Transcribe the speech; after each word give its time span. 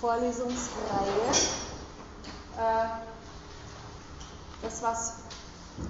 Vorlesungsreihe. 0.00 1.30
Äh, 2.58 2.88
das, 4.62 4.82
was 4.82 5.14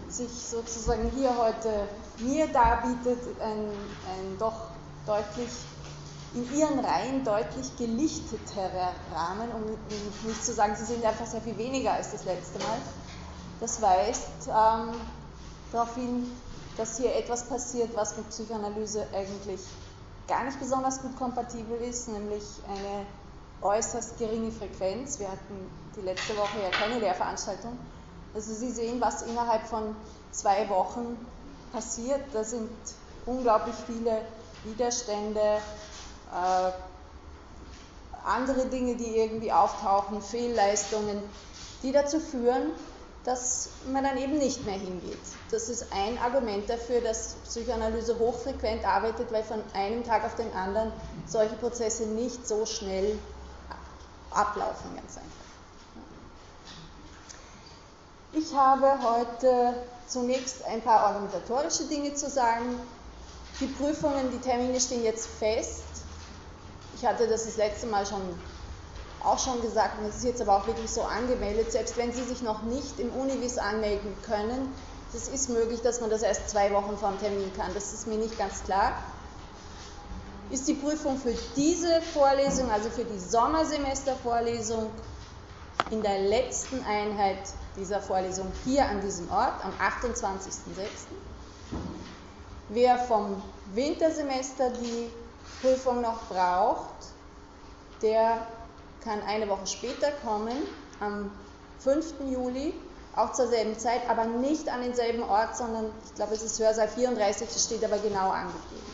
sich 0.08 0.30
sozusagen 0.30 1.10
hier 1.16 1.36
heute 1.36 1.88
mir 2.18 2.46
darbietet, 2.48 3.18
ein, 3.40 3.68
ein 3.68 4.38
doch 4.38 4.68
deutlich 5.06 5.48
in 6.34 6.58
ihren 6.58 6.78
Reihen 6.80 7.24
deutlich 7.24 7.74
gelichteterer 7.78 8.92
Rahmen, 9.14 9.50
um 9.52 9.62
nicht 10.28 10.44
zu 10.44 10.52
sagen, 10.52 10.76
sie 10.76 10.84
sind 10.84 11.04
einfach 11.04 11.26
sehr 11.26 11.40
viel 11.40 11.56
weniger 11.56 11.92
als 11.92 12.12
das 12.12 12.24
letzte 12.24 12.58
Mal. 12.58 12.78
Das 13.60 13.80
weist 13.80 14.28
ähm, 14.46 14.94
darauf 15.72 15.94
hin, 15.94 16.30
dass 16.76 16.98
hier 16.98 17.16
etwas 17.16 17.44
passiert, 17.44 17.96
was 17.96 18.16
mit 18.16 18.28
Psychoanalyse 18.28 19.06
eigentlich 19.14 19.60
gar 20.28 20.44
nicht 20.44 20.60
besonders 20.60 21.00
gut 21.00 21.16
kompatibel 21.16 21.78
ist, 21.80 22.08
nämlich 22.08 22.44
eine 22.68 23.06
äußerst 23.62 24.18
geringe 24.18 24.52
Frequenz. 24.52 25.18
Wir 25.18 25.28
hatten 25.28 25.70
die 25.96 26.02
letzte 26.02 26.36
Woche 26.36 26.58
ja 26.62 26.70
keine 26.70 26.98
Lehrveranstaltung. 27.00 27.76
Also 28.34 28.54
Sie 28.54 28.70
sehen, 28.70 29.00
was 29.00 29.22
innerhalb 29.22 29.66
von 29.66 29.96
zwei 30.30 30.68
Wochen 30.68 31.16
passiert. 31.72 32.20
Da 32.32 32.44
sind 32.44 32.70
unglaublich 33.26 33.74
viele 33.86 34.22
Widerstände, 34.64 35.40
äh, 35.40 36.70
andere 38.24 38.66
Dinge, 38.66 38.96
die 38.96 39.16
irgendwie 39.16 39.52
auftauchen, 39.52 40.20
Fehlleistungen, 40.20 41.22
die 41.82 41.92
dazu 41.92 42.20
führen, 42.20 42.72
dass 43.24 43.68
man 43.92 44.04
dann 44.04 44.16
eben 44.16 44.38
nicht 44.38 44.64
mehr 44.64 44.78
hingeht. 44.78 45.18
Das 45.50 45.68
ist 45.68 45.86
ein 45.92 46.18
Argument 46.18 46.68
dafür, 46.68 47.00
dass 47.00 47.36
Psychoanalyse 47.44 48.18
hochfrequent 48.18 48.86
arbeitet, 48.86 49.32
weil 49.32 49.42
von 49.42 49.62
einem 49.74 50.04
Tag 50.04 50.24
auf 50.24 50.34
den 50.34 50.52
anderen 50.52 50.92
solche 51.26 51.54
Prozesse 51.56 52.06
nicht 52.06 52.46
so 52.46 52.64
schnell 52.66 53.18
ablaufen, 54.30 54.94
ganz 54.94 55.16
einfach. 55.16 55.38
Ich 58.32 58.54
habe 58.54 58.98
heute 59.02 59.74
zunächst 60.06 60.64
ein 60.64 60.82
paar 60.82 61.08
organisatorische 61.08 61.84
Dinge 61.84 62.14
zu 62.14 62.28
sagen. 62.28 62.80
Die 63.60 63.66
Prüfungen, 63.66 64.30
die 64.30 64.38
Termine 64.38 64.80
stehen 64.80 65.02
jetzt 65.02 65.26
fest. 65.26 65.82
Ich 66.96 67.04
hatte 67.06 67.26
das 67.26 67.44
das 67.44 67.56
letzte 67.56 67.86
Mal 67.86 68.06
schon 68.06 68.22
auch 69.24 69.38
schon 69.38 69.60
gesagt, 69.60 69.98
und 69.98 70.06
das 70.06 70.16
ist 70.16 70.24
jetzt 70.24 70.40
aber 70.40 70.56
auch 70.56 70.66
wirklich 70.66 70.90
so 70.90 71.02
angemeldet, 71.02 71.72
selbst 71.72 71.96
wenn 71.96 72.12
Sie 72.12 72.22
sich 72.22 72.42
noch 72.42 72.62
nicht 72.62 73.00
im 73.00 73.10
Univis 73.10 73.58
anmelden 73.58 74.14
können, 74.24 74.72
das 75.12 75.28
ist 75.28 75.48
möglich, 75.48 75.80
dass 75.80 76.00
man 76.00 76.10
das 76.10 76.22
erst 76.22 76.50
zwei 76.50 76.70
Wochen 76.72 76.96
vor 76.98 77.10
dem 77.10 77.18
Termin 77.18 77.52
kann. 77.56 77.72
Das 77.74 77.92
ist 77.92 78.06
mir 78.06 78.18
nicht 78.18 78.36
ganz 78.38 78.62
klar. 78.64 78.92
Ist 80.50 80.66
die 80.66 80.74
Prüfung 80.74 81.18
für 81.18 81.34
diese 81.56 82.00
Vorlesung, 82.12 82.70
also 82.70 82.88
für 82.90 83.04
die 83.04 83.18
Sommersemestervorlesung, 83.18 84.90
in 85.90 86.02
der 86.02 86.20
letzten 86.20 86.82
Einheit 86.84 87.38
dieser 87.76 88.00
Vorlesung 88.00 88.52
hier 88.64 88.86
an 88.86 89.00
diesem 89.00 89.30
Ort 89.30 89.64
am 89.64 89.72
28.06. 89.74 91.06
Wer 92.68 92.98
vom 92.98 93.42
Wintersemester 93.72 94.70
die 94.70 95.10
Prüfung 95.60 96.02
noch 96.02 96.28
braucht, 96.28 97.06
der 98.02 98.46
kann 99.00 99.22
eine 99.22 99.48
Woche 99.48 99.66
später 99.66 100.12
kommen, 100.24 100.62
am 101.00 101.30
5. 101.78 102.20
Juli, 102.30 102.74
auch 103.16 103.32
zur 103.32 103.48
selben 103.48 103.78
Zeit, 103.78 104.08
aber 104.08 104.26
nicht 104.26 104.68
an 104.68 104.82
denselben 104.82 105.22
Ort, 105.22 105.56
sondern 105.56 105.86
ich 106.04 106.14
glaube, 106.14 106.34
es 106.34 106.42
ist 106.42 106.58
Hörsaal 106.58 106.88
34, 106.88 107.48
das 107.48 107.64
steht 107.64 107.84
aber 107.84 107.98
genau 107.98 108.30
angegeben. 108.30 108.87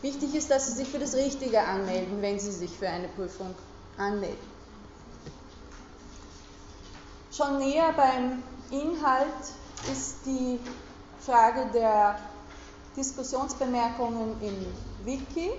Wichtig 0.00 0.34
ist, 0.34 0.50
dass 0.50 0.68
Sie 0.68 0.74
sich 0.74 0.88
für 0.88 0.98
das 0.98 1.14
Richtige 1.14 1.60
anmelden, 1.60 2.22
wenn 2.22 2.38
Sie 2.38 2.52
sich 2.52 2.70
für 2.70 2.88
eine 2.88 3.08
Prüfung 3.08 3.54
anmelden. 3.96 4.58
Schon 7.32 7.58
näher 7.58 7.92
beim 7.96 8.42
Inhalt 8.70 9.26
ist 9.92 10.16
die 10.24 10.60
Frage 11.20 11.66
der 11.72 12.18
Diskussionsbemerkungen 12.96 14.40
im 14.40 15.04
Wiki. 15.04 15.50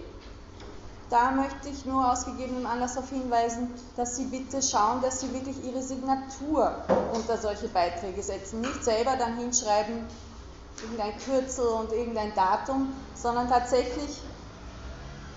Da 1.10 1.32
möchte 1.32 1.70
ich 1.70 1.86
nur 1.86 2.12
aus 2.12 2.26
gegebenem 2.26 2.66
Anlass 2.66 2.94
darauf 2.94 3.10
hinweisen, 3.10 3.70
dass 3.96 4.16
Sie 4.16 4.26
bitte 4.26 4.62
schauen, 4.62 5.02
dass 5.02 5.22
Sie 5.22 5.34
wirklich 5.34 5.64
Ihre 5.66 5.82
Signatur 5.82 6.84
unter 7.14 7.38
solche 7.38 7.68
Beiträge 7.68 8.22
setzen. 8.22 8.62
Nicht 8.62 8.84
selber 8.84 9.16
dann 9.18 9.38
hinschreiben, 9.38 10.06
irgendein 10.84 11.18
Kürzel 11.20 11.68
und 11.68 11.92
irgendein 11.92 12.34
Datum, 12.36 12.94
sondern 13.16 13.50
tatsächlich 13.50 14.22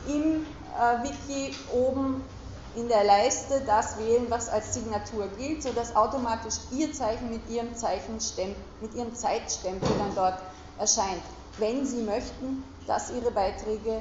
im 0.06 0.47
äh, 0.78 1.03
Wiki 1.04 1.54
oben 1.72 2.22
in 2.75 2.88
der 2.88 3.04
Leiste 3.04 3.60
das 3.66 3.98
wählen, 3.98 4.26
was 4.30 4.48
als 4.48 4.75
Signatur 4.75 5.28
gilt, 5.36 5.62
sodass 5.62 5.94
automatisch 5.94 6.54
Ihr 6.70 6.92
Zeichen 6.92 7.30
mit 7.30 7.48
Ihrem, 7.50 7.69
mit 8.80 8.94
Ihrem 8.94 9.14
Zeitstempel 9.14 9.88
dann 9.98 10.14
dort 10.14 10.38
erscheint. 10.78 11.22
Wenn 11.59 11.86
Sie 11.86 12.03
möchten, 12.03 12.64
dass 12.86 13.10
Ihre 13.10 13.30
Beiträge 13.30 14.00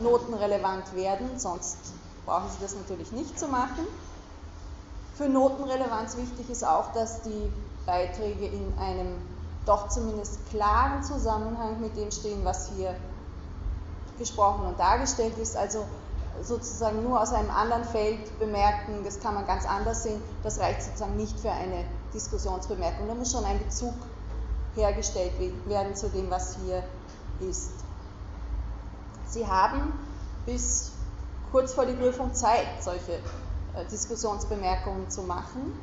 notenrelevant 0.00 0.94
werden, 0.96 1.38
sonst 1.38 1.76
brauchen 2.26 2.50
Sie 2.50 2.58
das 2.60 2.74
natürlich 2.74 3.12
nicht 3.12 3.38
zu 3.38 3.46
machen. 3.46 3.86
Für 5.14 5.28
Notenrelevanz 5.28 6.16
wichtig 6.16 6.50
ist 6.50 6.64
auch, 6.64 6.92
dass 6.92 7.22
die 7.22 7.52
Beiträge 7.86 8.46
in 8.46 8.72
einem 8.78 9.16
doch 9.66 9.88
zumindest 9.88 10.38
klaren 10.50 11.02
Zusammenhang 11.02 11.80
mit 11.80 11.96
dem 11.96 12.10
stehen, 12.10 12.44
was 12.44 12.70
hier 12.70 12.94
gesprochen 14.18 14.66
und 14.66 14.78
dargestellt 14.78 15.38
ist. 15.38 15.56
Also 15.56 15.84
sozusagen 16.42 17.02
nur 17.02 17.20
aus 17.20 17.32
einem 17.32 17.50
anderen 17.50 17.84
Feld 17.84 18.38
bemerken, 18.38 19.04
das 19.04 19.20
kann 19.20 19.34
man 19.34 19.46
ganz 19.46 19.66
anders 19.66 20.02
sehen, 20.02 20.20
das 20.42 20.58
reicht 20.58 20.82
sozusagen 20.82 21.16
nicht 21.16 21.38
für 21.38 21.50
eine 21.50 21.84
Diskussionsbemerkung. 22.14 23.06
Da 23.06 23.14
muss 23.14 23.32
schon 23.32 23.44
ein 23.44 23.58
Bezug 23.58 23.94
hergestellt 24.74 25.32
werden 25.66 25.94
zu 25.94 26.08
dem, 26.08 26.30
was 26.30 26.56
hier 26.64 26.82
ist. 27.40 27.72
Sie 29.26 29.46
haben 29.46 29.92
bis 30.46 30.92
kurz 31.50 31.74
vor 31.74 31.86
die 31.86 31.94
Prüfung 31.94 32.34
Zeit, 32.34 32.66
solche 32.80 33.12
äh, 33.12 33.84
Diskussionsbemerkungen 33.90 35.10
zu 35.10 35.22
machen. 35.22 35.78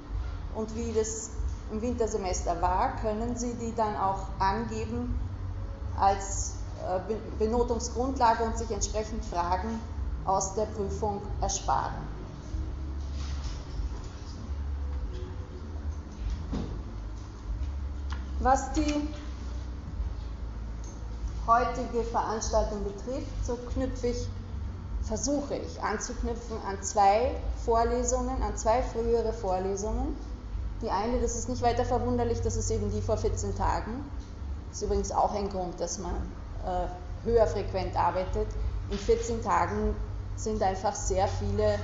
Und 0.55 0.75
wie 0.75 0.91
das 0.93 1.29
im 1.71 1.81
Wintersemester 1.81 2.61
war, 2.61 2.95
können 2.97 3.35
Sie 3.35 3.53
die 3.55 3.73
dann 3.75 3.95
auch 3.95 4.27
angeben 4.39 5.19
als 5.99 6.55
äh, 6.87 7.13
Benotungsgrundlage 7.37 8.43
und 8.43 8.57
sich 8.57 8.71
entsprechend 8.71 9.23
fragen, 9.25 9.79
aus 10.25 10.53
der 10.55 10.65
Prüfung 10.65 11.21
ersparen. 11.41 12.07
Was 18.41 18.71
die 18.71 18.93
heutige 21.45 22.03
Veranstaltung 22.03 22.83
betrifft, 22.85 23.45
so 23.45 23.57
knüpfe 23.73 24.07
ich, 24.07 24.29
versuche 25.01 25.55
ich 25.55 25.81
anzuknüpfen 25.81 26.57
an 26.65 26.81
zwei 26.81 27.35
Vorlesungen, 27.65 28.41
an 28.41 28.55
zwei 28.55 28.81
frühere 28.81 29.33
Vorlesungen. 29.33 30.15
Die 30.81 30.89
eine, 30.89 31.19
das 31.19 31.35
ist 31.35 31.49
nicht 31.49 31.61
weiter 31.61 31.83
verwunderlich, 31.83 32.41
das 32.41 32.55
ist 32.55 32.71
eben 32.71 32.89
die 32.91 33.01
vor 33.01 33.17
14 33.17 33.55
Tagen. 33.55 34.05
Das 34.69 34.77
ist 34.77 34.83
übrigens 34.83 35.11
auch 35.11 35.33
ein 35.33 35.49
Grund, 35.49 35.79
dass 35.79 35.99
man 35.99 36.15
äh, 36.65 37.25
höher 37.25 37.47
frequent 37.47 37.97
arbeitet. 37.97 38.47
In 38.89 38.97
14 38.97 39.43
Tagen 39.43 39.95
sind 40.35 40.61
einfach 40.63 40.95
sehr 40.95 41.27
viele 41.27 41.77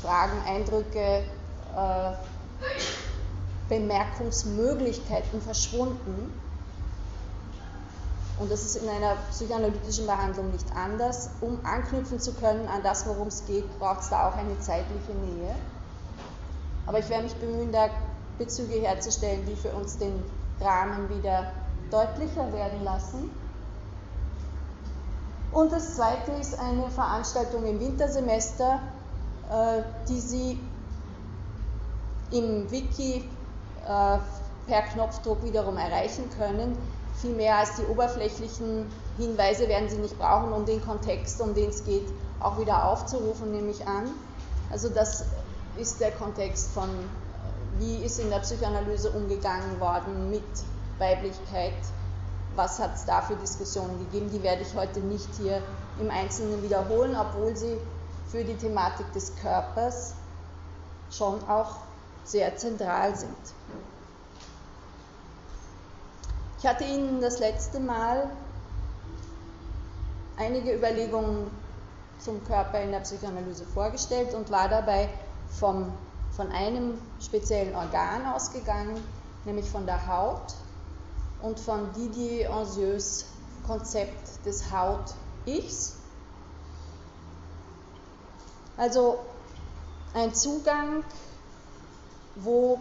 Fragen, 0.00 0.38
Eindrücke, 0.46 1.24
äh, 1.76 2.12
Bemerkungsmöglichkeiten 3.68 5.40
verschwunden. 5.42 6.32
Und 8.38 8.50
das 8.50 8.64
ist 8.64 8.76
in 8.76 8.88
einer 8.88 9.16
psychoanalytischen 9.30 10.06
Behandlung 10.06 10.50
nicht 10.50 10.66
anders. 10.74 11.30
Um 11.40 11.58
anknüpfen 11.64 12.18
zu 12.18 12.32
können 12.32 12.66
an 12.66 12.82
das, 12.82 13.06
worum 13.06 13.28
es 13.28 13.44
geht, 13.46 13.78
braucht 13.78 14.00
es 14.00 14.10
da 14.10 14.28
auch 14.28 14.36
eine 14.36 14.58
zeitliche 14.58 15.12
Nähe. 15.12 15.54
Aber 16.86 16.98
ich 16.98 17.08
werde 17.08 17.24
mich 17.24 17.34
bemühen, 17.36 17.72
da 17.72 17.88
Bezüge 18.38 18.74
herzustellen, 18.74 19.44
die 19.46 19.56
für 19.56 19.70
uns 19.70 19.96
den 19.98 20.22
Rahmen 20.60 21.08
wieder 21.08 21.52
deutlicher 21.90 22.52
werden 22.52 22.82
lassen. 22.82 23.30
Und 25.52 25.72
das 25.72 25.94
zweite 25.94 26.32
ist 26.32 26.58
eine 26.58 26.90
Veranstaltung 26.90 27.64
im 27.64 27.78
Wintersemester, 27.78 28.80
äh, 29.50 29.82
die 30.08 30.20
Sie 30.20 30.60
im 32.32 32.68
Wiki 32.70 33.28
äh, 33.86 34.18
per 34.66 34.82
Knopfdruck 34.92 35.44
wiederum 35.44 35.76
erreichen 35.76 36.28
können. 36.36 36.76
Viel 37.20 37.36
mehr 37.36 37.58
als 37.58 37.76
die 37.76 37.84
oberflächlichen 37.84 38.90
Hinweise 39.16 39.68
werden 39.68 39.88
Sie 39.88 39.98
nicht 39.98 40.18
brauchen, 40.18 40.52
um 40.52 40.66
den 40.66 40.84
Kontext, 40.84 41.40
um 41.40 41.54
den 41.54 41.70
es 41.70 41.84
geht, 41.84 42.08
auch 42.40 42.58
wieder 42.58 42.88
aufzurufen, 42.88 43.52
nehme 43.52 43.70
ich 43.70 43.86
an. 43.86 44.10
Also 44.72 44.88
das 44.88 45.24
ist 45.78 46.00
der 46.00 46.12
Kontext 46.12 46.72
von, 46.72 46.88
wie 47.78 48.04
ist 48.04 48.18
in 48.18 48.30
der 48.30 48.38
Psychoanalyse 48.40 49.10
umgegangen 49.10 49.80
worden 49.80 50.30
mit 50.30 50.44
Weiblichkeit, 50.98 51.74
was 52.56 52.78
hat 52.78 52.94
es 52.94 53.04
da 53.04 53.22
für 53.22 53.36
Diskussionen 53.36 53.98
gegeben. 53.98 54.30
Die 54.30 54.42
werde 54.42 54.62
ich 54.62 54.74
heute 54.74 55.00
nicht 55.00 55.28
hier 55.36 55.60
im 56.00 56.10
Einzelnen 56.10 56.62
wiederholen, 56.62 57.16
obwohl 57.16 57.56
sie 57.56 57.78
für 58.30 58.44
die 58.44 58.56
Thematik 58.56 59.12
des 59.12 59.34
Körpers 59.36 60.14
schon 61.10 61.42
auch 61.48 61.76
sehr 62.24 62.56
zentral 62.56 63.16
sind. 63.16 63.36
Ich 66.58 66.66
hatte 66.66 66.84
Ihnen 66.84 67.20
das 67.20 67.40
letzte 67.40 67.78
Mal 67.78 68.30
einige 70.36 70.74
Überlegungen 70.74 71.50
zum 72.18 72.42
Körper 72.44 72.80
in 72.80 72.90
der 72.90 73.00
Psychoanalyse 73.00 73.66
vorgestellt 73.66 74.32
und 74.34 74.50
war 74.50 74.68
dabei 74.68 75.10
vom, 75.50 75.92
von 76.32 76.50
einem 76.52 76.98
speziellen 77.20 77.74
Organ 77.74 78.26
ausgegangen, 78.26 79.02
nämlich 79.44 79.68
von 79.68 79.86
der 79.86 80.06
Haut 80.06 80.54
und 81.42 81.60
von 81.60 81.92
Didier 81.92 82.52
Anzieux 82.52 83.24
Konzept 83.66 84.44
des 84.44 84.70
Haut-Ichs. 84.70 85.96
Also 88.76 89.18
ein 90.12 90.34
Zugang, 90.34 91.02
wo 92.36 92.78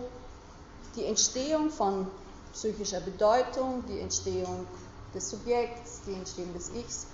die 0.95 1.05
Entstehung 1.05 1.69
von 1.69 2.07
psychischer 2.53 2.99
Bedeutung, 2.99 3.83
die 3.87 3.99
Entstehung 3.99 4.67
des 5.13 5.29
Subjekts, 5.29 6.01
die 6.05 6.13
Entstehung 6.13 6.53
des 6.53 6.69
Ichs 6.69 7.07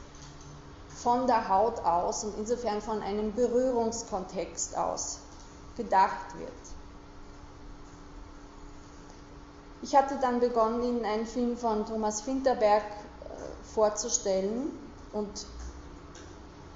von 0.96 1.28
der 1.28 1.48
Haut 1.48 1.80
aus 1.86 2.24
und 2.24 2.38
insofern 2.38 2.82
von 2.82 3.02
einem 3.02 3.34
Berührungskontext 3.34 4.78
aus 4.78 5.20
gedacht 5.80 6.38
wird. 6.38 6.52
Ich 9.82 9.96
hatte 9.96 10.18
dann 10.22 10.42
begonnen, 10.42 10.84
Ihnen 10.84 11.06
einen 11.06 11.26
Film 11.26 11.58
von 11.58 11.86
Thomas 11.86 12.22
Finterberg 12.22 12.84
äh, 12.84 13.74
vorzustellen 13.74 14.72
und 15.14 15.48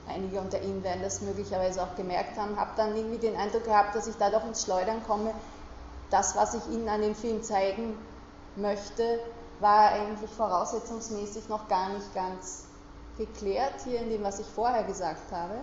einige 0.08 0.40
unter 0.40 0.62
Ihnen 0.62 0.84
werden 0.84 1.04
das 1.04 1.22
möglicherweise 1.22 1.84
auch 1.84 1.96
gemerkt 1.96 2.38
haben, 2.38 2.58
habe 2.58 2.72
dann 2.78 2.96
irgendwie 2.96 3.18
den 3.18 3.36
Eindruck 3.36 3.66
gehabt, 3.66 3.94
dass 3.94 4.08
ich 4.08 4.16
da 4.16 4.30
doch 4.30 4.46
ins 4.46 4.64
Schleudern 4.64 5.04
komme. 5.06 5.34
Das, 6.10 6.36
was 6.38 6.54
ich 6.54 6.66
Ihnen 6.70 6.88
an 6.88 7.02
dem 7.02 7.16
Film 7.16 7.44
zeigen 7.44 7.98
möchte, 8.56 9.20
war 9.60 9.92
eigentlich 9.92 10.30
voraussetzungsmäßig 10.30 11.50
noch 11.50 11.68
gar 11.68 11.90
nicht 11.90 12.14
ganz 12.16 12.66
geklärt 13.18 13.82
hier 13.84 14.00
in 14.00 14.10
dem, 14.10 14.24
was 14.24 14.40
ich 14.40 14.48
vorher 14.48 14.84
gesagt 14.84 15.32
habe. 15.32 15.56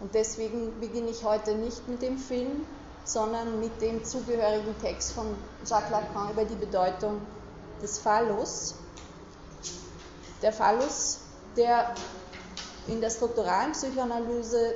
Und 0.00 0.14
deswegen 0.14 0.78
beginne 0.80 1.10
ich 1.10 1.24
heute 1.24 1.54
nicht 1.54 1.88
mit 1.88 2.02
dem 2.02 2.18
Film, 2.18 2.66
sondern 3.04 3.58
mit 3.58 3.80
dem 3.80 4.04
zugehörigen 4.04 4.78
Text 4.80 5.12
von 5.12 5.26
Jacques 5.66 5.90
Lacan 5.90 6.30
über 6.30 6.44
die 6.44 6.54
Bedeutung 6.54 7.20
des 7.82 7.98
Phallus. 7.98 8.74
Der 10.42 10.52
Phallus, 10.52 11.18
der 11.56 11.94
in 12.86 13.00
der 13.00 13.10
strukturalen 13.10 13.72
Psychoanalyse 13.72 14.74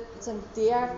der, 0.55 0.89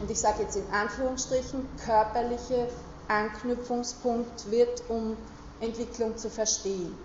und 0.00 0.10
ich 0.10 0.18
sage 0.18 0.42
jetzt 0.42 0.56
in 0.56 0.68
Anführungsstrichen, 0.72 1.68
körperliche 1.84 2.68
Anknüpfungspunkt 3.08 4.50
wird, 4.50 4.82
um 4.88 5.16
Entwicklung 5.60 6.16
zu 6.16 6.28
verstehen. 6.28 6.96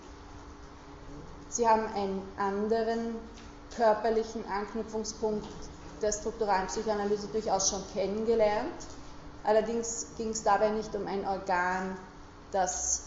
Sie 1.49 1.67
haben 1.67 1.85
einen 1.93 2.21
anderen 2.37 3.15
körperlichen 3.77 4.43
Anknüpfungspunkt 4.47 5.47
der 6.01 6.11
strukturalen 6.11 6.67
Psychoanalyse 6.67 7.27
durchaus 7.27 7.69
schon 7.69 7.83
kennengelernt. 7.93 8.73
Allerdings 9.43 10.07
ging 10.17 10.29
es 10.29 10.43
dabei 10.43 10.69
nicht 10.71 10.93
um 10.95 11.07
ein 11.07 11.25
Organ, 11.25 11.97
das 12.51 13.03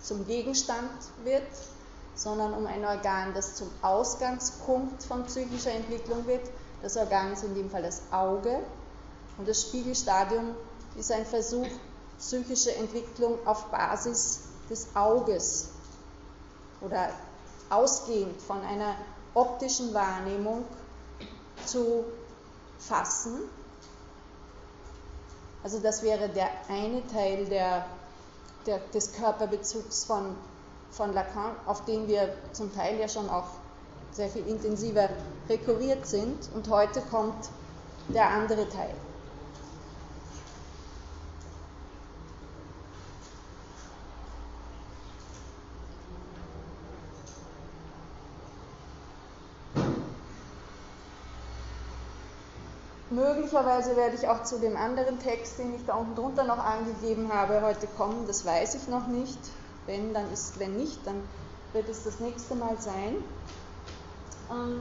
zum 0.00 0.26
Gegenstand 0.26 0.90
wird, 1.24 1.42
sondern 2.14 2.54
um 2.54 2.66
ein 2.66 2.84
Organ, 2.84 3.34
das 3.34 3.56
zum 3.56 3.70
Ausgangspunkt 3.82 5.02
von 5.02 5.24
psychischer 5.24 5.72
Entwicklung 5.72 6.26
wird. 6.26 6.48
Das 6.82 6.96
Organ 6.96 7.32
ist 7.32 7.44
in 7.44 7.54
dem 7.54 7.70
Fall 7.70 7.82
das 7.82 8.02
Auge 8.10 8.60
und 9.38 9.48
das 9.48 9.62
Spiegelstadium 9.62 10.54
ist 10.96 11.10
ein 11.12 11.26
Versuch, 11.26 11.66
psychische 12.18 12.74
Entwicklung 12.74 13.38
auf 13.46 13.64
Basis 13.66 14.40
des 14.68 14.88
Auges 14.94 15.68
oder 16.82 17.10
ausgehend 17.70 18.40
von 18.42 18.60
einer 18.62 18.94
optischen 19.34 19.94
Wahrnehmung 19.94 20.64
zu 21.66 22.04
fassen. 22.78 23.40
Also 25.62 25.78
das 25.78 26.02
wäre 26.02 26.28
der 26.28 26.48
eine 26.68 27.06
Teil 27.08 27.44
der, 27.46 27.84
der, 28.66 28.78
des 28.94 29.12
Körperbezugs 29.12 30.04
von, 30.04 30.34
von 30.90 31.12
Lacan, 31.12 31.54
auf 31.66 31.84
den 31.84 32.08
wir 32.08 32.34
zum 32.52 32.74
Teil 32.74 32.98
ja 32.98 33.08
schon 33.08 33.28
auch 33.28 33.48
sehr 34.12 34.28
viel 34.28 34.46
intensiver 34.46 35.08
rekurriert 35.48 36.06
sind. 36.06 36.48
Und 36.54 36.68
heute 36.68 37.00
kommt 37.02 37.50
der 38.08 38.28
andere 38.28 38.68
Teil. 38.68 38.94
Möglicherweise 53.10 53.96
werde 53.96 54.14
ich 54.14 54.28
auch 54.28 54.44
zu 54.44 54.60
dem 54.60 54.76
anderen 54.76 55.18
Text, 55.18 55.58
den 55.58 55.74
ich 55.74 55.84
da 55.84 55.94
unten 55.96 56.14
drunter 56.14 56.44
noch 56.44 56.64
angegeben 56.64 57.32
habe, 57.32 57.60
heute 57.60 57.88
kommen. 57.88 58.24
Das 58.28 58.46
weiß 58.46 58.76
ich 58.76 58.86
noch 58.86 59.08
nicht. 59.08 59.38
Wenn, 59.86 60.14
dann 60.14 60.32
ist, 60.32 60.60
wenn 60.60 60.76
nicht, 60.76 61.04
dann 61.04 61.20
wird 61.72 61.88
es 61.88 62.04
das 62.04 62.20
nächste 62.20 62.54
Mal 62.54 62.76
sein. 62.78 63.16
Ähm, 64.48 64.80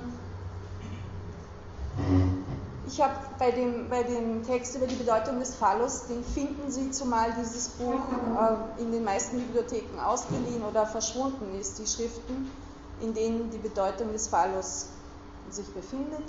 ich 2.86 3.02
habe 3.02 3.16
bei 3.40 3.50
dem, 3.50 3.90
bei 3.90 4.04
dem 4.04 4.46
Text 4.46 4.76
über 4.76 4.86
die 4.86 4.96
Bedeutung 4.96 5.40
des 5.40 5.56
Phallus, 5.56 6.06
den 6.06 6.24
finden 6.24 6.70
Sie, 6.70 6.92
zumal 6.92 7.34
dieses 7.40 7.70
Buch 7.70 7.96
äh, 7.96 8.81
in 8.81 8.92
den 8.92 9.04
meisten 9.04 9.40
Bibliotheken 9.40 10.00
ausgeliehen 10.00 10.64
oder 10.64 10.86
verschwunden 10.86 11.60
ist, 11.60 11.80
die 11.80 11.88
Schriften, 11.88 12.52
in 13.02 13.16
denen 13.16 13.50
die 13.50 13.58
Bedeutung 13.58 14.12
des 14.12 14.28
Phallus 14.28 14.90
sich 15.50 15.68
befindet 15.74 16.26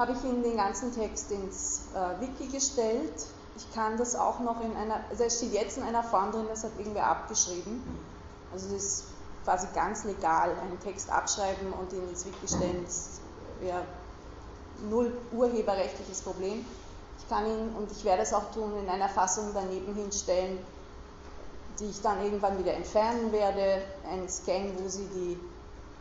habe 0.00 0.12
ich 0.12 0.24
Ihnen 0.24 0.42
den 0.42 0.56
ganzen 0.56 0.94
Text 0.94 1.30
ins 1.30 1.82
äh, 1.94 2.20
Wiki 2.22 2.46
gestellt. 2.46 3.12
Ich 3.54 3.70
kann 3.74 3.98
das 3.98 4.16
auch 4.16 4.40
noch 4.40 4.64
in 4.64 4.74
einer, 4.74 5.04
also 5.10 5.24
es 5.24 5.36
steht 5.36 5.52
jetzt 5.52 5.76
in 5.76 5.82
einer 5.82 6.02
Form 6.02 6.32
drin, 6.32 6.46
das 6.48 6.64
hat 6.64 6.70
irgendwer 6.78 7.06
abgeschrieben. 7.06 7.82
Also 8.50 8.68
es 8.68 8.82
ist 8.82 9.04
quasi 9.44 9.66
ganz 9.74 10.04
legal, 10.04 10.56
einen 10.62 10.80
Text 10.80 11.10
abschreiben 11.10 11.70
und 11.74 11.92
ihn 11.92 12.08
ins 12.08 12.24
Wiki 12.24 12.48
stellen. 12.48 12.82
Das 12.82 13.20
wäre 13.60 13.82
null 14.88 15.14
urheberrechtliches 15.32 16.22
Problem. 16.22 16.64
Ich 17.18 17.28
kann 17.28 17.44
ihn, 17.44 17.74
und 17.76 17.92
ich 17.92 18.02
werde 18.02 18.22
es 18.22 18.32
auch 18.32 18.50
tun, 18.52 18.72
in 18.82 18.88
einer 18.88 19.10
Fassung 19.10 19.50
daneben 19.52 19.94
hinstellen, 19.94 20.58
die 21.78 21.90
ich 21.90 22.00
dann 22.00 22.24
irgendwann 22.24 22.58
wieder 22.58 22.72
entfernen 22.72 23.32
werde. 23.32 23.82
Ein 24.10 24.26
Scan, 24.30 24.72
wo 24.82 24.88
Sie 24.88 25.06
die, 25.14 25.32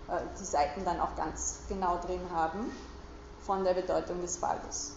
äh, 0.10 0.22
die 0.40 0.46
Seiten 0.46 0.86
dann 0.86 1.02
auch 1.02 1.18
ganz 1.18 1.58
genau 1.68 1.98
drin 1.98 2.22
haben 2.34 2.72
von 3.46 3.64
der 3.64 3.74
Bedeutung 3.74 4.22
des 4.22 4.42
Waldes. 4.42 4.94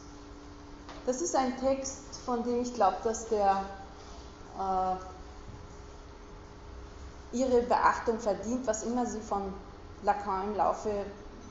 Das 1.07 1.21
ist 1.21 1.35
ein 1.35 1.57
Text, 1.59 2.03
von 2.25 2.45
dem 2.45 2.63
ich 2.63 2.75
glaube, 2.75 2.99
dass 3.03 3.29
der 3.29 3.65
äh, 4.59 4.97
ihre 7.37 7.63
Beachtung 7.63 8.19
verdient, 8.21 8.67
was 8.67 8.85
immer 8.85 9.07
Sie 9.07 9.21
von 9.21 9.53
Lacan 10.03 10.51
im 10.51 10.57
Laufe 10.57 10.91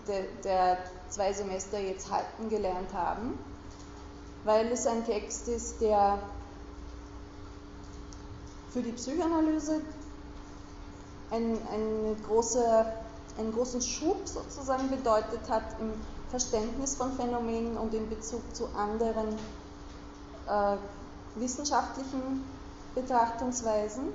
de, 0.07 0.25
der 0.43 0.77
zwei 1.09 1.33
Semester 1.33 1.79
jetzt 1.79 2.11
halten 2.11 2.49
gelernt 2.49 2.93
haben, 2.93 3.37
weil 4.43 4.71
es 4.71 4.87
ein 4.87 5.05
Text 5.05 5.47
ist, 5.47 5.81
der 5.81 6.19
für 8.71 8.81
die 8.81 8.93
Psychoanalyse 8.93 9.81
ein, 11.31 11.57
eine 11.71 12.15
große, 12.27 12.85
einen 13.37 13.53
großen 13.53 13.81
Schub 13.81 14.27
sozusagen 14.27 14.89
bedeutet 14.89 15.49
hat 15.49 15.63
im 15.79 15.93
Verständnis 16.31 16.95
von 16.95 17.11
Phänomenen 17.11 17.77
und 17.77 17.93
in 17.93 18.09
Bezug 18.09 18.41
zu 18.55 18.67
anderen 18.75 19.37
äh, 20.47 20.77
wissenschaftlichen 21.35 22.43
Betrachtungsweisen. 22.95 24.05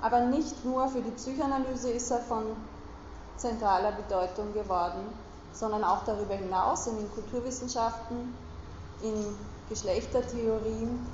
Aber 0.00 0.20
nicht 0.20 0.64
nur 0.64 0.88
für 0.88 1.00
die 1.00 1.10
Psychoanalyse 1.10 1.90
ist 1.90 2.10
er 2.10 2.20
von 2.20 2.44
zentraler 3.36 3.92
Bedeutung 3.92 4.52
geworden, 4.52 5.02
sondern 5.52 5.82
auch 5.82 6.04
darüber 6.04 6.34
hinaus 6.34 6.86
in 6.86 6.96
den 6.96 7.10
Kulturwissenschaften, 7.12 8.34
in 9.02 9.36
Geschlechtertheorien, 9.68 11.04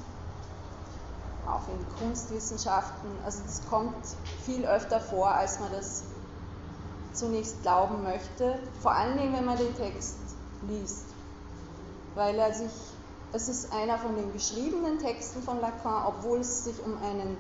auch 1.46 1.62
in 1.68 1.98
Kunstwissenschaften. 1.98 3.10
Also 3.24 3.40
das 3.46 3.62
kommt 3.68 3.94
viel 4.44 4.66
öfter 4.66 5.00
vor, 5.00 5.30
als 5.30 5.60
man 5.60 5.70
das 5.72 6.04
zunächst 7.12 7.62
glauben 7.62 8.02
möchte, 8.02 8.58
vor 8.80 8.92
allen 8.92 9.18
Dingen, 9.18 9.32
wenn 9.34 9.44
man 9.44 9.58
den 9.58 9.74
Text 9.76 10.16
liest, 10.68 11.06
weil 12.14 12.38
er 12.38 12.52
sich, 12.54 12.72
es 13.32 13.48
ist 13.48 13.72
einer 13.72 13.98
von 13.98 14.16
den 14.16 14.32
geschriebenen 14.32 14.98
Texten 14.98 15.42
von 15.42 15.60
Lacan, 15.60 16.06
obwohl 16.06 16.38
es 16.38 16.64
sich 16.64 16.82
um 16.84 16.96
einen 17.02 17.36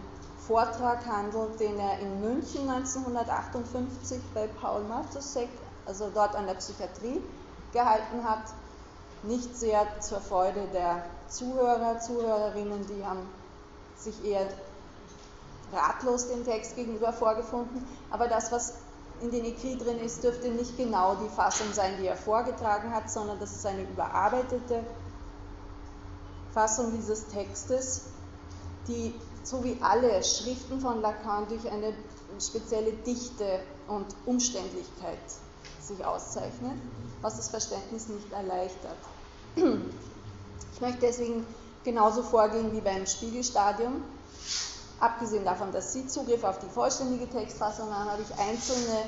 Vortrag 0.46 1.06
handelt, 1.06 1.60
den 1.60 1.78
er 1.78 1.98
in 1.98 2.20
München 2.20 2.68
1958 2.68 4.18
bei 4.34 4.48
Paul 4.60 4.82
Matusek, 4.84 5.48
also 5.86 6.10
dort 6.12 6.34
an 6.34 6.46
der 6.46 6.54
Psychiatrie, 6.54 7.20
gehalten 7.72 8.24
hat. 8.24 8.44
Nicht 9.22 9.56
sehr 9.56 9.86
zur 10.00 10.20
Freude 10.20 10.66
der 10.72 11.04
Zuhörer, 11.28 12.00
Zuhörerinnen, 12.00 12.86
die 12.86 13.04
haben 13.04 13.28
sich 13.96 14.24
eher 14.24 14.46
ratlos 15.72 16.28
dem 16.28 16.44
Text 16.44 16.74
gegenüber 16.74 17.12
vorgefunden. 17.12 17.86
Aber 18.10 18.28
das, 18.28 18.50
was 18.50 18.74
in 19.20 19.30
den 19.30 19.44
Ekri 19.44 19.76
drin 19.76 19.98
ist, 19.98 20.22
dürfte 20.22 20.48
nicht 20.48 20.76
genau 20.76 21.16
die 21.16 21.28
Fassung 21.28 21.66
sein, 21.72 21.96
die 22.00 22.06
er 22.06 22.16
vorgetragen 22.16 22.92
hat, 22.94 23.10
sondern 23.10 23.38
das 23.38 23.52
ist 23.52 23.66
eine 23.66 23.82
überarbeitete 23.82 24.82
Fassung 26.52 26.92
dieses 26.92 27.26
Textes, 27.28 28.06
die 28.88 29.14
so 29.42 29.62
wie 29.62 29.76
alle 29.80 30.22
Schriften 30.22 30.80
von 30.80 31.00
Lacan 31.00 31.48
durch 31.48 31.70
eine 31.70 31.92
spezielle 32.38 32.92
Dichte 32.92 33.60
und 33.88 34.06
Umständlichkeit 34.26 35.18
sich 35.80 36.04
auszeichnet, 36.04 36.76
was 37.20 37.36
das 37.36 37.48
Verständnis 37.48 38.08
nicht 38.08 38.32
erleichtert. 38.32 38.96
Ich 39.56 40.80
möchte 40.80 41.00
deswegen 41.00 41.46
genauso 41.84 42.22
vorgehen 42.22 42.72
wie 42.72 42.80
beim 42.80 43.06
Spiegelstadium. 43.06 44.02
Abgesehen 45.00 45.44
davon, 45.46 45.72
dass 45.72 45.94
Sie 45.94 46.06
Zugriff 46.06 46.44
auf 46.44 46.58
die 46.58 46.68
vollständige 46.68 47.28
Textfassung 47.28 47.92
haben, 47.92 48.10
habe 48.10 48.22
ich 48.22 48.38
einzelne 48.38 49.04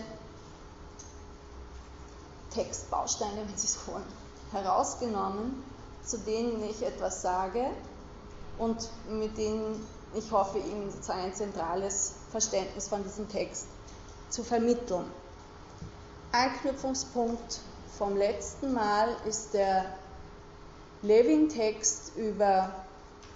Textbausteine, 2.50 3.46
wenn 3.46 3.56
Sie 3.56 3.66
es 3.66 3.78
wollen, 3.86 4.04
herausgenommen, 4.52 5.62
zu 6.02 6.18
denen 6.18 6.62
ich 6.64 6.82
etwas 6.82 7.20
sage 7.22 7.70
und 8.58 8.88
mit 9.08 9.36
denen 9.36 9.86
ich 10.14 10.30
hoffe, 10.30 10.58
Ihnen 10.58 10.90
sozusagen 10.90 11.20
ein 11.20 11.34
zentrales 11.34 12.14
Verständnis 12.30 12.88
von 12.88 13.02
diesem 13.02 13.28
Text 13.28 13.66
zu 14.28 14.42
vermitteln. 14.42 15.04
Anknüpfungspunkt 16.32 17.60
vom 17.98 18.16
letzten 18.16 18.72
Mal 18.72 19.14
ist 19.26 19.54
der 19.54 19.84
Levin-Text 21.02 22.16
über 22.16 22.70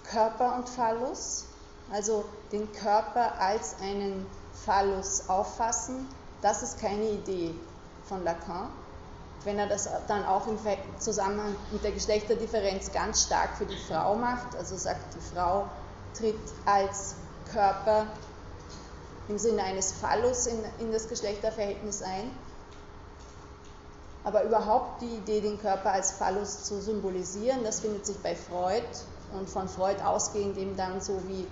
Körper 0.09 0.55
und 0.55 0.69
Phallus, 0.69 1.45
also 1.91 2.25
den 2.51 2.71
Körper 2.73 3.39
als 3.39 3.75
einen 3.81 4.25
Phallus 4.65 5.29
auffassen. 5.29 6.07
Das 6.41 6.63
ist 6.63 6.79
keine 6.79 7.09
Idee 7.09 7.53
von 8.05 8.23
Lacan. 8.23 8.69
Wenn 9.43 9.59
er 9.59 9.67
das 9.67 9.89
dann 10.07 10.25
auch 10.25 10.47
im 10.47 10.57
Zusammenhang 10.97 11.55
mit 11.71 11.83
der 11.83 11.91
Geschlechterdifferenz 11.91 12.91
ganz 12.91 13.23
stark 13.23 13.55
für 13.57 13.65
die 13.65 13.77
Frau 13.77 14.15
macht, 14.15 14.55
also 14.57 14.75
sagt, 14.75 15.15
die 15.15 15.35
Frau 15.35 15.67
tritt 16.13 16.35
als 16.65 17.15
Körper 17.51 18.07
im 19.29 19.37
Sinne 19.37 19.63
eines 19.63 19.91
Phallus 19.91 20.47
in, 20.47 20.59
in 20.79 20.91
das 20.91 21.07
Geschlechterverhältnis 21.07 22.01
ein. 22.01 22.31
Aber 24.23 24.43
überhaupt 24.43 25.01
die 25.01 25.15
Idee, 25.15 25.39
den 25.39 25.59
Körper 25.59 25.91
als 25.91 26.11
Phallus 26.11 26.65
zu 26.65 26.81
symbolisieren, 26.81 27.63
das 27.63 27.79
findet 27.79 28.05
sich 28.05 28.17
bei 28.17 28.35
Freud 28.35 28.83
und 29.33 29.49
von 29.49 29.69
Freud 29.69 30.01
ausgehend 30.01 30.57
eben 30.57 30.75
dann 30.75 30.99
so, 30.99 31.21
wie 31.27 31.47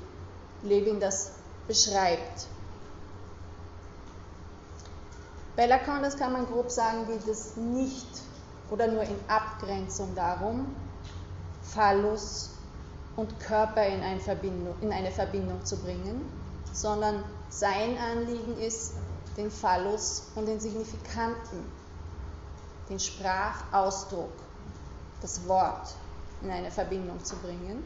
Levin 0.65 0.99
das 0.99 1.31
beschreibt. 1.67 2.47
Bei 5.55 5.67
Lacan, 5.67 6.03
das 6.03 6.17
kann 6.17 6.33
man 6.33 6.45
grob 6.45 6.69
sagen, 6.69 7.07
geht 7.07 7.27
es 7.27 7.55
nicht 7.55 8.07
oder 8.69 8.87
nur 8.87 9.03
in 9.03 9.17
Abgrenzung 9.27 10.13
darum, 10.15 10.75
Phallus 11.61 12.51
und 13.15 13.39
Körper 13.39 13.85
in 13.85 14.19
Verbindung, 14.19 14.75
in 14.81 14.91
eine 14.91 15.11
Verbindung 15.11 15.63
zu 15.63 15.77
bringen, 15.77 16.29
sondern 16.73 17.23
sein 17.49 17.97
Anliegen 17.97 18.57
ist, 18.59 18.93
den 19.37 19.49
Phallus 19.49 20.31
und 20.35 20.47
den 20.47 20.59
Signifikanten, 20.59 21.65
den 22.89 22.99
Sprachausdruck, 22.99 24.31
das 25.21 25.47
Wort 25.47 25.95
in 26.41 26.51
eine 26.51 26.71
Verbindung 26.71 27.23
zu 27.23 27.35
bringen. 27.37 27.83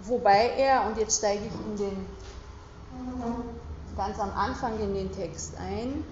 Wobei 0.00 0.50
er, 0.56 0.86
und 0.86 0.98
jetzt 0.98 1.18
steige 1.18 1.46
ich 1.46 1.52
in 1.66 1.76
den, 1.76 2.06
ganz 3.96 4.18
am 4.18 4.30
Anfang 4.30 4.78
in 4.78 4.94
den 4.94 5.10
Text 5.12 5.56
ein, 5.58 6.04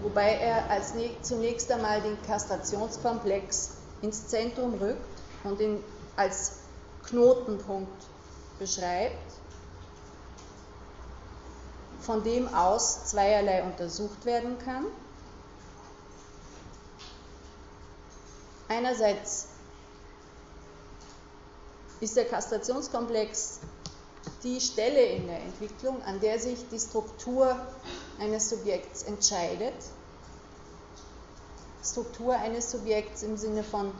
wobei 0.00 0.32
er 0.34 0.70
als 0.70 0.94
zunächst 1.22 1.70
einmal 1.70 2.00
den 2.00 2.20
Kastrationskomplex 2.22 3.76
ins 4.00 4.28
Zentrum 4.28 4.74
rückt 4.74 5.22
und 5.44 5.60
ihn 5.60 5.84
als 6.16 6.52
Knotenpunkt 7.04 8.02
beschreibt, 8.58 9.32
von 12.00 12.24
dem 12.24 12.52
aus 12.52 13.06
zweierlei 13.06 13.62
untersucht 13.62 14.24
werden 14.24 14.58
kann. 14.58 14.86
Einerseits 18.68 19.51
ist 22.02 22.16
der 22.16 22.24
Kastrationskomplex 22.24 23.60
die 24.42 24.60
Stelle 24.60 25.00
in 25.02 25.28
der 25.28 25.40
Entwicklung, 25.40 26.02
an 26.02 26.18
der 26.18 26.40
sich 26.40 26.68
die 26.68 26.80
Struktur 26.80 27.56
eines 28.18 28.50
Subjekts 28.50 29.04
entscheidet. 29.04 29.74
Struktur 31.84 32.34
eines 32.34 32.72
Subjekts 32.72 33.22
im 33.22 33.36
Sinne 33.36 33.62
von 33.62 33.92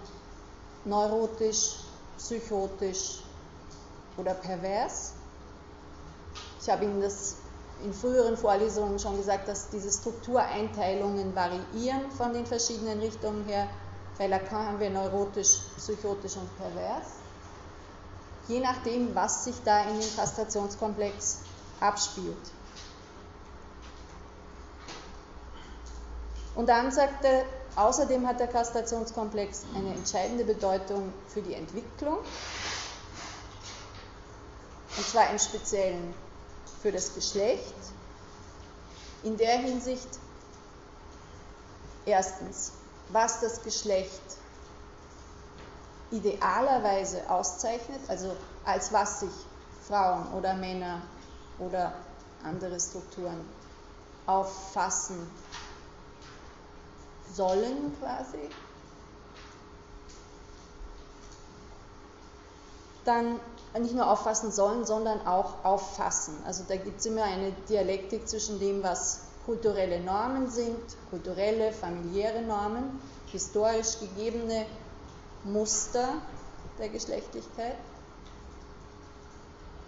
neurotisch, 0.85 1.76
psychotisch 2.18 3.23
oder 4.16 4.35
pervers. 4.35 5.12
Ich 6.61 6.68
habe 6.68 6.85
Ihnen 6.85 7.00
das 7.00 7.37
in 7.85 7.94
früheren 7.94 8.37
Vorlesungen 8.37 8.99
schon 8.99 9.16
gesagt, 9.16 9.47
dass 9.47 9.71
diese 9.71 9.92
Struktureinteilungen 9.92 11.37
variieren 11.37 12.11
von 12.11 12.32
den 12.32 12.47
verschiedenen 12.47 12.99
Richtungen 12.99 13.44
her. 13.44 13.68
Bei 14.18 14.26
Lacan 14.26 14.66
haben 14.66 14.80
wir 14.80 14.90
neurotisch, 14.90 15.61
psychotisch 15.76 16.37
und 16.37 16.56
pervers. 16.59 17.21
Je 18.49 18.61
nachdem, 18.61 19.14
was 19.14 19.44
sich 19.44 19.56
da 19.64 19.84
in 19.84 20.00
dem 20.00 20.16
Kastrationskomplex 20.16 21.38
abspielt. 21.80 22.37
Und 26.54 26.68
dann 26.68 26.90
sagt 26.90 27.25
er, 27.25 27.44
außerdem 27.76 28.26
hat 28.26 28.40
der 28.40 28.49
Kastrationskomplex 28.49 29.64
eine 29.75 29.94
entscheidende 29.94 30.44
Bedeutung 30.44 31.12
für 31.28 31.40
die 31.40 31.54
Entwicklung, 31.54 32.18
und 34.96 35.08
zwar 35.08 35.30
im 35.30 35.38
Speziellen 35.38 36.14
für 36.82 36.92
das 36.92 37.14
Geschlecht. 37.14 37.75
In 39.22 39.37
der 39.37 39.58
Hinsicht, 39.58 40.08
erstens, 42.04 42.72
was 43.08 43.40
das 43.40 43.62
Geschlecht 43.62 44.20
idealerweise 46.12 47.28
auszeichnet, 47.28 48.00
also 48.09 48.37
als 48.64 48.92
was 48.92 49.21
sich 49.21 49.33
Frauen 49.88 50.33
oder 50.35 50.54
Männer 50.54 51.02
oder 51.59 51.92
andere 52.45 52.78
Strukturen 52.78 53.40
auffassen 54.26 55.26
sollen 57.35 57.97
quasi, 57.99 58.50
dann 63.04 63.40
nicht 63.81 63.95
nur 63.95 64.09
auffassen 64.09 64.52
sollen, 64.52 64.85
sondern 64.85 65.26
auch 65.26 65.64
auffassen. 65.64 66.35
Also 66.47 66.64
da 66.69 66.76
gibt 66.76 67.00
es 67.00 67.07
immer 67.07 67.25
eine 67.25 67.52
Dialektik 67.69 68.28
zwischen 68.28 68.61
dem, 68.61 68.83
was 68.83 69.23
kulturelle 69.47 70.00
Normen 70.00 70.49
sind, 70.49 70.78
kulturelle, 71.11 71.73
familiäre 71.73 72.42
Normen, 72.42 73.00
historisch 73.26 73.99
gegebene 73.99 74.66
Muster 75.44 76.20
der 76.78 76.88
Geschlechtlichkeit 76.88 77.76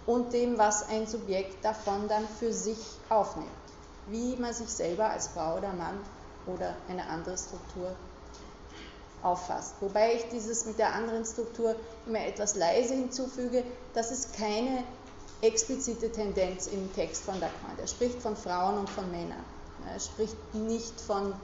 und 0.06 0.32
dem, 0.32 0.58
was 0.58 0.88
ein 0.88 1.06
Subjekt 1.06 1.64
davon 1.64 2.08
dann 2.08 2.26
für 2.28 2.52
sich 2.52 2.78
aufnimmt, 3.08 3.49
wie 4.08 4.37
man 4.37 4.52
sich 4.52 4.68
selber 4.68 5.11
als 5.11 5.28
Frau 5.28 5.56
oder 5.56 5.73
Mann 5.73 5.99
oder 6.46 6.76
eine 6.88 7.06
andere 7.06 7.38
Struktur 7.38 7.94
auffasst. 9.23 9.76
Wobei 9.80 10.14
ich 10.14 10.28
dieses 10.28 10.66
mit 10.66 10.78
der 10.78 10.94
anderen 10.94 11.25
Struktur 11.25 11.75
immer 12.06 12.26
etwas 12.26 12.56
leise 12.56 12.94
hinzufüge, 12.94 13.64
das 13.94 14.11
ist 14.11 14.37
keine 14.37 14.84
explizite 15.40 16.12
Tendenz 16.12 16.66
im 16.66 16.92
Text 16.94 17.25
von 17.25 17.34
Lacan. 17.40 17.78
Er 17.78 17.87
spricht 17.87 18.20
von 18.20 18.37
Frauen 18.37 18.78
und 18.78 18.90
von 18.90 19.11
Männern. 19.11 19.44
Er 19.90 20.00
spricht 20.00 20.54
nicht 20.54 21.00
von, 21.00 21.34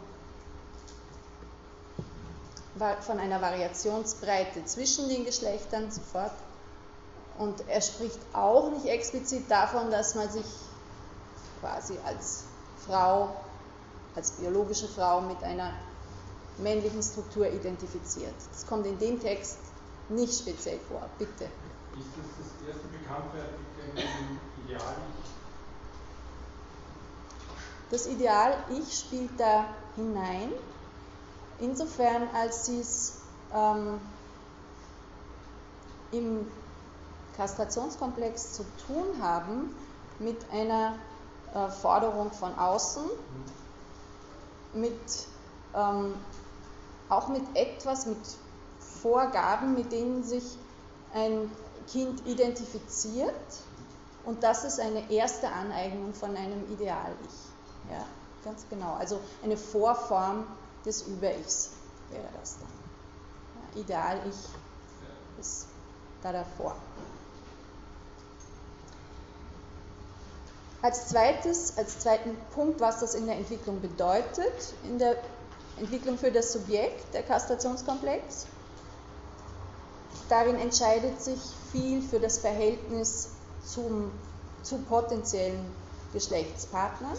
von 3.00 3.18
einer 3.18 3.40
Variationsbreite 3.40 4.64
zwischen 4.64 5.08
den 5.08 5.24
Geschlechtern 5.24 5.90
sofort. 5.90 6.32
Und 7.38 7.62
er 7.68 7.80
spricht 7.80 8.18
auch 8.32 8.70
nicht 8.70 8.86
explizit 8.86 9.50
davon, 9.50 9.90
dass 9.90 10.14
man 10.14 10.30
sich 10.30 10.44
quasi 11.60 11.98
als 12.04 12.44
Frau 12.86 13.34
als 14.14 14.32
biologische 14.32 14.88
Frau 14.88 15.20
mit 15.20 15.42
einer 15.42 15.72
männlichen 16.58 17.02
Struktur 17.02 17.50
identifiziert. 17.50 18.34
Das 18.52 18.66
kommt 18.66 18.86
in 18.86 18.98
dem 18.98 19.20
Text 19.20 19.58
nicht 20.08 20.34
speziell 20.34 20.78
vor. 20.88 21.08
Bitte. 21.18 21.44
Ist 21.44 22.10
das 22.16 22.26
das 22.38 22.68
erste 22.68 22.88
bekannte 22.88 23.38
Artikel 23.38 24.10
im 24.18 24.64
Ideal? 24.64 24.96
Das 27.90 28.06
Ideal-Ich 28.06 28.98
spielt 28.98 29.38
da 29.38 29.66
hinein, 29.96 30.52
insofern 31.60 32.28
als 32.34 32.66
sie 32.66 32.80
es 32.80 33.14
ähm, 33.54 34.00
im 36.12 36.46
Kastrationskomplex 37.36 38.54
zu 38.54 38.64
tun 38.86 39.22
haben 39.22 39.74
mit 40.18 40.36
einer 40.52 40.94
äh, 41.54 41.68
Forderung 41.70 42.30
von 42.32 42.56
außen, 42.58 43.04
mit, 44.74 45.26
ähm, 45.74 46.14
auch 47.08 47.28
mit 47.28 47.42
etwas, 47.54 48.06
mit 48.06 48.18
Vorgaben, 49.02 49.74
mit 49.74 49.92
denen 49.92 50.22
sich 50.22 50.58
ein 51.14 51.50
Kind 51.88 52.26
identifiziert 52.26 53.34
und 54.24 54.42
das 54.42 54.64
ist 54.64 54.78
eine 54.78 55.10
erste 55.10 55.48
Aneignung 55.48 56.12
von 56.12 56.36
einem 56.36 56.70
Ideal-Ich. 56.72 57.90
Ja, 57.90 58.04
ganz 58.44 58.64
genau. 58.68 58.94
Also 58.98 59.18
eine 59.42 59.56
Vorform 59.56 60.44
des 60.84 61.02
Über-Ichs 61.02 61.70
wäre 62.10 62.28
das 62.38 62.56
dann. 62.58 62.68
Ja, 63.74 63.80
Ideal-Ich 63.80 64.36
ist 65.38 65.66
da 66.22 66.32
davor. 66.32 66.76
Als 70.82 71.08
zweites, 71.08 71.76
als 71.76 71.98
zweiten 71.98 72.36
Punkt, 72.54 72.80
was 72.80 73.00
das 73.00 73.14
in 73.14 73.26
der 73.26 73.36
Entwicklung 73.36 73.80
bedeutet, 73.80 74.74
in 74.84 74.98
der 74.98 75.16
Entwicklung 75.78 76.16
für 76.16 76.30
das 76.30 76.52
Subjekt, 76.52 77.12
der 77.12 77.22
Kastrationskomplex. 77.22 78.46
Darin 80.28 80.56
entscheidet 80.56 81.20
sich 81.20 81.40
viel 81.72 82.00
für 82.00 82.18
das 82.18 82.38
Verhältnis 82.38 83.30
zum, 83.64 84.10
zu 84.62 84.78
potenziellen 84.78 85.64
Geschlechtspartnern. 86.12 87.16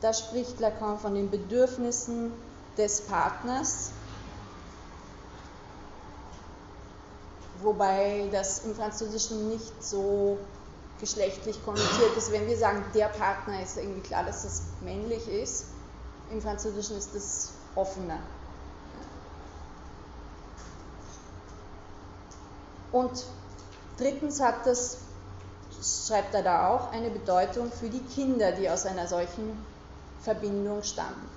Da 0.00 0.12
spricht 0.12 0.60
Lacan 0.60 0.98
von 0.98 1.14
den 1.14 1.28
Bedürfnissen 1.28 2.32
des 2.76 3.00
Partners, 3.00 3.90
wobei 7.60 8.28
das 8.30 8.64
im 8.64 8.76
Französischen 8.76 9.48
nicht 9.48 9.82
so 9.82 10.38
geschlechtlich 11.00 11.64
konnotiert 11.64 12.16
ist. 12.16 12.30
Wenn 12.30 12.46
wir 12.46 12.56
sagen, 12.56 12.84
der 12.94 13.06
Partner, 13.06 13.60
ist 13.60 13.76
irgendwie 13.76 14.00
klar, 14.00 14.24
dass 14.24 14.42
das 14.42 14.62
männlich 14.82 15.26
ist. 15.28 15.66
Im 16.30 16.40
Französischen 16.40 16.96
ist 16.96 17.14
das 17.14 17.50
offener. 17.74 18.18
Und 22.92 23.24
drittens 23.96 24.40
hat 24.40 24.64
das, 24.64 24.98
schreibt 26.06 26.34
er 26.34 26.42
da 26.42 26.68
auch, 26.68 26.92
eine 26.92 27.10
Bedeutung 27.10 27.70
für 27.72 27.88
die 27.88 28.00
Kinder, 28.00 28.52
die 28.52 28.70
aus 28.70 28.86
einer 28.86 29.08
solchen 29.08 29.58
Verbindung 30.22 30.82
stammen. 30.82 31.28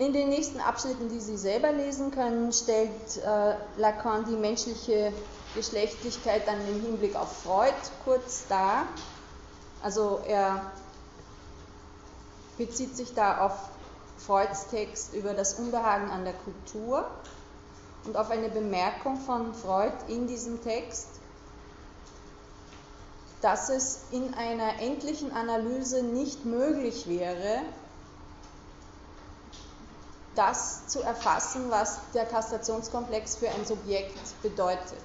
In 0.00 0.14
den 0.14 0.30
nächsten 0.30 0.60
Abschnitten, 0.60 1.10
die 1.10 1.20
Sie 1.20 1.36
selber 1.36 1.72
lesen 1.72 2.10
können, 2.10 2.54
stellt 2.54 3.18
äh, 3.18 3.54
Lacan 3.76 4.24
die 4.24 4.34
menschliche 4.34 5.12
Geschlechtlichkeit 5.54 6.48
dann 6.48 6.58
im 6.68 6.80
Hinblick 6.80 7.14
auf 7.14 7.42
Freud 7.42 7.74
kurz 8.02 8.46
dar. 8.48 8.86
Also 9.82 10.22
er 10.26 10.72
bezieht 12.56 12.96
sich 12.96 13.12
da 13.12 13.44
auf 13.44 13.52
Freuds 14.26 14.68
Text 14.68 15.14
über 15.14 15.34
das 15.34 15.54
Unbehagen 15.54 16.10
an 16.10 16.24
der 16.24 16.34
Kultur 16.34 17.10
und 18.04 18.16
auf 18.16 18.30
eine 18.30 18.48
Bemerkung 18.48 19.18
von 19.18 19.54
Freud 19.54 19.92
in 20.08 20.26
diesem 20.26 20.62
Text, 20.62 21.08
dass 23.40 23.70
es 23.70 24.00
in 24.10 24.34
einer 24.34 24.80
endlichen 24.80 25.32
Analyse 25.32 26.02
nicht 26.02 26.44
möglich 26.44 27.08
wäre, 27.08 27.62
das 30.34 30.86
zu 30.88 31.00
erfassen, 31.00 31.70
was 31.70 31.98
der 32.14 32.26
Kastrationskomplex 32.26 33.36
für 33.36 33.48
ein 33.48 33.64
Subjekt 33.64 34.18
bedeutet. 34.42 35.02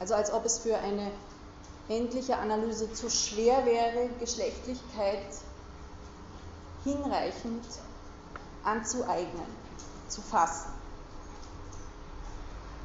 Also 0.00 0.14
als 0.14 0.32
ob 0.32 0.44
es 0.44 0.58
für 0.58 0.76
eine 0.76 1.10
endliche 1.88 2.36
Analyse 2.38 2.92
zu 2.92 3.10
schwer 3.10 3.64
wäre, 3.66 4.08
Geschlechtlichkeit 4.18 5.26
hinreichend 6.82 7.64
anzueignen, 8.64 9.46
zu 10.08 10.20
fassen. 10.22 10.70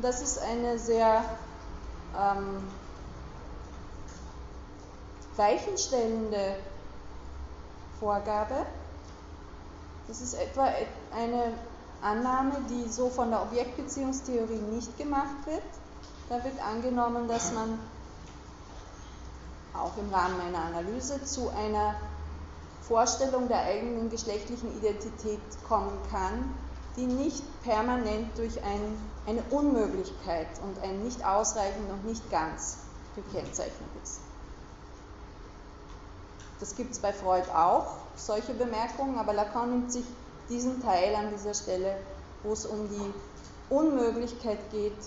Das 0.01 0.21
ist 0.21 0.39
eine 0.39 0.79
sehr 0.79 1.23
ähm, 2.17 2.63
weichenstellende 5.35 6.55
Vorgabe. 7.99 8.65
Das 10.07 10.21
ist 10.21 10.33
etwa 10.33 10.69
eine 11.15 11.53
Annahme, 12.01 12.53
die 12.69 12.89
so 12.89 13.09
von 13.09 13.29
der 13.29 13.41
Objektbeziehungstheorie 13.41 14.61
nicht 14.71 14.97
gemacht 14.97 15.45
wird. 15.45 15.61
Da 16.29 16.43
wird 16.43 16.63
angenommen, 16.63 17.27
dass 17.27 17.51
man 17.53 17.79
auch 19.73 19.97
im 19.97 20.13
Rahmen 20.13 20.39
einer 20.41 20.59
Analyse 20.59 21.23
zu 21.23 21.49
einer 21.49 21.95
Vorstellung 22.81 23.47
der 23.47 23.59
eigenen 23.59 24.09
geschlechtlichen 24.09 24.75
Identität 24.77 25.39
kommen 25.67 25.97
kann, 26.11 26.53
die 26.95 27.05
nicht 27.05 27.43
permanent 27.63 28.37
durch 28.37 28.63
ein, 28.63 28.97
eine 29.27 29.43
Unmöglichkeit 29.51 30.47
und 30.63 30.81
ein 30.83 31.03
nicht 31.03 31.23
ausreichend 31.25 31.89
und 31.91 32.05
nicht 32.05 32.29
ganz 32.31 32.77
gekennzeichnet 33.15 33.89
ist. 34.03 34.19
Das 36.59 36.75
gibt 36.75 36.91
es 36.91 36.99
bei 36.99 37.13
Freud 37.13 37.47
auch, 37.55 37.95
solche 38.15 38.53
Bemerkungen, 38.53 39.17
aber 39.17 39.33
Lacan 39.33 39.69
nimmt 39.69 39.91
sich 39.91 40.03
diesen 40.49 40.81
Teil 40.81 41.15
an 41.15 41.29
dieser 41.31 41.53
Stelle, 41.53 41.95
wo 42.43 42.51
es 42.51 42.65
um 42.65 42.89
die 42.89 43.13
Unmöglichkeit 43.73 44.59
geht, 44.71 44.97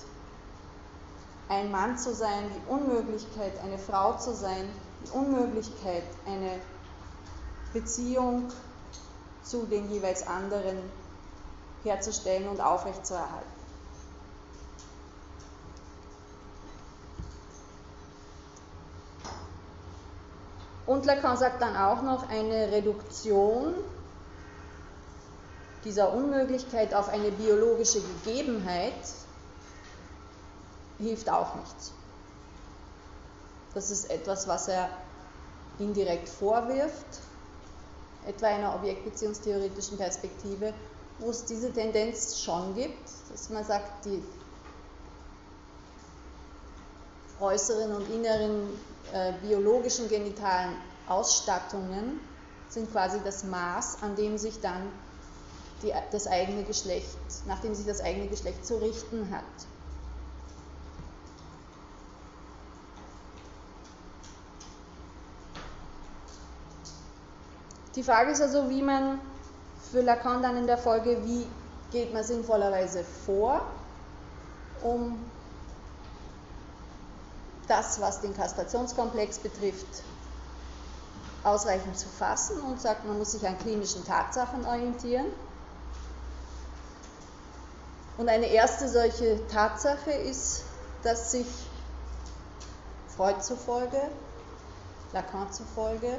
ein 1.49 1.71
Mann 1.71 1.99
zu 1.99 2.15
sein, 2.15 2.51
die 2.55 2.73
Unmöglichkeit, 2.73 3.53
eine 3.63 3.77
Frau 3.77 4.17
zu 4.17 4.35
sein, 4.35 4.69
die 5.05 5.11
Unmöglichkeit, 5.11 6.05
eine 6.27 6.59
Beziehung 7.73 8.51
zu 9.43 9.67
den 9.67 9.91
jeweils 9.91 10.27
anderen 10.27 10.79
herzustellen 11.83 12.49
und 12.49 12.61
aufrechtzuerhalten. 12.61 13.63
Und 20.87 21.07
Lacan 21.07 21.37
sagt 21.37 21.63
dann 21.63 21.77
auch 21.77 22.03
noch, 22.03 22.29
eine 22.29 22.71
Reduktion 22.71 23.75
dieser 25.85 26.13
Unmöglichkeit 26.13 26.95
auf 26.95 27.09
eine 27.09 27.31
biologische 27.33 28.01
Gegebenheit 28.01 28.93
hilft 30.99 31.29
auch 31.31 31.55
nichts. 31.57 31.93
Das 33.75 33.91
ist 33.91 34.11
etwas, 34.11 34.47
was 34.47 34.69
er 34.69 34.91
indirekt 35.79 36.29
vorwirft, 36.29 37.21
etwa 38.27 38.47
einer 38.47 38.75
objektbeziehungstheoretischen 38.75 39.99
Perspektive, 39.99 40.73
wo 41.19 41.31
es 41.31 41.45
diese 41.45 41.73
Tendenz 41.73 42.41
schon 42.41 42.75
gibt, 42.75 43.09
dass 43.31 43.51
man 43.51 43.65
sagt, 43.65 44.05
die 44.05 44.23
äußeren 47.41 47.95
und 47.95 48.09
inneren 48.11 48.69
äh, 49.13 49.33
biologischen 49.43 50.09
genitalen 50.09 50.77
Ausstattungen 51.09 52.21
sind 52.69 52.91
quasi 52.91 53.19
das 53.25 53.45
Maß, 53.45 54.03
an 54.03 54.17
dem 54.17 54.39
sich 54.39 54.61
dann 54.61 54.91
die, 55.83 55.93
das 56.11 56.27
eigene 56.27 56.63
Geschlecht, 56.63 57.19
nachdem 57.47 57.75
sich 57.75 57.87
das 57.87 58.01
eigene 58.01 58.29
Geschlecht 58.29 58.65
zu 58.65 58.77
richten 58.77 59.31
hat. 59.31 59.43
Die 67.95 68.03
Frage 68.03 68.31
ist 68.31 68.41
also, 68.41 68.71
wie 68.71 68.83
man 68.83 69.21
für 69.91 70.01
Lacan 70.01 70.43
dann 70.43 70.57
in 70.57 70.67
der 70.67 70.79
Folge, 70.79 71.23
wie 71.25 71.47
geht 71.91 72.15
man 72.15 72.25
sinnvollerweise 72.25 73.05
vor, 73.05 73.61
um 74.83 75.19
das, 77.69 78.01
was 78.01 78.21
den 78.21 78.35
Kastrationskomplex 78.35 79.39
betrifft, 79.39 80.03
ausreichend 81.45 81.99
zu 81.99 82.09
fassen 82.09 82.61
und 82.63 82.81
sagt, 82.81 83.05
man 83.05 83.19
muss 83.19 83.33
sich 83.33 83.47
an 83.47 83.59
klinischen 83.59 84.05
Tatsachen 84.07 84.65
orientieren. 84.65 85.27
Und 88.17 88.29
eine 88.29 88.47
erste 88.47 88.89
solche 88.89 89.47
Tatsache 89.49 90.13
ist, 90.13 90.65
dass 91.03 91.33
sich 91.33 91.47
Freud 93.17 93.41
zufolge, 93.43 94.01
Lacan 95.13 95.53
zufolge, 95.53 96.19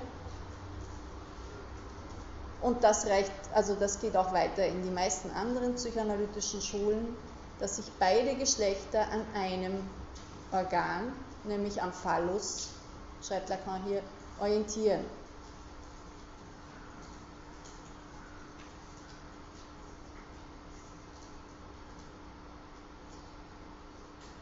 und 2.63 2.84
das 2.84 3.06
reicht, 3.08 3.32
also 3.54 3.76
das 3.76 3.99
geht 3.99 4.15
auch 4.15 4.34
weiter 4.34 4.65
in 4.65 4.82
die 4.84 4.89
meisten 4.89 5.30
anderen 5.32 5.76
psychoanalytischen 5.76 6.62
Schulen, 6.62 7.15
dass 7.60 7.76
sich 7.76 7.91
beide 7.99 8.36
Geschlechter 8.36 9.06
an 9.12 9.26
einem 9.36 9.73
Organ, 10.52 11.13
nämlich 11.43 11.82
am 11.82 11.91
Phallus, 11.91 12.69
schreibt 13.21 13.49
Lacan 13.49 13.84
hier, 13.84 14.02
orientieren. 14.39 15.04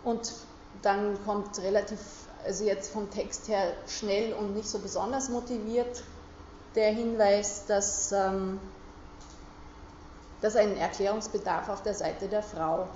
Und 0.03 0.31
dann 0.84 1.23
kommt 1.25 1.57
relativ, 1.60 1.99
also 2.43 2.65
jetzt 2.65 2.91
vom 2.91 3.10
Text 3.10 3.47
her 3.47 3.73
schnell 3.88 4.34
und 4.34 4.55
nicht 4.55 4.67
so 4.69 4.79
besonders 4.79 5.29
motiviert 5.29 6.03
der 6.75 6.93
Hinweis, 6.93 7.65
dass 7.65 8.12
ähm, 8.12 8.60
das 10.41 10.55
einen 10.55 10.77
Erklärungsbedarf 10.77 11.69
auf 11.69 11.84
der 11.84 11.93
Seite 11.93 12.27
der 12.27 12.43
Frau 12.43 12.88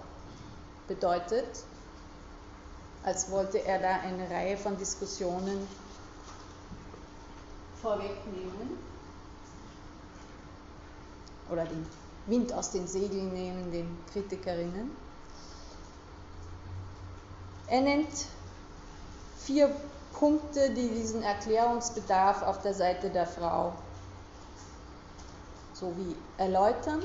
bedeutet, 0.88 1.64
als 3.04 3.30
wollte 3.30 3.64
er 3.64 3.80
da 3.80 4.00
eine 4.00 4.30
Reihe 4.30 4.58
von 4.58 4.78
Diskussionen 4.78 5.68
vorwegnehmen 7.82 8.80
oder 11.52 11.66
den 11.66 11.86
Wind 12.26 12.52
aus 12.54 12.72
den 12.72 12.88
Segeln 12.88 13.32
nehmen, 13.34 13.72
den 13.72 13.98
Kritikerinnen. 14.12 14.90
Er 17.68 17.82
nennt 17.82 18.26
vier 19.38 19.70
Punkte, 20.20 20.70
die 20.72 20.90
diesen 20.90 21.24
Erklärungsbedarf 21.24 22.42
auf 22.44 22.62
der 22.62 22.74
Seite 22.74 23.10
der 23.10 23.28
Frau 23.28 23.74
sowie 25.74 26.16
erläutern. 26.38 27.04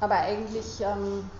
Aber 0.00 0.16
eigentlich 0.16 0.80
ähm, 0.80 1.30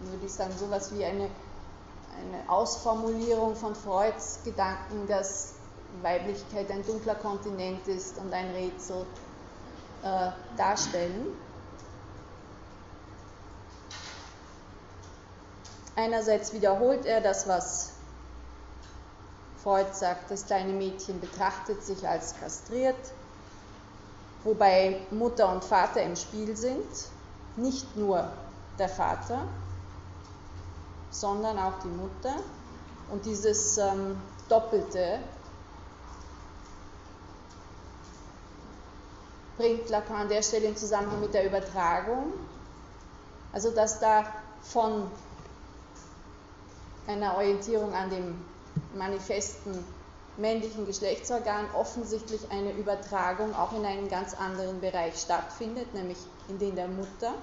würde 0.00 0.26
ich 0.26 0.32
sagen, 0.32 0.52
sowas 0.58 0.92
wie 0.92 1.04
eine, 1.04 1.24
eine 1.24 2.48
Ausformulierung 2.50 3.56
von 3.56 3.74
Freuds 3.74 4.40
Gedanken, 4.44 5.06
dass 5.06 5.54
Weiblichkeit 6.02 6.70
ein 6.70 6.84
dunkler 6.84 7.14
Kontinent 7.14 7.86
ist 7.86 8.18
und 8.18 8.32
ein 8.32 8.50
Rätsel 8.50 9.06
äh, 10.02 10.30
darstellen. 10.56 11.28
Einerseits 15.94 16.52
wiederholt 16.52 17.04
er 17.04 17.20
das, 17.20 17.46
was 17.46 17.92
Freud 19.62 19.92
sagt, 19.92 20.30
das 20.30 20.46
kleine 20.46 20.72
Mädchen 20.72 21.20
betrachtet 21.20 21.82
sich 21.84 22.08
als 22.08 22.34
kastriert, 22.34 23.12
wobei 24.42 25.06
Mutter 25.10 25.52
und 25.52 25.64
Vater 25.64 26.02
im 26.02 26.16
Spiel 26.16 26.56
sind, 26.56 26.86
nicht 27.56 27.96
nur 27.96 28.28
der 28.78 28.88
Vater, 28.88 29.46
sondern 31.10 31.58
auch 31.58 31.78
die 31.84 31.88
Mutter. 31.88 32.34
Und 33.10 33.26
dieses 33.26 33.76
ähm, 33.76 34.20
Doppelte 34.48 35.18
bringt 39.56 39.88
Lacan 39.90 40.22
an 40.22 40.28
der 40.28 40.42
Stelle 40.42 40.66
in 40.66 40.76
Zusammenhang 40.76 41.20
mit 41.20 41.34
der 41.34 41.46
Übertragung, 41.46 42.32
also 43.52 43.70
dass 43.70 44.00
da 44.00 44.24
von 44.62 45.10
einer 47.06 47.36
Orientierung 47.36 47.94
an 47.94 48.10
dem 48.10 48.44
manifesten 48.94 49.84
männlichen 50.36 50.86
Geschlechtsorgan 50.86 51.66
offensichtlich 51.74 52.50
eine 52.50 52.72
Übertragung 52.72 53.54
auch 53.54 53.72
in 53.72 53.84
einen 53.84 54.08
ganz 54.08 54.34
anderen 54.34 54.80
Bereich 54.80 55.16
stattfindet, 55.20 55.92
nämlich 55.94 56.18
in 56.48 56.58
den 56.58 56.74
der 56.74 56.88
Mutter. 56.88 57.34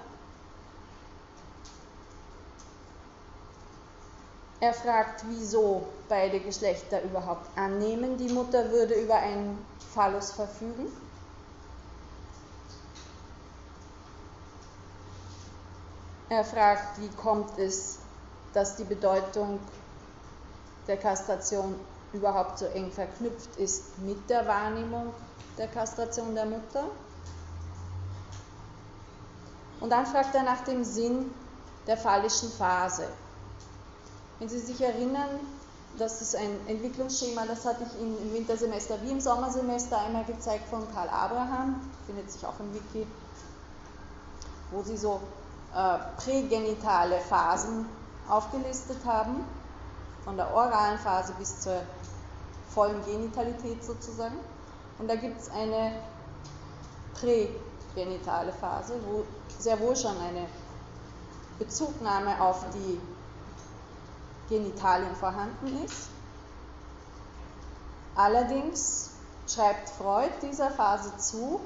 Er 4.62 4.74
fragt, 4.74 5.24
wieso 5.28 5.86
beide 6.08 6.38
Geschlechter 6.40 7.02
überhaupt 7.02 7.46
annehmen, 7.56 8.18
die 8.18 8.28
Mutter 8.28 8.70
würde 8.70 8.94
über 8.94 9.16
einen 9.16 9.64
Phallus 9.94 10.32
verfügen. 10.32 10.86
Er 16.28 16.44
fragt, 16.44 17.00
wie 17.00 17.08
kommt 17.16 17.58
es, 17.58 17.99
dass 18.52 18.76
die 18.76 18.84
Bedeutung 18.84 19.60
der 20.86 20.96
Kastration 20.96 21.74
überhaupt 22.12 22.58
so 22.58 22.66
eng 22.66 22.90
verknüpft 22.90 23.56
ist 23.56 23.98
mit 23.98 24.28
der 24.28 24.46
Wahrnehmung 24.46 25.12
der 25.56 25.68
Kastration 25.68 26.34
der 26.34 26.46
Mutter. 26.46 26.84
Und 29.80 29.90
dann 29.90 30.06
fragt 30.06 30.34
er 30.34 30.42
nach 30.42 30.64
dem 30.64 30.84
Sinn 30.84 31.30
der 31.86 31.96
phallischen 31.96 32.50
Phase. 32.50 33.06
Wenn 34.38 34.48
Sie 34.48 34.58
sich 34.58 34.80
erinnern, 34.80 35.28
das 35.98 36.20
ist 36.22 36.36
ein 36.36 36.66
Entwicklungsschema, 36.66 37.46
das 37.46 37.64
hatte 37.64 37.84
ich 37.84 38.00
im 38.00 38.32
Wintersemester 38.32 38.96
wie 39.02 39.10
im 39.10 39.20
Sommersemester 39.20 39.98
einmal 40.00 40.24
gezeigt 40.24 40.68
von 40.68 40.86
Karl 40.94 41.08
Abraham, 41.08 41.80
findet 42.06 42.30
sich 42.30 42.44
auch 42.46 42.58
im 42.60 42.72
Wiki, 42.74 43.06
wo 44.70 44.82
Sie 44.82 44.96
so 44.96 45.20
äh, 45.74 45.98
prägenitale 46.16 47.20
Phasen 47.20 47.86
aufgelistet 48.28 48.98
haben, 49.04 49.44
von 50.24 50.36
der 50.36 50.52
oralen 50.54 50.98
Phase 50.98 51.32
bis 51.38 51.60
zur 51.60 51.82
vollen 52.74 53.04
Genitalität 53.04 53.82
sozusagen. 53.84 54.36
Und 54.98 55.08
da 55.08 55.16
gibt 55.16 55.40
es 55.40 55.50
eine 55.50 55.92
prägenitale 57.14 58.52
Phase, 58.52 58.94
wo 59.06 59.24
sehr 59.58 59.78
wohl 59.80 59.96
schon 59.96 60.16
eine 60.18 60.46
Bezugnahme 61.58 62.40
auf 62.40 62.64
die 62.74 63.00
Genitalien 64.48 65.14
vorhanden 65.14 65.84
ist. 65.84 66.08
Allerdings 68.14 69.10
schreibt 69.46 69.88
Freud 69.90 70.30
dieser 70.42 70.70
Phase 70.70 71.16
zu, 71.16 71.60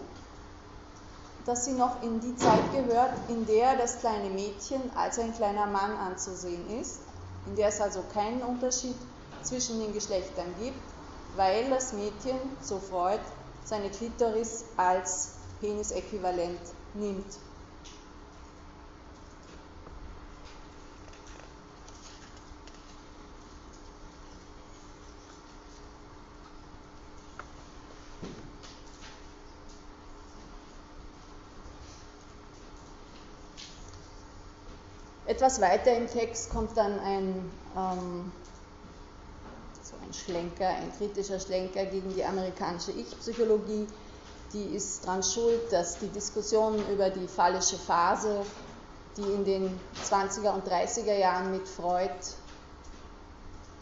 dass 1.46 1.64
sie 1.66 1.72
noch 1.72 2.02
in 2.02 2.20
die 2.20 2.36
Zeit 2.36 2.72
gehört, 2.72 3.12
in 3.28 3.46
der 3.46 3.76
das 3.76 4.00
kleine 4.00 4.30
Mädchen 4.30 4.80
als 4.96 5.18
ein 5.18 5.34
kleiner 5.34 5.66
Mann 5.66 5.92
anzusehen 5.96 6.80
ist, 6.80 7.00
in 7.46 7.56
der 7.56 7.68
es 7.68 7.80
also 7.80 8.02
keinen 8.12 8.42
Unterschied 8.42 8.96
zwischen 9.42 9.80
den 9.80 9.92
Geschlechtern 9.92 10.54
gibt, 10.58 10.80
weil 11.36 11.68
das 11.68 11.92
Mädchen, 11.92 12.38
so 12.62 12.78
Freud, 12.78 13.20
seine 13.64 13.90
Klitoris 13.90 14.64
als 14.76 15.32
Penisäquivalent 15.60 16.60
nimmt. 16.94 17.26
Etwas 35.26 35.58
weiter 35.60 35.96
im 35.96 36.06
Text 36.06 36.50
kommt 36.50 36.76
dann 36.76 36.98
ein, 36.98 37.50
ähm, 37.76 38.32
so 39.82 39.94
ein 40.04 40.12
Schlenker, 40.12 40.68
ein 40.68 40.92
kritischer 40.98 41.40
Schlenker 41.40 41.86
gegen 41.86 42.14
die 42.14 42.22
amerikanische 42.22 42.92
Ich-Psychologie. 42.92 43.86
Die 44.52 44.64
ist 44.76 45.06
daran 45.06 45.22
schuld, 45.22 45.72
dass 45.72 45.98
die 45.98 46.08
Diskussionen 46.08 46.78
über 46.92 47.08
die 47.08 47.26
phallische 47.26 47.78
Phase, 47.78 48.44
die 49.16 49.22
in 49.22 49.44
den 49.44 49.80
20er 50.04 50.52
und 50.52 50.68
30er 50.68 51.14
Jahren 51.14 51.50
mit 51.52 51.66
Freud 51.66 52.10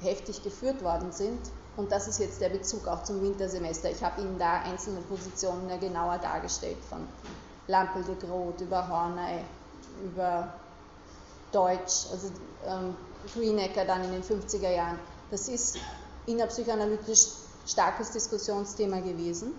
heftig 0.00 0.44
geführt 0.44 0.82
worden 0.84 1.10
sind. 1.10 1.40
Und 1.76 1.90
das 1.90 2.06
ist 2.06 2.20
jetzt 2.20 2.40
der 2.40 2.50
Bezug 2.50 2.86
auch 2.86 3.02
zum 3.02 3.20
Wintersemester. 3.20 3.90
Ich 3.90 4.02
habe 4.04 4.20
Ihnen 4.20 4.38
da 4.38 4.60
einzelne 4.60 5.00
Positionen 5.00 5.68
genauer 5.80 6.18
dargestellt, 6.18 6.78
von 6.88 7.08
Lampel 7.66 8.04
de 8.04 8.14
Groot 8.14 8.60
über 8.60 8.88
Horney, 8.88 9.40
über 10.04 10.52
Deutsch, 11.52 12.06
also 12.10 12.30
ähm, 12.66 12.96
Greenecker 13.34 13.84
dann 13.84 14.04
in 14.04 14.12
den 14.12 14.22
50er 14.22 14.70
Jahren. 14.70 14.98
Das 15.30 15.48
ist 15.48 15.78
innerpsychoanalytisch 16.26 17.28
starkes 17.66 18.10
Diskussionsthema 18.10 19.00
gewesen. 19.00 19.54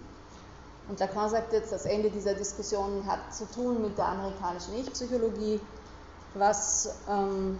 Und 0.89 0.99
Lacan 0.99 1.29
sagt 1.29 1.53
jetzt, 1.53 1.71
das 1.71 1.85
Ende 1.85 2.09
dieser 2.09 2.33
Diskussion 2.33 3.05
hat 3.07 3.33
zu 3.33 3.45
tun 3.49 3.81
mit 3.81 3.97
der 3.97 4.07
amerikanischen 4.07 4.75
Ich-Psychologie, 4.75 5.61
was 6.33 6.93
ähm, 7.09 7.59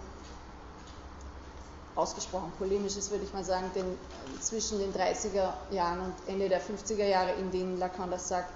ausgesprochen 1.94 2.52
polemisch 2.58 2.96
ist, 2.96 3.10
würde 3.10 3.24
ich 3.24 3.32
mal 3.32 3.44
sagen, 3.44 3.70
denn 3.74 3.96
zwischen 4.40 4.78
den 4.78 4.92
30er 4.92 5.52
Jahren 5.70 6.00
und 6.00 6.14
Ende 6.26 6.48
der 6.48 6.60
50er 6.60 7.06
Jahre, 7.06 7.32
in 7.32 7.50
denen 7.50 7.78
Lacan 7.78 8.10
das 8.10 8.28
sagt, 8.28 8.50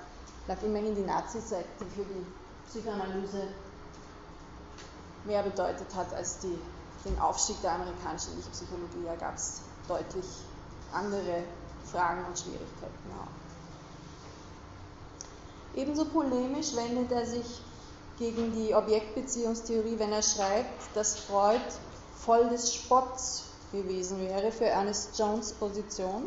lag 0.46 0.56
immerhin 0.62 0.94
die 0.94 1.02
Nazi-Seite 1.02 1.64
für 1.78 2.02
die 2.02 2.26
Psychoanalyse 2.68 3.48
mehr 5.28 5.44
bedeutet 5.44 5.94
hat 5.94 6.12
als 6.14 6.40
die 6.40 6.58
den 7.04 7.16
Aufstieg 7.20 7.60
der 7.62 7.74
amerikanischen 7.74 8.34
Lichtpsychologie, 8.36 9.04
da 9.06 9.14
gab 9.14 9.36
es 9.36 9.60
deutlich 9.86 10.24
andere 10.92 11.44
Fragen 11.84 12.24
und 12.26 12.36
Schwierigkeiten 12.36 13.12
auch. 13.20 13.28
Ebenso 15.78 16.06
polemisch 16.06 16.74
wendet 16.74 17.12
er 17.12 17.24
sich 17.24 17.62
gegen 18.18 18.52
die 18.52 18.74
Objektbeziehungstheorie, 18.74 19.96
wenn 19.98 20.12
er 20.12 20.22
schreibt, 20.22 20.96
dass 20.96 21.16
Freud 21.20 21.60
voll 22.18 22.48
des 22.48 22.74
Spotts 22.74 23.44
gewesen 23.70 24.18
wäre 24.20 24.50
für 24.50 24.66
Ernest 24.66 25.16
Jones 25.16 25.52
Position. 25.52 26.24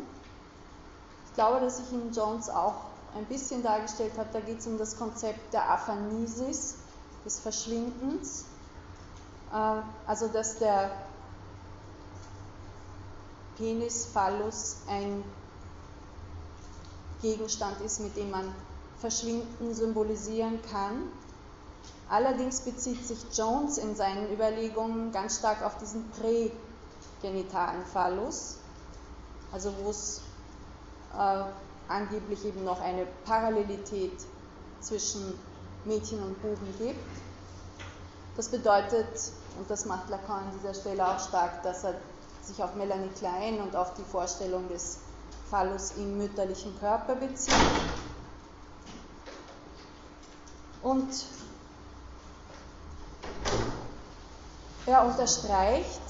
Ich 1.26 1.34
glaube, 1.34 1.60
dass 1.60 1.80
ich 1.80 1.92
in 1.92 2.12
Jones 2.12 2.48
auch 2.48 2.76
ein 3.14 3.26
bisschen 3.26 3.62
dargestellt 3.62 4.12
habe. 4.16 4.28
Da 4.32 4.40
geht 4.40 4.60
es 4.60 4.66
um 4.66 4.78
das 4.78 4.96
Konzept 4.96 5.52
der 5.52 5.70
Aphanisis, 5.70 6.76
des 7.24 7.38
Verschwindens. 7.38 8.44
Äh, 9.52 9.82
also, 10.06 10.28
dass 10.28 10.58
der 10.58 10.90
Penis, 13.56 14.06
Phallus 14.06 14.78
ein 14.88 15.22
Gegenstand 17.20 17.80
ist, 17.82 18.00
mit 18.00 18.16
dem 18.16 18.30
man 18.30 18.52
Verschwinden 18.98 19.74
symbolisieren 19.74 20.60
kann. 20.70 21.10
Allerdings 22.08 22.60
bezieht 22.60 23.04
sich 23.06 23.18
Jones 23.32 23.78
in 23.78 23.94
seinen 23.94 24.32
Überlegungen 24.32 25.12
ganz 25.12 25.38
stark 25.38 25.62
auf 25.62 25.78
diesen 25.78 26.04
prägenitalen 26.10 27.84
Phallus, 27.86 28.56
also 29.50 29.72
wo 29.82 29.90
es 29.90 30.20
äh, 31.14 31.44
angeblich 31.88 32.44
eben 32.44 32.64
noch 32.64 32.80
eine 32.80 33.06
Parallelität 33.24 34.12
zwischen 34.80 35.38
Mädchen 35.84 36.22
und 36.22 36.40
Buben 36.42 36.74
gibt. 36.78 37.00
Das 38.36 38.48
bedeutet, 38.48 39.32
und 39.58 39.70
das 39.70 39.84
macht 39.84 40.08
Lacan 40.08 40.44
an 40.44 40.52
dieser 40.58 40.74
Stelle 40.74 41.06
auch 41.06 41.18
stark, 41.18 41.62
dass 41.62 41.84
er 41.84 41.94
sich 42.42 42.62
auf 42.62 42.74
Melanie 42.74 43.10
Klein 43.10 43.60
und 43.60 43.76
auf 43.76 43.94
die 43.94 44.02
Vorstellung 44.02 44.68
des 44.68 44.98
Phallus 45.50 45.92
im 45.96 46.18
mütterlichen 46.18 46.78
Körper 46.80 47.14
bezieht. 47.14 47.54
Und 50.82 51.24
er 54.86 55.04
unterstreicht, 55.04 56.00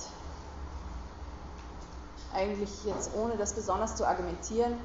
eigentlich 2.32 2.84
jetzt 2.84 3.10
ohne 3.14 3.36
das 3.36 3.52
besonders 3.52 3.96
zu 3.96 4.06
argumentieren, 4.06 4.78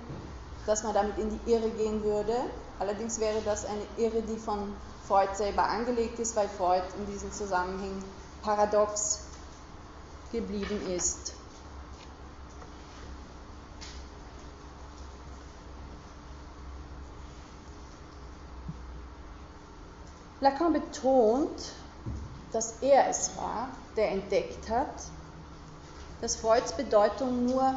dass 0.66 0.84
man 0.84 0.94
damit 0.94 1.18
in 1.18 1.30
die 1.30 1.52
Irre 1.52 1.70
gehen 1.70 2.04
würde. 2.04 2.36
Allerdings 2.80 3.20
wäre 3.20 3.42
das 3.46 3.66
eine 3.66 3.84
Irre, 3.96 4.22
die 4.22 4.38
von 4.38 4.76
Freud 5.08 5.30
selber 5.36 5.64
angelegt 5.64 6.20
ist, 6.20 6.36
weil 6.36 6.50
Freud 6.50 6.84
in 6.98 7.06
diesen 7.12 7.32
Zusammenhängen 7.32 8.04
paradox 8.48 9.20
geblieben 10.32 10.80
ist. 10.96 11.34
Lacan 20.40 20.72
betont, 20.72 21.74
dass 22.54 22.76
er 22.82 23.10
es 23.10 23.36
war, 23.36 23.68
der 23.98 24.12
entdeckt 24.12 24.70
hat, 24.70 24.88
dass 26.22 26.38
Freuds 26.38 26.72
Bedeutung 26.72 27.48
nur 27.48 27.74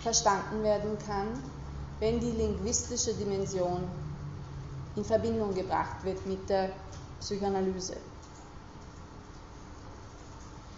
verstanden 0.00 0.62
werden 0.62 0.96
kann, 1.06 1.42
wenn 2.00 2.20
die 2.20 2.30
linguistische 2.30 3.12
Dimension 3.12 3.82
in 4.94 5.04
Verbindung 5.04 5.52
gebracht 5.52 6.04
wird 6.04 6.24
mit 6.24 6.48
der 6.48 6.70
Psychoanalyse. 7.20 7.98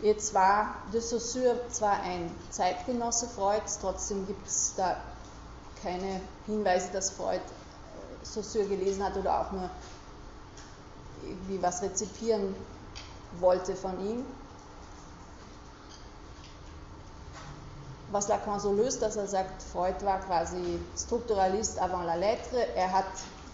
Jetzt 0.00 0.32
war 0.32 0.76
de 0.92 1.00
Saussure 1.00 1.60
zwar 1.70 2.00
ein 2.02 2.30
Zeitgenosse 2.50 3.26
Freuds, 3.26 3.80
trotzdem 3.80 4.26
gibt 4.26 4.46
es 4.46 4.74
da 4.76 4.96
keine 5.82 6.20
Hinweise, 6.46 6.90
dass 6.92 7.10
Freud 7.10 7.42
Saussure 8.22 8.64
gelesen 8.66 9.04
hat 9.04 9.16
oder 9.16 9.40
auch 9.40 9.52
nur 9.52 9.68
irgendwie 11.24 11.60
was 11.62 11.82
rezipieren 11.82 12.54
wollte 13.40 13.74
von 13.74 13.98
ihm. 14.06 14.24
Was 18.10 18.28
Lacan 18.28 18.58
so 18.58 18.72
löst, 18.72 19.02
dass 19.02 19.16
er 19.16 19.26
sagt, 19.26 19.62
Freud 19.62 20.04
war 20.04 20.20
quasi 20.20 20.80
Strukturalist 20.96 21.78
avant 21.78 22.06
la 22.06 22.14
lettre, 22.14 22.74
er 22.74 22.92
hat 22.92 23.04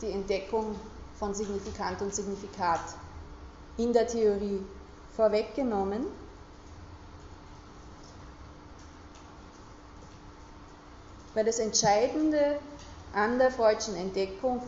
die 0.00 0.11
Entdeckung 0.11 0.76
von 1.18 1.35
Signifikant 1.35 2.02
und 2.02 2.14
Signifikat 2.14 2.80
in 3.76 3.92
der 3.92 4.07
Theorie 4.07 4.61
vorweggenommen. 5.16 6.07
Weil 11.35 11.44
das 11.44 11.59
Entscheidende 11.59 12.59
an 13.12 13.38
der 13.38 13.51
Freudschen 13.51 13.97
Entdeckung 13.97 14.62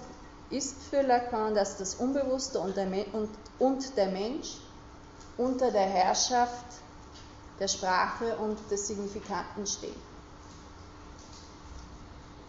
ist 0.50 0.82
für 0.90 1.02
Lacan, 1.02 1.54
dass 1.54 1.78
das 1.78 1.94
Unbewusste 1.96 2.60
und 2.60 2.76
der, 2.76 2.86
und, 3.12 3.30
und 3.58 3.96
der 3.96 4.08
Mensch 4.08 4.58
unter 5.36 5.70
der 5.70 5.86
Herrschaft 5.86 6.64
der 7.58 7.68
Sprache 7.68 8.36
und 8.36 8.58
des 8.70 8.86
Signifikanten 8.86 9.66
stehen. 9.66 9.96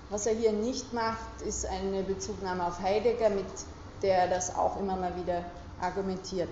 Was 0.09 0.25
er 0.25 0.35
hier 0.35 0.53
nicht 0.53 0.93
macht, 0.93 1.41
ist 1.45 1.65
eine 1.65 2.03
Bezugnahme 2.03 2.65
auf 2.65 2.79
Heidegger, 2.79 3.29
mit 3.29 3.45
der 4.01 4.19
er 4.19 4.27
das 4.29 4.55
auch 4.55 4.79
immer 4.79 4.95
mal 4.95 5.15
wieder 5.17 5.43
argumentiert. 5.81 6.49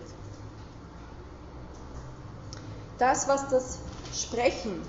Das, 2.98 3.28
was 3.28 3.48
das 3.50 3.80
Sprechen 4.14 4.82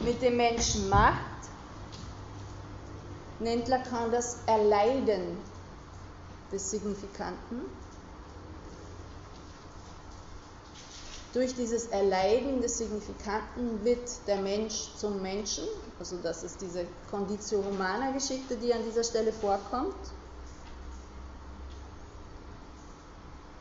mit 0.00 0.22
dem 0.22 0.36
Menschen 0.36 0.88
macht, 0.88 1.31
nennt 3.42 3.68
Lacan 3.68 4.10
das 4.12 4.38
Erleiden 4.46 5.36
des 6.50 6.70
Signifikanten. 6.70 7.62
Durch 11.32 11.54
dieses 11.54 11.86
Erleiden 11.86 12.60
des 12.60 12.76
Signifikanten 12.76 13.82
wird 13.84 14.08
der 14.26 14.36
Mensch 14.42 14.90
zum 14.98 15.22
Menschen, 15.22 15.64
also 15.98 16.18
das 16.22 16.42
ist 16.42 16.60
diese 16.60 16.86
Conditio 17.10 17.64
Humana 17.64 18.10
Geschichte, 18.10 18.56
die 18.56 18.72
an 18.72 18.84
dieser 18.84 19.02
Stelle 19.02 19.32
vorkommt. 19.32 19.96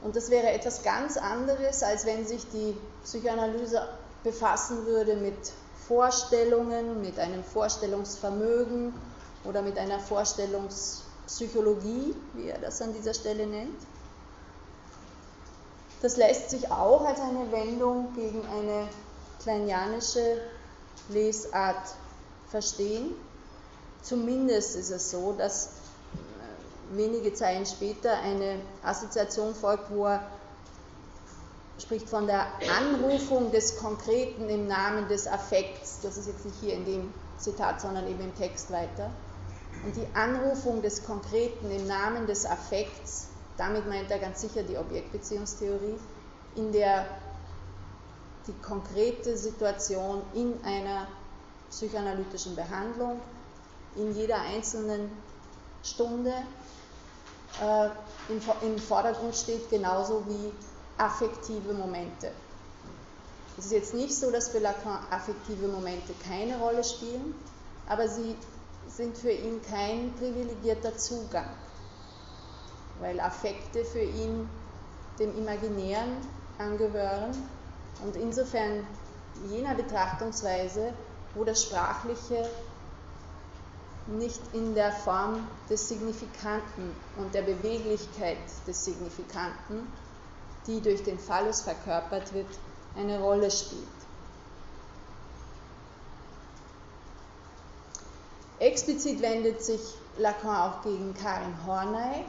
Und 0.02 0.16
das 0.16 0.30
wäre 0.30 0.50
etwas 0.52 0.84
ganz 0.84 1.16
anderes, 1.16 1.82
als 1.82 2.06
wenn 2.06 2.28
sich 2.28 2.46
die 2.50 2.76
Psychoanalyse 3.04 3.88
befassen 4.24 4.86
würde 4.86 5.16
mit 5.16 5.54
Vorstellungen, 5.88 7.02
mit 7.02 7.20
einem 7.20 7.44
Vorstellungsvermögen 7.44 8.94
oder 9.44 9.62
mit 9.62 9.78
einer 9.78 10.00
Vorstellungs 10.00 11.04
Psychologie, 11.28 12.16
wie 12.34 12.50
er 12.50 12.60
das 12.60 12.82
an 12.82 12.94
dieser 12.94 13.14
Stelle 13.14 13.48
nennt. 13.48 13.80
Das 16.02 16.18
lässt 16.18 16.50
sich 16.50 16.70
auch 16.72 17.06
als 17.06 17.20
eine 17.20 17.52
Wendung 17.52 18.14
gegen 18.16 18.42
eine 18.48 18.88
kleinianische 19.42 20.42
Lesart 21.10 21.96
verstehen. 22.50 23.12
Zumindest 24.02 24.76
ist 24.76 24.90
es 24.90 25.12
so, 25.12 25.34
dass 25.38 25.68
äh, 25.68 26.98
wenige 26.98 27.34
Zeilen 27.34 27.66
später 27.66 28.18
eine 28.20 28.60
Assoziation 28.84 29.54
folgt, 29.54 29.92
wo 29.92 30.08
er 30.08 30.26
spricht 31.80 32.10
von 32.10 32.28
der 32.28 32.48
Anrufung 32.78 33.52
des 33.52 33.78
Konkreten 33.78 34.50
im 34.50 34.68
Namen 34.68 35.08
des 35.08 35.28
Affekts. 35.28 36.00
Das 36.02 36.18
ist 36.18 36.28
jetzt 36.28 36.46
nicht 36.46 36.58
hier 36.62 36.74
in 36.74 36.86
dem 36.86 37.14
Zitat, 37.38 37.80
sondern 37.80 38.08
eben 38.08 38.22
im 38.22 38.36
Text 38.36 38.72
weiter. 38.72 39.12
Und 39.84 39.96
die 39.96 40.08
Anrufung 40.14 40.82
des 40.82 41.04
Konkreten 41.04 41.72
im 41.72 41.88
Namen 41.88 42.28
des 42.28 42.46
Affekts, 42.46 43.30
damit 43.58 43.88
meint 43.88 44.12
er 44.12 44.20
ganz 44.20 44.42
sicher 44.42 44.64
die 44.64 44.78
Objektbeziehungstheorie, 44.78 45.98
in 46.56 46.72
der 46.72 47.06
die 48.48 48.54
konkrete 48.62 49.38
Situation 49.38 50.22
in 50.34 50.64
einer 50.64 51.08
psychoanalytischen 51.70 52.56
Behandlung 52.56 53.20
in 53.96 54.16
jeder 54.16 54.42
einzelnen 54.42 55.12
Stunde 55.84 56.34
äh, 57.62 57.90
im, 58.30 58.42
im 58.62 58.78
Vordergrund 58.78 59.36
steht, 59.36 59.70
genauso 59.70 60.24
wie 60.28 60.52
affektive 60.98 61.74
Momente. 61.74 62.32
Es 63.58 63.66
ist 63.66 63.72
jetzt 63.72 63.94
nicht 63.94 64.16
so, 64.16 64.32
dass 64.32 64.50
für 64.50 64.60
Lacan 64.60 65.00
affektive 65.12 65.68
Momente 65.68 66.14
keine 66.26 66.58
Rolle 66.58 66.84
spielen, 66.84 67.36
aber 67.88 68.08
sie 68.08 68.36
sind 68.96 69.18
für 69.18 69.32
ihn 69.32 69.62
kein 69.62 70.14
privilegierter 70.16 70.98
Zugang, 70.98 71.50
weil 73.00 73.20
Affekte 73.20 73.86
für 73.86 74.02
ihn 74.02 74.50
dem 75.20 75.38
Imaginären 75.38 76.18
angehören 76.58 77.32
und 78.04 78.16
insofern 78.16 78.86
jener 79.48 79.76
Betrachtungsweise, 79.76 80.94
wo 81.36 81.44
das 81.44 81.64
Sprachliche 81.64 82.50
nicht 84.08 84.42
in 84.54 84.76
der 84.76 84.92
Form 84.92 85.48
des 85.70 85.88
Signifikanten 85.88 86.94
und 87.18 87.34
der 87.34 87.44
Beweglichkeit 87.44 88.38
des 88.68 88.84
Signifikanten, 88.84 89.88
die 90.68 90.82
durch 90.82 91.04
den 91.04 91.20
Phallus 91.20 91.62
verkörpert 91.62 92.34
wird, 92.34 92.48
eine 92.96 93.20
Rolle 93.20 93.50
spielt. 93.50 94.01
Explizit 98.62 99.22
wendet 99.22 99.64
sich 99.64 99.82
Lacan 100.18 100.56
auch 100.56 100.84
gegen 100.84 101.14
Karin 101.16 101.56
Horney. 101.66 102.24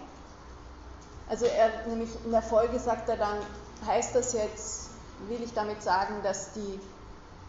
Also 1.29 1.47
er 1.47 1.87
nämlich 1.87 2.11
in 2.25 2.31
der 2.31 2.43
Folge 2.43 2.79
sagt 2.79 3.09
er 3.09 3.17
dann, 3.17 3.39
heißt 3.87 4.15
das 4.15 4.33
jetzt, 4.33 4.91
will 5.29 5.43
ich 5.43 5.53
damit 5.53 5.83
sagen, 5.83 6.15
dass 6.23 6.53
die 6.53 6.81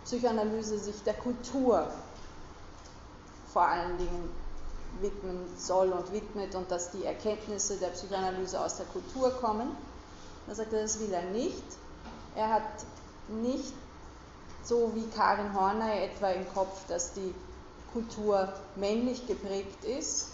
Psychoanalyse 0.03 0.77
sich 0.79 1.01
der 1.03 1.13
Kultur 1.13 1.87
vor 3.51 3.67
allen 3.67 3.97
Dingen 3.97 4.29
widmen 4.99 5.39
soll 5.57 5.91
und 5.91 6.11
widmet 6.11 6.53
und 6.55 6.69
dass 6.69 6.91
die 6.91 7.05
Erkenntnisse 7.05 7.77
der 7.77 7.87
Psychoanalyse 7.87 8.59
aus 8.59 8.77
der 8.77 8.85
Kultur 8.87 9.31
kommen. 9.31 9.75
Da 10.47 10.55
sagt 10.55 10.73
er, 10.73 10.81
das 10.81 10.99
will 10.99 11.11
er 11.13 11.23
nicht. 11.23 11.63
Er 12.35 12.49
hat 12.49 12.63
nicht 13.27 13.73
so 14.63 14.91
wie 14.93 15.07
Karin 15.15 15.53
Horney 15.53 16.03
etwa 16.03 16.29
im 16.29 16.51
Kopf, 16.53 16.85
dass 16.87 17.13
die 17.13 17.33
Kultur 17.93 18.51
männlich 18.75 19.27
geprägt 19.27 19.83
ist, 19.85 20.27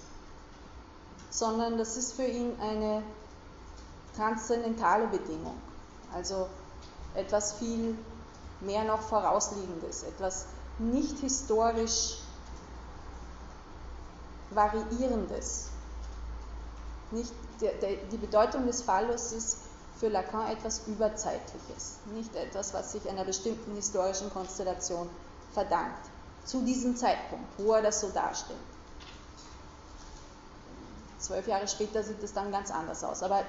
sondern 1.30 1.78
das 1.78 1.98
ist 1.98 2.14
für 2.14 2.26
ihn 2.26 2.60
eine 2.60 3.04
transzendentale 4.16 5.08
Bedingung, 5.08 5.56
also 6.14 6.48
etwas 7.16 7.54
viel 7.54 7.98
mehr 8.62 8.84
noch 8.86 9.02
Vorausliegendes, 9.02 10.04
etwas 10.04 10.46
nicht 10.80 11.20
historisch 11.20 12.18
Variierendes. 14.52 15.68
Nicht, 17.12 17.32
der, 17.62 17.74
der, 17.74 17.96
die 18.12 18.18
Bedeutung 18.18 18.66
des 18.68 18.82
Phallus 18.82 19.32
ist 19.32 19.58
für 20.00 20.10
Lacan 20.10 20.48
etwas 20.48 20.88
Überzeitliches, 20.88 21.98
nicht 22.14 22.36
etwas, 22.36 22.74
was 22.74 22.92
sich 22.94 23.08
einer 23.10 23.26
bestimmten 23.26 23.76
historischen 23.76 24.32
Konstellation 24.32 25.10
verdankt. 25.54 26.10
Zu 26.50 26.64
diesem 26.64 26.98
Zeitpunkt, 26.98 27.46
wo 27.60 27.74
er 27.74 27.84
das 27.84 28.02
so 28.02 28.10
darstellt. 28.10 28.58
Zwölf 31.20 31.48
Jahre 31.48 31.68
später 31.68 32.02
sieht 32.02 32.24
es 32.24 32.34
dann 32.34 32.52
ganz 32.52 32.72
anders 32.72 33.04
aus, 33.04 33.22
aber 33.22 33.44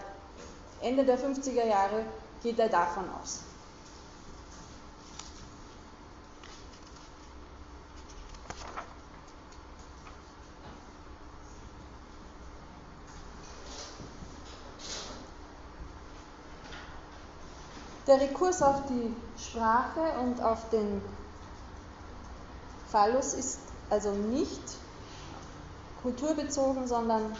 Ende 0.82 1.06
der 1.06 1.18
50er 1.18 1.64
Jahre 1.64 2.04
geht 2.42 2.58
er 2.58 2.68
davon 2.68 3.04
aus. 3.22 3.40
Der 18.06 18.20
Rekurs 18.20 18.60
auf 18.60 18.82
die 18.90 19.14
Sprache 19.42 20.18
und 20.22 20.42
auf 20.42 20.68
den 20.68 21.00
Phallus 22.90 23.34
ist 23.34 23.58
also 23.88 24.12
nicht 24.12 24.62
kulturbezogen, 26.02 26.86
sondern 26.86 27.36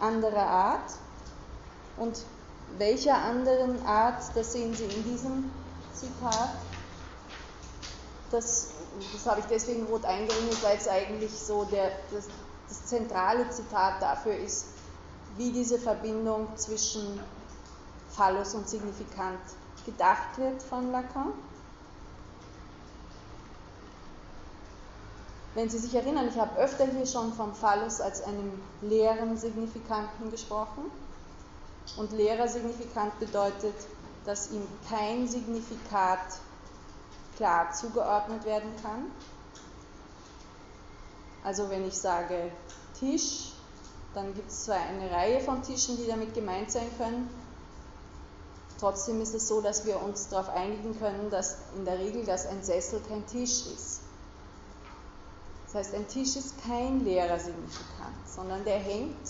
anderer 0.00 0.46
Art. 0.46 0.92
Und 1.96 2.24
welcher 2.76 3.16
anderen 3.16 3.84
Art, 3.86 4.22
das 4.34 4.52
sehen 4.52 4.74
Sie 4.74 4.84
in 4.84 5.04
diesem 5.04 5.50
Zitat. 5.92 6.50
Das, 8.30 8.68
das 9.12 9.26
habe 9.26 9.40
ich 9.40 9.46
deswegen 9.46 9.86
rot 9.86 10.04
eingeringelt, 10.04 10.62
weil 10.62 10.76
es 10.76 10.86
eigentlich 10.86 11.32
so 11.32 11.64
der, 11.64 11.90
das, 12.12 12.26
das 12.68 12.86
zentrale 12.86 13.48
Zitat 13.50 14.02
dafür 14.02 14.36
ist, 14.36 14.66
wie 15.36 15.50
diese 15.50 15.78
Verbindung 15.78 16.48
zwischen 16.56 17.20
Phallus 18.10 18.54
und 18.54 18.68
Signifikant 18.68 19.40
gedacht 19.86 20.36
wird 20.36 20.62
von 20.62 20.92
Lacan. 20.92 21.32
Wenn 25.58 25.68
Sie 25.68 25.78
sich 25.78 25.92
erinnern, 25.92 26.28
ich 26.28 26.38
habe 26.38 26.56
öfter 26.56 26.86
hier 26.86 27.04
schon 27.04 27.32
vom 27.32 27.52
Phallus 27.52 28.00
als 28.00 28.22
einem 28.22 28.62
leeren 28.80 29.36
Signifikanten 29.36 30.30
gesprochen. 30.30 30.84
Und 31.96 32.12
leerer 32.12 32.46
Signifikant 32.46 33.18
bedeutet, 33.18 33.74
dass 34.24 34.52
ihm 34.52 34.62
kein 34.88 35.26
Signifikat 35.26 36.20
klar 37.34 37.72
zugeordnet 37.72 38.44
werden 38.44 38.70
kann. 38.84 39.10
Also 41.42 41.68
wenn 41.70 41.88
ich 41.88 41.98
sage 41.98 42.52
Tisch, 43.00 43.50
dann 44.14 44.32
gibt 44.34 44.52
es 44.52 44.62
zwar 44.62 44.76
eine 44.76 45.10
Reihe 45.10 45.40
von 45.40 45.60
Tischen, 45.64 45.96
die 45.96 46.06
damit 46.06 46.34
gemeint 46.34 46.70
sein 46.70 46.88
können, 46.98 47.28
Trotzdem 48.78 49.20
ist 49.20 49.34
es 49.34 49.48
so, 49.48 49.60
dass 49.60 49.84
wir 49.86 50.00
uns 50.00 50.28
darauf 50.28 50.50
einigen 50.50 50.96
können, 51.00 51.30
dass 51.30 51.56
in 51.74 51.84
der 51.84 51.98
Regel, 51.98 52.24
dass 52.24 52.46
ein 52.46 52.62
Sessel 52.62 53.00
kein 53.08 53.26
Tisch 53.26 53.66
ist. 53.66 54.02
Das 55.68 55.74
heißt, 55.74 55.94
ein 55.94 56.08
Tisch 56.08 56.34
ist 56.34 56.62
kein 56.62 57.04
leerer 57.04 57.38
Signifikant, 57.38 58.26
sondern 58.26 58.64
der 58.64 58.78
hängt 58.78 59.28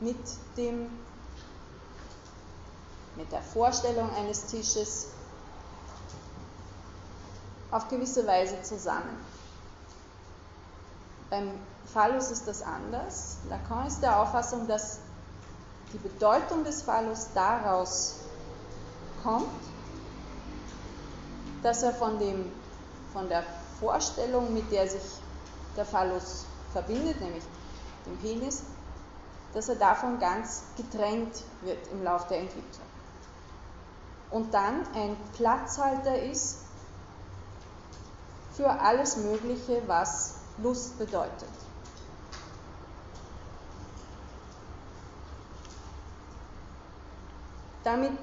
mit, 0.00 0.16
dem, 0.56 0.90
mit 3.14 3.30
der 3.30 3.42
Vorstellung 3.42 4.10
eines 4.16 4.46
Tisches 4.46 5.08
auf 7.70 7.86
gewisse 7.86 8.26
Weise 8.26 8.60
zusammen. 8.62 9.24
Beim 11.30 11.52
Phallus 11.92 12.32
ist 12.32 12.48
das 12.48 12.62
anders. 12.62 13.36
Lacan 13.48 13.86
ist 13.86 14.00
der 14.00 14.20
Auffassung, 14.20 14.66
dass 14.66 14.98
die 15.92 15.98
Bedeutung 15.98 16.64
des 16.64 16.82
Phallus 16.82 17.28
daraus 17.34 18.16
kommt, 19.22 19.46
dass 21.62 21.84
er 21.84 21.94
von, 21.94 22.18
dem, 22.18 22.50
von 23.12 23.28
der 23.28 23.44
Vorstellung, 23.78 24.52
mit 24.52 24.72
der 24.72 24.88
sich 24.88 25.02
der 25.76 25.84
Phallus 25.84 26.46
verbindet, 26.72 27.20
nämlich 27.20 27.44
dem 28.06 28.16
Penis, 28.18 28.62
dass 29.54 29.68
er 29.68 29.76
davon 29.76 30.18
ganz 30.18 30.62
getrennt 30.76 31.44
wird 31.62 31.86
im 31.88 32.02
Laufe 32.02 32.28
der 32.28 32.40
Entwicklung. 32.40 32.86
Und 34.30 34.52
dann 34.52 34.86
ein 34.94 35.16
Platzhalter 35.34 36.20
ist 36.20 36.58
für 38.54 38.68
alles 38.68 39.16
Mögliche, 39.16 39.82
was 39.86 40.34
Lust 40.58 40.98
bedeutet. 40.98 41.48
Damit 47.84 48.18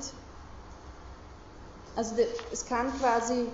also 1.96 2.16
es 2.52 2.66
kann 2.66 2.92
quasi 3.00 3.48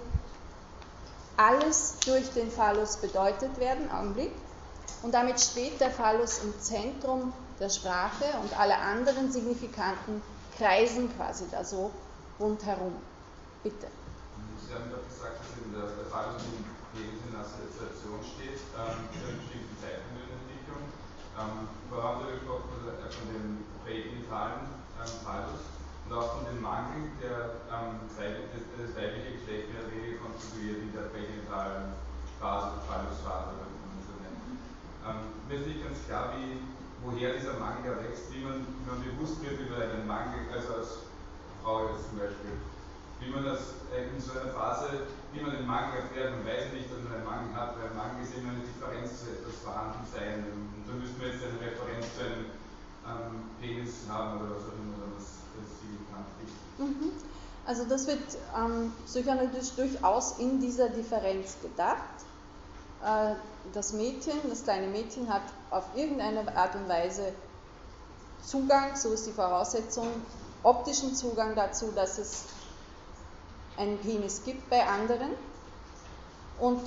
alles 1.37 1.97
durch 2.05 2.29
den 2.33 2.51
Phallus 2.51 2.97
bedeutet 2.97 3.59
werden, 3.59 3.89
Augenblick. 3.91 4.31
Und 5.03 5.13
damit 5.13 5.39
steht 5.39 5.79
der 5.79 5.89
Phallus 5.89 6.43
im 6.43 6.53
Zentrum 6.59 7.33
der 7.59 7.69
Sprache 7.69 8.25
und 8.41 8.59
alle 8.59 8.77
anderen 8.77 9.31
Signifikanten 9.31 10.21
kreisen 10.57 11.15
quasi 11.15 11.45
da 11.51 11.63
so 11.63 11.91
rundherum. 12.39 12.95
Bitte. 13.63 13.87
Sie 14.67 14.73
haben 14.73 14.89
gerade 14.89 15.03
gesagt, 15.03 15.39
dass 15.39 15.65
in 15.65 15.73
der, 15.73 15.89
der 15.89 16.05
Phallus 16.09 16.41
in 16.43 16.71
in 16.99 17.39
Assoziation 17.39 18.19
steht, 18.19 18.59
ähm, 18.75 19.07
zu 19.15 19.23
einem 19.23 19.39
bestimmten 19.39 19.75
Zeitpunkt 19.79 20.11
in 20.11 20.27
der 20.27 20.39
Entwicklung. 20.43 20.83
Ähm, 21.39 21.71
vorher 21.87 22.03
haben 22.03 22.19
Sie 22.27 22.35
gesprochen 22.35 22.67
von 22.75 23.27
dem 23.31 23.63
prägenitalen 23.87 24.67
ähm, 24.99 25.11
Phallus 25.23 25.63
auch 26.13 26.37
von 26.37 26.45
dem 26.45 26.61
Mangel, 26.61 27.07
der 27.23 27.63
ähm, 27.71 28.03
das, 28.03 28.19
das 28.19 28.91
weibliche 28.95 29.39
Geschlecht 29.39 29.71
in 29.71 29.75
der 29.79 29.87
Regel 29.87 30.19
konstituiert 30.19 30.83
in 30.83 30.91
der 30.91 31.07
prägenitalen 31.07 31.95
Phase, 32.39 32.83
Phallusphase, 32.83 33.55
oder 33.55 33.67
wie 33.71 33.79
man 33.79 34.01
so 34.03 34.13
nennt. 34.19 34.43
Ähm, 35.07 35.19
mir 35.47 35.55
ist 35.55 35.67
nicht 35.67 35.83
ganz 35.83 36.03
klar, 36.03 36.35
wie, 36.35 36.59
woher 36.99 37.39
dieser 37.39 37.55
Mangel 37.55 37.95
erwächst, 37.95 38.27
wie 38.35 38.43
man, 38.43 38.67
wie 38.67 38.85
man 38.91 38.99
bewusst 38.99 39.39
wird 39.39 39.55
über 39.55 39.79
einen 39.79 40.03
Mangel, 40.03 40.51
also 40.51 40.83
als 40.83 40.91
Frau 41.63 41.95
jetzt 41.95 42.11
zum 42.11 42.19
Beispiel, 42.19 42.59
wie 43.23 43.29
man 43.31 43.45
das 43.47 43.79
äh, 43.95 44.11
in 44.11 44.19
so 44.19 44.35
einer 44.35 44.51
Phase, 44.51 45.07
wie 45.31 45.39
man 45.39 45.55
den 45.55 45.67
Mangel 45.69 46.03
erfährt, 46.03 46.35
man 46.35 46.43
weiß 46.43 46.75
nicht, 46.75 46.91
dass 46.91 46.99
man 47.07 47.23
einen 47.23 47.27
Mangel 47.29 47.55
hat, 47.55 47.79
weil 47.79 47.87
ein 47.87 47.97
Mangel 47.97 48.25
ist 48.25 48.35
immer 48.35 48.51
eine 48.51 48.65
Differenz 48.67 49.23
zu 49.23 49.31
etwas 49.31 49.63
vorhanden 49.63 50.03
sein. 50.11 50.43
Und 50.43 50.83
da 50.83 50.91
müssten 50.97 51.21
wir 51.21 51.31
jetzt 51.31 51.45
eine 51.45 51.61
Referenz 51.61 52.09
zu 52.17 52.25
einem 52.25 52.51
ähm, 53.07 53.47
Penis 53.61 54.09
haben 54.09 54.41
oder 54.41 54.59
was 54.59 54.67
auch 54.67 54.75
immer. 54.75 54.91
Mhm. 56.77 57.11
Also 57.65 57.85
das 57.85 58.07
wird 58.07 58.19
ähm, 58.57 58.91
psychoanalytisch 59.05 59.71
durchaus 59.75 60.39
in 60.39 60.59
dieser 60.59 60.89
Differenz 60.89 61.57
gedacht. 61.61 62.01
Äh, 63.03 63.35
das 63.73 63.93
Mädchen, 63.93 64.33
das 64.49 64.63
kleine 64.63 64.87
Mädchen 64.87 65.31
hat 65.31 65.43
auf 65.69 65.83
irgendeine 65.95 66.55
Art 66.55 66.75
und 66.75 66.89
Weise 66.89 67.33
Zugang, 68.43 68.95
so 68.95 69.13
ist 69.13 69.27
die 69.27 69.31
Voraussetzung, 69.31 70.07
optischen 70.63 71.15
Zugang 71.15 71.55
dazu, 71.55 71.91
dass 71.95 72.17
es 72.17 72.45
einen 73.77 73.99
Penis 73.99 74.43
gibt 74.43 74.69
bei 74.69 74.85
anderen 74.85 75.31
und 76.59 76.81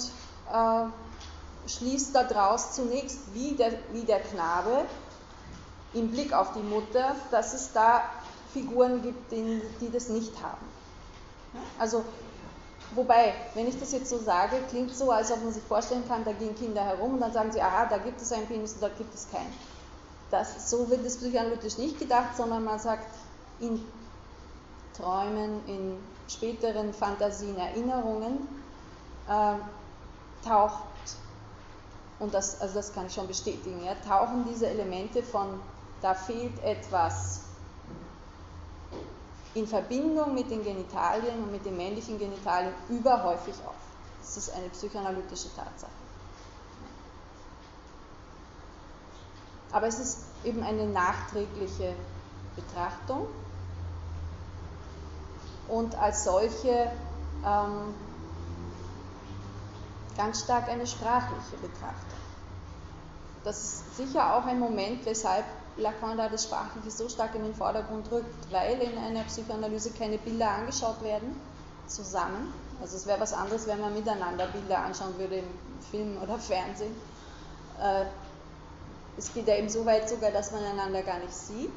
äh, 0.52 1.68
schließt 1.68 2.14
daraus 2.14 2.72
zunächst 2.72 3.18
wie 3.32 3.52
der, 3.52 3.72
wie 3.92 4.02
der 4.02 4.20
Knabe 4.20 4.84
im 5.92 6.10
Blick 6.10 6.32
auf 6.32 6.52
die 6.52 6.62
Mutter, 6.62 7.14
dass 7.30 7.54
es 7.54 7.72
da 7.72 8.02
Figuren 8.54 9.02
gibt, 9.02 9.30
die, 9.30 9.60
die 9.80 9.90
das 9.90 10.08
nicht 10.08 10.32
haben. 10.42 10.66
Also 11.78 12.02
Wobei, 12.94 13.34
wenn 13.54 13.66
ich 13.66 13.78
das 13.78 13.92
jetzt 13.92 14.08
so 14.08 14.18
sage, 14.18 14.56
klingt 14.68 14.94
so, 14.94 15.10
als 15.10 15.32
ob 15.32 15.42
man 15.42 15.52
sich 15.52 15.62
vorstellen 15.64 16.06
kann, 16.06 16.24
da 16.24 16.32
gehen 16.32 16.54
Kinder 16.54 16.82
herum 16.82 17.14
und 17.14 17.20
dann 17.20 17.32
sagen 17.32 17.50
sie, 17.50 17.60
aha, 17.60 17.86
da 17.86 17.98
gibt 17.98 18.20
es 18.20 18.30
einen 18.32 18.46
Penis 18.46 18.74
und 18.74 18.82
da 18.82 18.88
gibt 18.88 19.12
es 19.12 19.28
keinen. 19.30 19.52
Das, 20.30 20.70
so 20.70 20.88
wird 20.88 21.04
es 21.04 21.16
psychoanalytisch 21.16 21.78
nicht 21.78 21.98
gedacht, 21.98 22.36
sondern 22.36 22.62
man 22.62 22.78
sagt, 22.78 23.06
in 23.58 23.84
Träumen, 24.96 25.66
in 25.66 25.96
späteren 26.28 26.92
Fantasien, 26.92 27.56
Erinnerungen 27.56 28.48
äh, 29.28 30.46
taucht, 30.46 30.84
und 32.20 32.32
das, 32.32 32.60
also 32.60 32.74
das 32.74 32.92
kann 32.92 33.06
ich 33.06 33.14
schon 33.14 33.26
bestätigen, 33.26 33.82
ja, 33.84 33.94
tauchen 34.06 34.44
diese 34.48 34.68
Elemente 34.68 35.22
von, 35.22 35.60
da 36.00 36.14
fehlt 36.14 36.62
etwas 36.62 37.40
in 39.54 39.66
Verbindung 39.66 40.34
mit 40.34 40.50
den 40.50 40.64
Genitalien 40.64 41.42
und 41.42 41.52
mit 41.52 41.64
den 41.64 41.76
männlichen 41.76 42.18
Genitalien 42.18 42.72
überhäufig 42.88 43.54
auf. 43.66 43.74
Das 44.20 44.36
ist 44.36 44.54
eine 44.54 44.68
psychoanalytische 44.70 45.48
Tatsache. 45.54 45.90
Aber 49.70 49.86
es 49.86 49.98
ist 49.98 50.18
eben 50.44 50.62
eine 50.62 50.86
nachträgliche 50.86 51.94
Betrachtung 52.56 53.26
und 55.68 55.94
als 55.96 56.24
solche 56.24 56.90
ähm, 57.44 57.94
ganz 60.16 60.40
stark 60.40 60.68
eine 60.68 60.86
sprachliche 60.86 61.56
Betrachtung. 61.60 62.18
Das 63.42 63.62
ist 63.62 63.96
sicher 63.96 64.36
auch 64.36 64.46
ein 64.46 64.58
Moment, 64.58 65.04
weshalb 65.04 65.44
Lacan 65.76 66.16
da 66.16 66.28
das 66.28 66.44
Sprachliche 66.44 66.90
so 66.90 67.08
stark 67.08 67.34
in 67.34 67.42
den 67.42 67.54
Vordergrund 67.54 68.10
rückt, 68.12 68.52
weil 68.52 68.80
in 68.80 68.96
einer 68.96 69.24
Psychoanalyse 69.24 69.90
keine 69.90 70.18
Bilder 70.18 70.50
angeschaut 70.50 71.02
werden, 71.02 71.34
zusammen. 71.86 72.52
Also 72.80 72.96
es 72.96 73.06
wäre 73.06 73.20
was 73.20 73.32
anderes, 73.32 73.66
wenn 73.66 73.80
man 73.80 73.94
miteinander 73.94 74.46
Bilder 74.46 74.78
anschauen 74.78 75.18
würde 75.18 75.36
im 75.36 75.48
Film 75.90 76.18
oder 76.22 76.38
Fernsehen. 76.38 76.94
Äh, 77.80 78.04
es 79.16 79.32
geht 79.32 79.46
ja 79.46 79.56
eben 79.56 79.68
so 79.68 79.84
weit 79.86 80.08
sogar, 80.08 80.30
dass 80.30 80.52
man 80.52 80.64
einander 80.64 81.02
gar 81.02 81.18
nicht 81.18 81.34
sieht. 81.34 81.72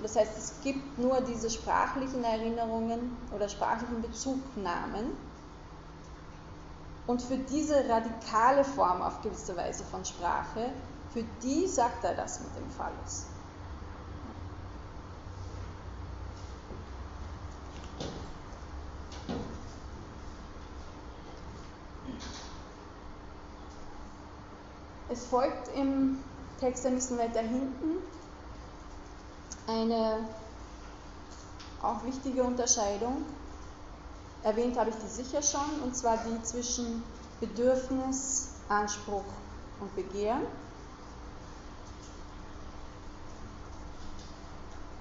Das 0.00 0.16
heißt, 0.16 0.36
es 0.36 0.54
gibt 0.62 0.98
nur 0.98 1.20
diese 1.20 1.50
sprachlichen 1.50 2.24
Erinnerungen 2.24 3.16
oder 3.34 3.48
sprachlichen 3.48 4.02
Bezugnahmen. 4.02 5.16
Und 7.06 7.22
für 7.22 7.36
diese 7.36 7.88
radikale 7.88 8.64
Form 8.64 9.02
auf 9.02 9.22
gewisse 9.22 9.56
Weise 9.56 9.84
von 9.84 10.04
Sprache 10.04 10.70
für 11.12 11.24
die 11.42 11.66
sagt 11.66 12.04
er 12.04 12.14
das 12.14 12.40
mit 12.40 12.56
dem 12.56 12.70
Phallus. 12.70 13.26
Es 25.10 25.26
folgt 25.26 25.68
im 25.76 26.18
Text 26.58 26.86
ein 26.86 26.94
bisschen 26.94 27.18
weiter 27.18 27.40
hinten 27.40 27.98
eine 29.66 30.26
auch 31.82 32.04
wichtige 32.04 32.42
Unterscheidung. 32.42 33.24
Erwähnt 34.42 34.78
habe 34.78 34.90
ich 34.90 34.96
die 34.96 35.08
sicher 35.08 35.42
schon, 35.42 35.82
und 35.84 35.96
zwar 35.96 36.18
die 36.18 36.42
zwischen 36.42 37.02
Bedürfnis, 37.40 38.48
Anspruch 38.68 39.24
und 39.80 39.94
Begehren. 39.94 40.46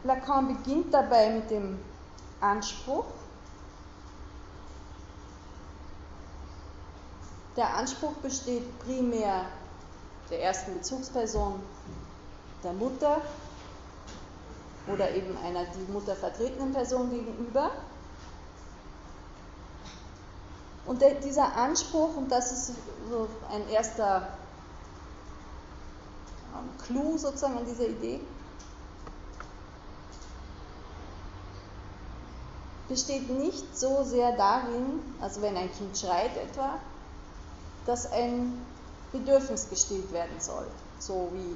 Lacan 0.03 0.47
beginnt 0.47 0.93
dabei 0.93 1.29
mit 1.29 1.49
dem 1.51 1.79
Anspruch. 2.39 3.05
Der 7.55 7.75
Anspruch 7.75 8.13
besteht 8.23 8.79
primär 8.79 9.45
der 10.29 10.41
ersten 10.41 10.73
Bezugsperson, 10.73 11.61
der 12.63 12.73
Mutter 12.73 13.21
oder 14.87 15.11
eben 15.11 15.37
einer 15.45 15.65
die 15.65 15.91
Mutter 15.91 16.15
vertretenen 16.15 16.73
Person 16.73 17.11
gegenüber. 17.11 17.71
Und 20.85 21.01
der, 21.01 21.15
dieser 21.15 21.55
Anspruch, 21.55 22.15
und 22.15 22.31
das 22.31 22.51
ist 22.51 22.71
so 23.09 23.27
ein 23.51 23.69
erster 23.69 24.29
ähm, 26.55 26.69
Clou 26.83 27.17
sozusagen 27.17 27.57
an 27.57 27.65
dieser 27.65 27.87
Idee, 27.87 28.21
besteht 32.91 33.29
nicht 33.29 33.77
so 33.77 34.03
sehr 34.03 34.33
darin, 34.35 34.99
also 35.21 35.41
wenn 35.41 35.55
ein 35.55 35.71
Kind 35.71 35.97
schreit 35.97 36.35
etwa, 36.35 36.77
dass 37.85 38.11
ein 38.11 38.61
Bedürfnis 39.13 39.69
gestillt 39.69 40.11
werden 40.11 40.39
soll, 40.39 40.67
so 40.99 41.31
wie 41.31 41.55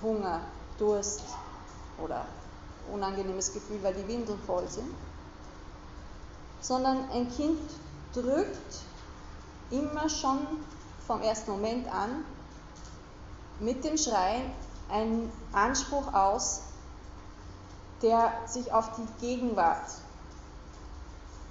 Hunger, 0.00 0.40
Durst 0.78 1.22
oder 2.00 2.24
unangenehmes 2.92 3.52
Gefühl, 3.52 3.82
weil 3.82 3.94
die 3.94 4.06
Windeln 4.06 4.38
voll 4.46 4.68
sind, 4.68 4.94
sondern 6.60 7.10
ein 7.10 7.28
Kind 7.34 7.58
drückt 8.14 8.76
immer 9.72 10.08
schon 10.08 10.38
vom 11.04 11.20
ersten 11.20 11.50
Moment 11.50 11.92
an 11.92 12.24
mit 13.58 13.84
dem 13.84 13.98
Schreien 13.98 14.52
einen 14.88 15.32
Anspruch 15.52 16.14
aus, 16.14 16.60
der 18.02 18.32
sich 18.46 18.72
auf 18.72 18.90
die 18.96 19.26
Gegenwart 19.26 19.90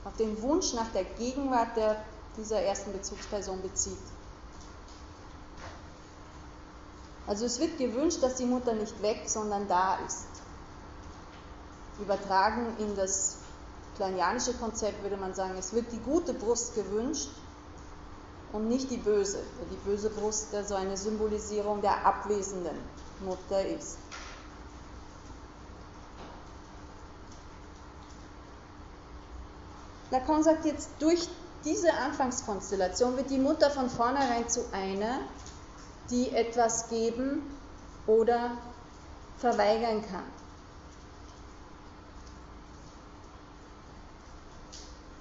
auf 0.07 0.15
den 0.15 0.41
Wunsch 0.41 0.73
nach 0.73 0.89
der 0.93 1.03
Gegenwart 1.03 1.75
der, 1.75 1.97
dieser 2.37 2.61
ersten 2.61 2.93
Bezugsperson 2.93 3.61
bezieht. 3.61 3.97
Also 7.27 7.45
es 7.45 7.59
wird 7.59 7.77
gewünscht, 7.77 8.23
dass 8.23 8.35
die 8.35 8.45
Mutter 8.45 8.73
nicht 8.73 9.01
weg, 9.01 9.23
sondern 9.25 9.67
da 9.67 9.97
ist. 10.05 10.27
Übertragen 11.99 12.67
in 12.79 12.95
das 12.95 13.37
kleinianische 13.97 14.53
Konzept 14.53 15.03
würde 15.03 15.17
man 15.17 15.33
sagen, 15.33 15.55
es 15.57 15.73
wird 15.73 15.91
die 15.91 15.99
gute 15.99 16.33
Brust 16.33 16.75
gewünscht 16.75 17.29
und 18.53 18.69
nicht 18.69 18.89
die 18.89 18.97
böse. 18.97 19.39
Die 19.71 19.89
böse 19.89 20.09
Brust, 20.09 20.53
der 20.53 20.63
so 20.63 20.75
eine 20.75 20.95
Symbolisierung 20.95 21.81
der 21.81 22.05
abwesenden 22.05 22.77
Mutter 23.25 23.65
ist. 23.65 23.97
Lacan 30.11 30.43
sagt 30.43 30.65
jetzt, 30.65 30.89
durch 30.99 31.27
diese 31.65 31.93
Anfangskonstellation 31.93 33.17
wird 33.17 33.29
die 33.29 33.39
Mutter 33.39 33.69
von 33.69 33.89
vornherein 33.89 34.47
zu 34.47 34.61
einer, 34.71 35.19
die 36.09 36.31
etwas 36.31 36.87
geben 36.89 37.41
oder 38.05 38.51
verweigern 39.37 40.01
kann. 40.09 40.23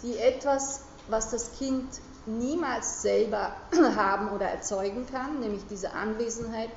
Die 0.03 0.17
etwas, 0.19 0.83
was 1.09 1.31
das 1.31 1.53
Kind 1.59 1.89
niemals 2.27 3.03
selber 3.03 3.57
haben 3.97 4.31
oder 4.31 4.47
erzeugen 4.47 5.07
kann, 5.11 5.41
nämlich 5.41 5.67
diese 5.69 5.93
Anwesenheit 5.93 6.71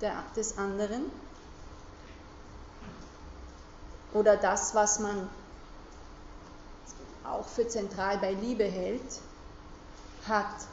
der, 0.00 0.22
des 0.36 0.58
anderen, 0.58 1.10
oder 4.12 4.36
das, 4.36 4.74
was 4.74 4.98
man 4.98 5.28
auch 7.30 7.46
für 7.46 7.66
zentral 7.68 8.18
bei 8.18 8.32
Liebe 8.32 8.64
hält, 8.64 9.20
hat. 10.26 10.66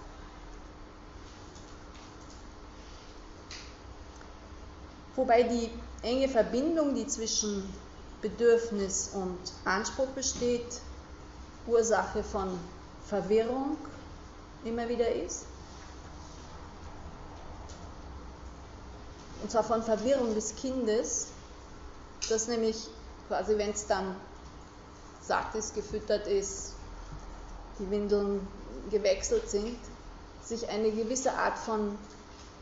Wobei 5.15 5.43
die 5.43 5.69
enge 6.01 6.27
Verbindung, 6.27 6.95
die 6.95 7.07
zwischen 7.07 7.71
Bedürfnis 8.21 9.11
und 9.13 9.37
Anspruch 9.65 10.07
besteht, 10.07 10.81
Ursache 11.67 12.23
von 12.23 12.59
Verwirrung 13.07 13.77
immer 14.63 14.87
wieder 14.89 15.11
ist. 15.11 15.45
Und 19.41 19.51
zwar 19.51 19.63
von 19.63 19.83
Verwirrung 19.83 20.33
des 20.33 20.55
Kindes, 20.55 21.27
das 22.29 22.47
nämlich 22.47 22.87
quasi, 23.27 23.57
wenn 23.57 23.71
es 23.71 23.87
dann 23.87 24.15
satt 25.25 25.55
ist, 25.55 25.73
gefüttert 25.75 26.27
ist, 26.27 26.73
die 27.79 27.89
Windeln 27.89 28.47
gewechselt 28.91 29.49
sind, 29.49 29.77
sich 30.43 30.67
eine 30.69 30.91
gewisse 30.91 31.33
Art 31.33 31.57
von 31.57 31.97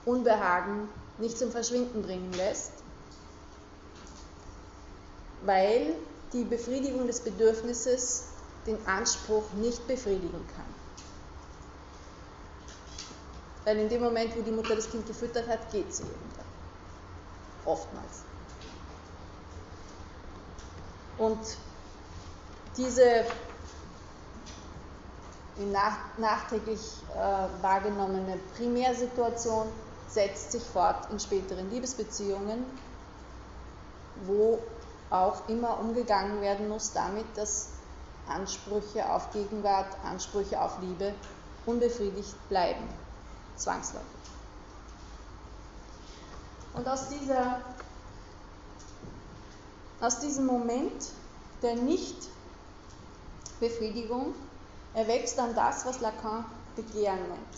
Unbehagen 0.05 0.88
nicht 1.18 1.38
zum 1.38 1.51
Verschwinden 1.51 2.01
bringen 2.01 2.34
lässt, 2.34 2.72
weil 5.43 5.95
die 6.34 6.43
Befriedigung 6.43 7.07
des 7.07 7.20
Bedürfnisses 7.22 8.26
den 8.68 8.78
Anspruch 8.88 9.43
nicht 9.53 9.88
befriedigen 9.88 10.45
kann. 10.55 10.66
Weil 13.66 13.78
in 13.78 13.89
dem 13.89 14.01
Moment, 14.01 14.36
wo 14.36 14.41
die 14.41 14.51
Mutter 14.51 14.76
das 14.76 14.89
Kind 14.89 15.05
gefüttert 15.05 15.47
hat, 15.47 15.72
geht 15.72 15.93
sie 15.93 16.03
irgendwann. 16.03 16.45
Oftmals. 17.66 18.24
Und 21.18 21.39
diese 22.78 23.26
die 25.58 25.66
nach, 25.66 25.98
nachträglich 26.18 26.80
äh, 27.14 27.64
wahrgenommene 27.64 28.38
Primärsituation 28.56 29.68
setzt 30.08 30.52
sich 30.52 30.64
fort 30.64 31.10
in 31.12 31.20
späteren 31.20 31.70
Liebesbeziehungen, 31.70 32.66
wo 34.26 34.60
auch 35.10 35.48
immer 35.50 35.80
umgegangen 35.80 36.42
werden 36.42 36.70
muss 36.70 36.94
damit, 36.94 37.26
dass 37.36 37.70
Ansprüche 38.28 39.10
auf 39.10 39.32
Gegenwart, 39.32 39.88
Ansprüche 40.06 40.62
auf 40.62 40.80
Liebe 40.82 41.14
unbefriedigt 41.66 42.36
bleiben, 42.50 42.88
zwangsläufig. 43.56 44.08
Und 46.74 46.88
aus, 46.88 47.10
dieser, 47.10 47.60
aus 50.00 50.20
diesem 50.20 50.46
Moment 50.46 51.08
der 51.62 51.76
Nichtbefriedigung 53.62 54.34
erwächst 54.93 55.38
dann 55.38 55.55
das, 55.55 55.86
was 55.86 56.01
Lacan 56.01 56.45
Begehren 56.76 57.22
nennt. 57.22 57.57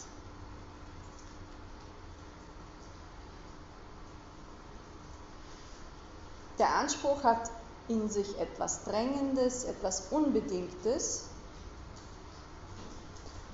Der 6.60 6.76
Anspruch 6.76 7.24
hat 7.24 7.50
in 7.88 8.10
sich 8.10 8.38
etwas 8.40 8.84
Drängendes, 8.84 9.64
etwas 9.64 10.12
Unbedingtes 10.12 11.26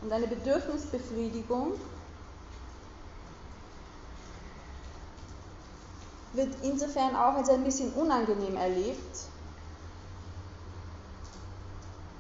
und 0.01 0.11
eine 0.11 0.27
Bedürfnisbefriedigung 0.27 1.73
wird 6.33 6.55
insofern 6.61 7.15
auch 7.15 7.33
als 7.33 7.49
ein 7.49 7.63
bisschen 7.63 7.91
unangenehm 7.93 8.55
erlebt, 8.55 9.27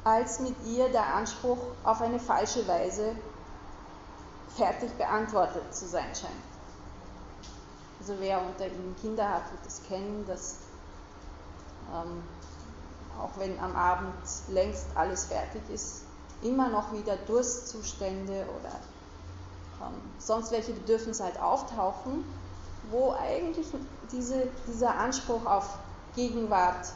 als 0.03 0.39
mit 0.39 0.55
ihr 0.65 0.89
der 0.89 1.13
Anspruch 1.15 1.59
auf 1.83 2.01
eine 2.01 2.19
falsche 2.19 2.67
Weise 2.67 3.15
fertig 4.55 4.91
beantwortet 4.97 5.73
zu 5.73 5.87
sein 5.87 6.15
scheint. 6.15 6.33
Also 7.99 8.15
wer 8.19 8.41
unter 8.41 8.65
Ihnen 8.65 8.95
Kinder 9.01 9.27
hat, 9.27 9.51
wird 9.51 9.65
es 9.67 9.81
kennen, 9.87 10.25
dass 10.25 10.57
ähm, 11.93 12.23
auch 13.21 13.37
wenn 13.37 13.59
am 13.59 13.75
Abend 13.75 14.13
längst 14.47 14.85
alles 14.95 15.25
fertig 15.25 15.61
ist, 15.69 16.03
immer 16.41 16.69
noch 16.69 16.93
wieder 16.93 17.17
Durstzustände 17.17 18.45
oder 18.59 18.75
ähm, 19.85 19.95
sonst 20.17 20.51
welche 20.51 20.71
Bedürfnisse 20.71 21.23
halt 21.23 21.39
auftauchen, 21.39 22.23
wo 22.89 23.13
eigentlich 23.13 23.67
diese, 24.11 24.47
dieser 24.67 24.95
Anspruch 24.95 25.45
auf 25.45 25.77
Gegenwart 26.15 26.93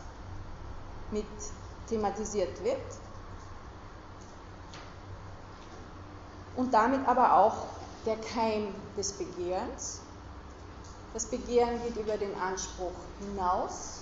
mit 1.12 1.26
thematisiert 1.88 2.63
wird. 2.63 2.81
Und 6.55 6.73
damit 6.73 7.07
aber 7.07 7.38
auch 7.38 7.65
der 8.05 8.17
Keim 8.17 8.73
des 8.97 9.13
Begehrens. 9.13 10.01
Das 11.13 11.25
Begehren 11.25 11.81
geht 11.84 11.95
über 11.95 12.17
den 12.17 12.36
Anspruch 12.39 12.93
hinaus. 13.19 14.01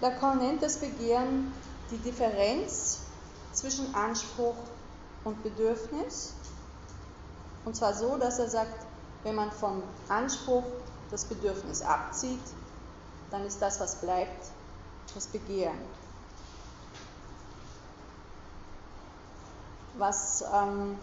Lacan 0.00 0.38
nennt 0.38 0.62
das 0.62 0.78
Begehren 0.78 1.52
die 1.90 1.98
Differenz 1.98 3.00
zwischen 3.52 3.94
Anspruch 3.94 4.56
und 5.24 5.42
Bedürfnis. 5.42 6.32
Und 7.64 7.76
zwar 7.76 7.92
so, 7.94 8.16
dass 8.16 8.38
er 8.38 8.48
sagt, 8.48 8.86
wenn 9.24 9.34
man 9.34 9.52
vom 9.52 9.82
Anspruch 10.08 10.64
das 11.10 11.26
Bedürfnis 11.26 11.82
abzieht, 11.82 12.40
dann 13.30 13.44
ist 13.44 13.60
das, 13.60 13.78
was 13.80 13.96
bleibt, 13.96 14.46
das 15.14 15.26
Begehren. 15.26 15.78
Was 19.94 20.44
ähm, 20.52 20.96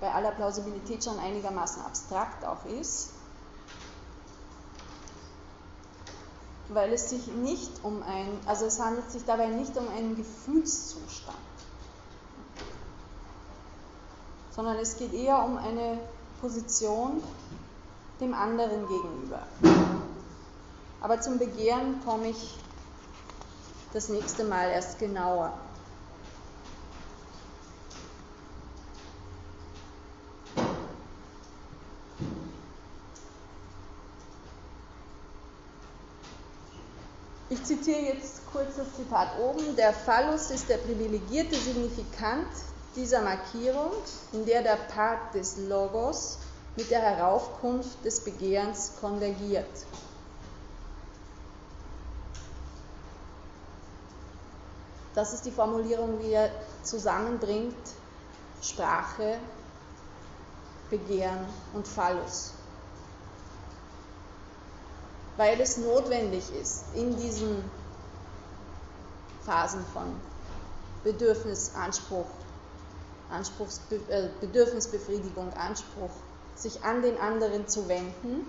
bei 0.00 0.10
aller 0.12 0.30
Plausibilität 0.30 1.04
schon 1.04 1.18
einigermaßen 1.18 1.82
abstrakt 1.84 2.44
auch 2.44 2.64
ist, 2.64 3.10
weil 6.68 6.92
es 6.92 7.10
sich 7.10 7.26
nicht 7.26 7.72
um 7.82 8.02
ein, 8.02 8.28
also 8.46 8.64
es 8.66 8.80
handelt 8.80 9.10
sich 9.10 9.24
dabei 9.24 9.48
nicht 9.48 9.76
um 9.76 9.88
einen 9.88 10.16
Gefühlszustand, 10.16 11.36
sondern 14.50 14.76
es 14.76 14.96
geht 14.96 15.12
eher 15.12 15.44
um 15.44 15.58
eine 15.58 15.98
Position 16.40 17.22
dem 18.20 18.34
anderen 18.34 18.86
gegenüber. 18.86 19.42
Aber 21.00 21.20
zum 21.20 21.38
Begehren 21.38 22.02
komme 22.04 22.28
ich 22.28 22.58
das 23.92 24.08
nächste 24.08 24.44
Mal 24.44 24.70
erst 24.70 24.98
genauer. 24.98 25.52
Ich 37.48 37.64
zitiere 37.64 38.00
jetzt 38.00 38.42
kurz 38.52 38.76
das 38.76 38.94
Zitat 38.94 39.38
oben. 39.40 39.74
Der 39.74 39.92
Phallus 39.92 40.50
ist 40.50 40.68
der 40.68 40.76
privilegierte 40.76 41.56
Signifikant 41.56 42.46
dieser 42.94 43.22
Markierung, 43.22 43.90
in 44.32 44.46
der 44.46 44.62
der 44.62 44.76
Part 44.76 45.34
des 45.34 45.56
Logos 45.56 46.38
mit 46.76 46.90
der 46.90 47.00
Heraufkunft 47.00 48.04
des 48.04 48.20
Begehrens 48.20 48.92
konvergiert. 49.00 49.66
Das 55.14 55.32
ist 55.32 55.44
die 55.44 55.50
Formulierung, 55.50 56.20
wie 56.20 56.32
er 56.32 56.50
zusammenbringt 56.82 57.76
Sprache, 58.62 59.38
Begehren 60.88 61.46
und 61.72 61.86
Phallus. 61.86 62.52
Weil 65.36 65.60
es 65.60 65.78
notwendig 65.78 66.52
ist, 66.54 66.84
in 66.94 67.16
diesen 67.16 67.64
Phasen 69.44 69.84
von 69.92 70.14
Bedürfnisanspruch, 71.02 72.26
Anspruchsbe 73.30 73.96
äh, 74.08 74.28
Bedürfnisbefriedigung, 74.40 75.52
Anspruch, 75.54 76.10
sich 76.56 76.84
an 76.84 77.02
den 77.02 77.16
anderen 77.18 77.66
zu 77.68 77.88
wenden, 77.88 78.46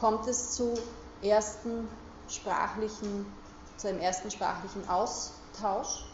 kommt 0.00 0.26
es 0.26 0.52
zu 0.52 0.74
ersten 1.20 1.88
sprachlichen 2.28 3.26
zu 3.82 3.88
einem 3.88 4.00
ersten 4.00 4.30
sprachlichen 4.30 4.88
Austausch. 4.88 6.04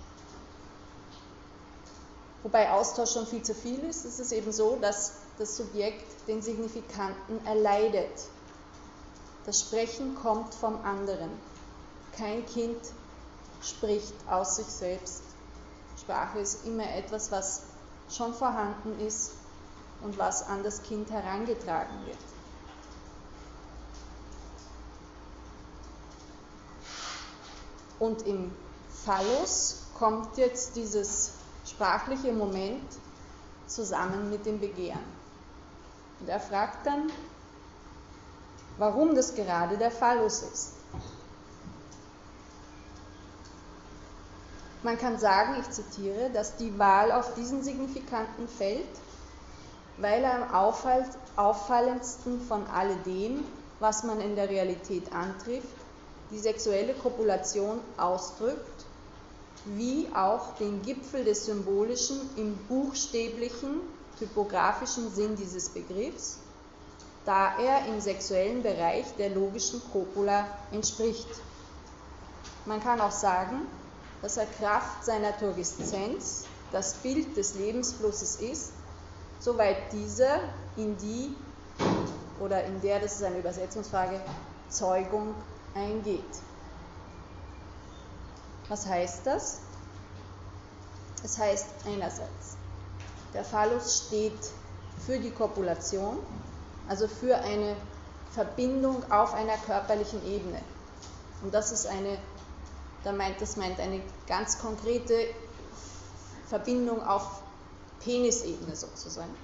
Wobei 2.42 2.70
Austausch 2.70 3.12
schon 3.12 3.26
viel 3.26 3.42
zu 3.42 3.54
viel 3.54 3.80
ist, 3.80 4.06
ist 4.06 4.18
es 4.18 4.32
eben 4.32 4.52
so, 4.52 4.78
dass 4.80 5.12
das 5.38 5.56
Subjekt 5.56 6.26
den 6.26 6.40
Signifikanten 6.40 7.44
erleidet. 7.46 8.10
Das 9.44 9.60
Sprechen 9.60 10.14
kommt 10.14 10.54
vom 10.54 10.82
anderen. 10.82 11.30
Kein 12.16 12.46
Kind 12.46 12.78
spricht 13.62 14.14
aus 14.30 14.56
sich 14.56 14.66
selbst. 14.66 15.22
Sprache 16.00 16.38
ist 16.38 16.66
immer 16.66 16.90
etwas, 16.94 17.30
was 17.30 17.62
schon 18.08 18.32
vorhanden 18.32 18.98
ist 19.00 19.32
und 20.02 20.16
was 20.16 20.46
an 20.46 20.62
das 20.62 20.82
Kind 20.82 21.10
herangetragen 21.10 22.06
wird. 22.06 22.18
Und 27.98 28.26
im 28.26 28.52
Phallus 29.04 29.86
kommt 29.98 30.36
jetzt 30.36 30.76
dieses 30.76 31.32
sprachliche 31.66 32.32
Moment 32.32 32.88
zusammen 33.66 34.30
mit 34.30 34.46
dem 34.46 34.60
Begehren. 34.60 35.18
Und 36.20 36.28
er 36.28 36.40
fragt 36.40 36.86
dann, 36.86 37.10
warum 38.78 39.14
das 39.14 39.34
gerade 39.34 39.76
der 39.76 39.90
Phallus 39.90 40.42
ist. 40.42 40.72
Man 44.82 44.96
kann 44.96 45.18
sagen, 45.18 45.56
ich 45.60 45.68
zitiere, 45.70 46.30
dass 46.30 46.56
die 46.56 46.78
Wahl 46.78 47.10
auf 47.10 47.34
diesen 47.34 47.62
Signifikanten 47.62 48.46
fällt, 48.46 48.86
weil 49.96 50.22
er 50.22 50.48
am 50.48 50.54
auffallendsten 51.36 52.40
von 52.40 52.64
alledem, 52.68 53.44
was 53.80 54.04
man 54.04 54.20
in 54.20 54.36
der 54.36 54.48
Realität 54.48 55.12
antrifft, 55.12 55.66
die 56.30 56.38
sexuelle 56.38 56.94
Kopulation 56.94 57.80
ausdrückt, 57.96 58.84
wie 59.64 60.08
auch 60.14 60.56
den 60.58 60.82
Gipfel 60.82 61.24
des 61.24 61.46
Symbolischen 61.46 62.18
im 62.36 62.56
buchstäblichen, 62.68 63.80
typografischen 64.18 65.10
Sinn 65.14 65.36
dieses 65.36 65.68
Begriffs, 65.70 66.38
da 67.24 67.58
er 67.58 67.86
im 67.86 68.00
sexuellen 68.00 68.62
Bereich 68.62 69.04
der 69.18 69.30
logischen 69.30 69.80
Copula 69.92 70.46
entspricht. 70.72 71.28
Man 72.64 72.82
kann 72.82 73.00
auch 73.00 73.12
sagen, 73.12 73.66
dass 74.22 74.36
er 74.36 74.46
Kraft 74.46 75.04
seiner 75.04 75.36
Turgeszenz 75.38 76.46
das 76.72 76.94
Bild 76.94 77.36
des 77.36 77.54
Lebensflusses 77.54 78.36
ist, 78.36 78.72
soweit 79.40 79.92
dieser 79.92 80.40
in 80.76 80.96
die 80.98 81.36
oder 82.40 82.64
in 82.64 82.80
der, 82.80 83.00
das 83.00 83.14
ist 83.16 83.22
eine 83.24 83.38
Übersetzungsfrage, 83.38 84.20
Zeugung 84.70 85.34
eingeht. 85.78 86.24
Was 88.68 88.86
heißt 88.86 89.26
das? 89.26 89.60
Es 91.24 91.38
heißt 91.38 91.66
einerseits, 91.86 92.56
der 93.34 93.44
Phallus 93.44 94.04
steht 94.06 94.38
für 95.04 95.18
die 95.18 95.30
Kopulation, 95.30 96.18
also 96.88 97.08
für 97.08 97.36
eine 97.36 97.76
Verbindung 98.32 99.10
auf 99.10 99.34
einer 99.34 99.56
körperlichen 99.56 100.24
Ebene. 100.26 100.60
Und 101.42 101.52
das 101.54 101.72
ist 101.72 101.86
eine, 101.86 102.18
da 103.04 103.12
meint, 103.12 103.40
das 103.40 103.56
meint 103.56 103.80
eine 103.80 104.00
ganz 104.26 104.58
konkrete 104.58 105.14
Verbindung 106.46 107.02
auf 107.02 107.42
Penisebene 108.00 108.76
sozusagen. 108.76 109.34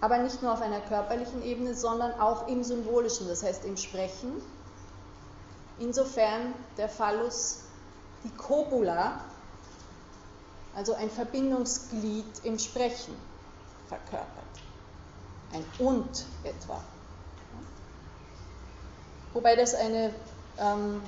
Aber 0.00 0.18
nicht 0.18 0.42
nur 0.42 0.52
auf 0.52 0.60
einer 0.60 0.80
körperlichen 0.80 1.42
Ebene, 1.42 1.74
sondern 1.74 2.12
auch 2.20 2.46
im 2.48 2.62
symbolischen, 2.62 3.26
das 3.28 3.42
heißt 3.42 3.64
im 3.64 3.76
Sprechen. 3.76 4.40
Insofern 5.78 6.54
der 6.76 6.88
Phallus 6.88 7.60
die 8.24 8.30
Copula, 8.30 9.20
also 10.74 10.94
ein 10.94 11.10
Verbindungsglied 11.10 12.44
im 12.44 12.58
Sprechen, 12.58 13.14
verkörpert. 13.88 14.28
Ein 15.52 15.64
und 15.78 16.26
etwa. 16.44 16.80
Wobei 19.32 19.56
das 19.56 19.74
eine 19.74 20.12
ähm, 20.58 21.00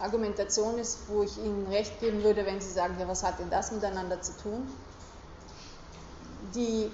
Argumentation 0.00 0.78
ist, 0.78 1.08
wo 1.08 1.22
ich 1.22 1.38
Ihnen 1.38 1.66
recht 1.68 1.98
geben 2.00 2.22
würde, 2.22 2.46
wenn 2.46 2.60
Sie 2.60 2.70
sagen, 2.70 2.96
ja, 2.98 3.08
was 3.08 3.22
hat 3.22 3.38
denn 3.38 3.50
das 3.50 3.72
miteinander 3.72 4.20
zu 4.20 4.36
tun? 4.36 4.66
Die 6.54 6.90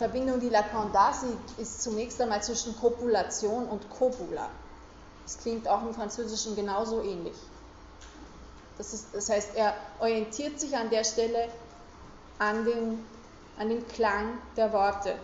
Verbindung, 0.00 0.40
die 0.40 0.48
Lacan 0.48 0.90
da 0.94 1.12
sieht, 1.12 1.58
ist 1.58 1.82
zunächst 1.82 2.18
einmal 2.22 2.42
zwischen 2.42 2.74
Kopulation 2.80 3.68
und 3.68 3.90
Copula. 3.90 4.48
Das 5.24 5.36
klingt 5.36 5.68
auch 5.68 5.82
im 5.82 5.92
Französischen 5.92 6.56
genauso 6.56 7.02
ähnlich. 7.02 7.36
Das, 8.78 8.94
ist, 8.94 9.08
das 9.12 9.28
heißt, 9.28 9.50
er 9.56 9.74
orientiert 9.98 10.58
sich 10.58 10.74
an 10.74 10.88
der 10.88 11.04
Stelle 11.04 11.48
an 12.38 12.64
den, 12.64 13.04
an 13.58 13.68
den 13.68 13.86
Klang 13.88 14.38
der 14.56 14.72
Worte. 14.72 15.16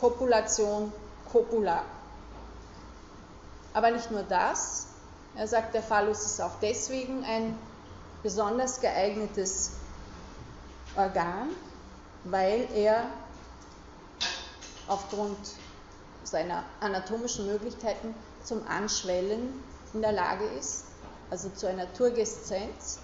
Kopulation, 0.00 0.90
Copula. 1.30 1.82
Aber 3.74 3.90
nicht 3.90 4.10
nur 4.10 4.22
das, 4.22 4.86
er 5.36 5.46
sagt, 5.46 5.74
der 5.74 5.82
Phallus 5.82 6.24
ist 6.24 6.40
auch 6.40 6.58
deswegen 6.62 7.22
ein 7.26 7.58
besonders 8.22 8.80
geeignetes 8.80 9.72
Organ, 10.96 11.50
weil 12.24 12.66
er 12.74 13.04
aufgrund 14.88 15.36
seiner 16.24 16.64
anatomischen 16.80 17.46
Möglichkeiten 17.46 18.14
zum 18.44 18.66
Anschwellen 18.66 19.62
in 19.92 20.02
der 20.02 20.12
Lage 20.12 20.44
ist, 20.44 20.84
also 21.30 21.48
zu 21.50 21.68
einer 21.68 21.92
Turgeszenz 21.94 22.98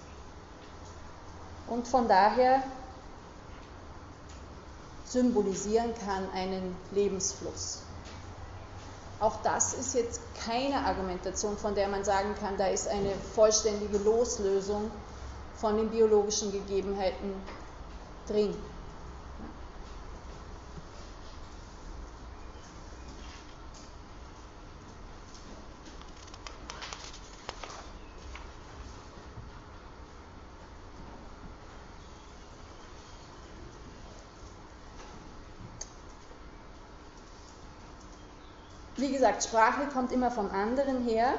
und 1.67 1.87
von 1.87 2.07
daher 2.07 2.63
symbolisieren 5.05 5.93
kann 6.05 6.29
einen 6.31 6.75
Lebensfluss. 6.91 7.81
Auch 9.19 9.41
das 9.43 9.73
ist 9.73 9.95
jetzt 9.95 10.21
keine 10.45 10.85
Argumentation, 10.85 11.57
von 11.57 11.75
der 11.75 11.89
man 11.89 12.05
sagen 12.05 12.35
kann, 12.39 12.57
da 12.57 12.67
ist 12.67 12.87
eine 12.87 13.11
vollständige 13.35 13.97
Loslösung 13.97 14.89
von 15.57 15.75
den 15.75 15.89
biologischen 15.89 16.51
Gegebenheiten 16.51 17.33
drin. 18.27 18.55
Wie 38.99 39.13
gesagt, 39.13 39.45
Sprache 39.45 39.87
kommt 39.93 40.11
immer 40.11 40.29
vom 40.29 40.51
anderen 40.51 41.05
her. 41.05 41.35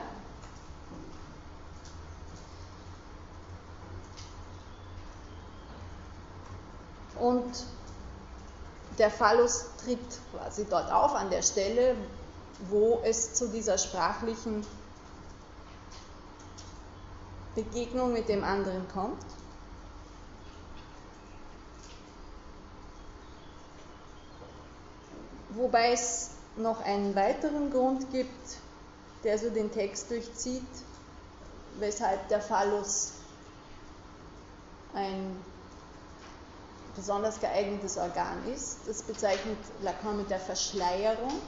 Und 7.19 7.67
der 8.97 9.11
Phallus 9.11 9.67
tritt 9.85 9.99
quasi 10.33 10.65
dort 10.71 10.91
auf, 10.91 11.15
an 11.15 11.29
der 11.29 11.43
Stelle, 11.43 11.97
wo 12.71 13.03
es 13.05 13.35
zu 13.35 13.49
dieser 13.49 13.77
sprachlichen 13.77 14.67
Begegnung 17.55 18.15
mit 18.15 18.31
dem 18.31 18.43
anderen 18.43 18.89
kommt. 18.89 19.23
Wobei 25.51 25.93
es 25.93 26.31
noch 26.63 26.81
einen 26.81 27.15
weiteren 27.15 27.71
Grund 27.71 28.11
gibt, 28.11 28.57
der 29.25 29.39
so 29.39 29.51
den 29.51 29.71
Text 29.71 30.11
durchzieht, 30.11 30.67
weshalb 31.79 32.29
der 32.29 32.41
Phallus 32.41 33.13
ein 34.95 35.37
besonders 36.97 37.41
geeignetes 37.41 37.97
Organ 37.97 38.45
ist. 38.53 38.79
Das 38.87 39.03
bezeichnet 39.03 39.59
Lacan 39.83 40.17
mit 40.17 40.31
der 40.31 40.41
Verschleierung. 40.41 41.41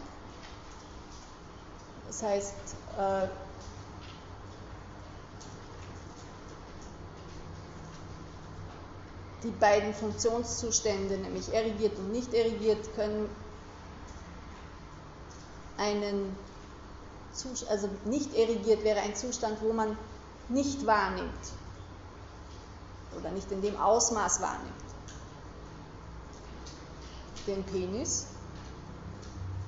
Das 2.07 2.23
heißt, 2.23 2.55
äh, 2.99 3.27
die 9.43 9.51
beiden 9.51 9.93
Funktionszustände, 9.95 11.17
nämlich 11.19 11.53
erigiert 11.53 11.99
und 11.99 12.13
nicht 12.13 12.33
erigiert, 12.33 12.95
können 12.95 13.29
einen 15.77 16.37
Zustand, 17.33 17.71
also 17.71 17.89
nicht 18.05 18.35
erigiert 18.35 18.85
wäre 18.85 19.01
ein 19.01 19.15
Zustand, 19.15 19.61
wo 19.63 19.73
man 19.73 19.97
nicht 20.49 20.87
wahrnimmt 20.87 21.33
oder 23.19 23.31
nicht 23.31 23.51
in 23.51 23.63
dem 23.63 23.77
Ausmaß 23.79 24.41
wahrnimmt 24.41 24.73
den 27.47 27.65
Penis 27.65 28.27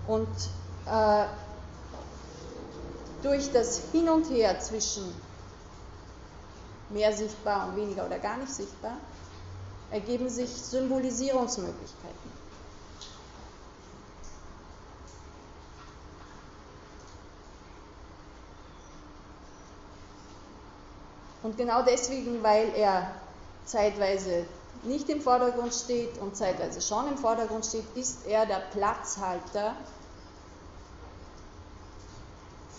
und 0.06 0.28
äh, 0.86 1.24
durch 3.22 3.50
das 3.52 3.82
Hin 3.90 4.08
und 4.08 4.30
Her 4.30 4.60
zwischen 4.60 5.04
mehr 6.90 7.12
sichtbar 7.12 7.68
und 7.68 7.76
weniger 7.76 8.06
oder 8.06 8.18
gar 8.18 8.36
nicht 8.36 8.52
sichtbar 8.52 8.96
ergeben 9.90 10.28
sich 10.28 10.50
Symbolisierungsmöglichkeiten. 10.50 12.43
Und 21.44 21.58
genau 21.58 21.82
deswegen, 21.82 22.42
weil 22.42 22.72
er 22.74 23.14
zeitweise 23.66 24.46
nicht 24.82 25.10
im 25.10 25.20
Vordergrund 25.20 25.74
steht 25.74 26.16
und 26.18 26.34
zeitweise 26.34 26.80
schon 26.80 27.06
im 27.06 27.18
Vordergrund 27.18 27.66
steht, 27.66 27.84
ist 27.94 28.26
er 28.26 28.46
der 28.46 28.62
Platzhalter 28.72 29.76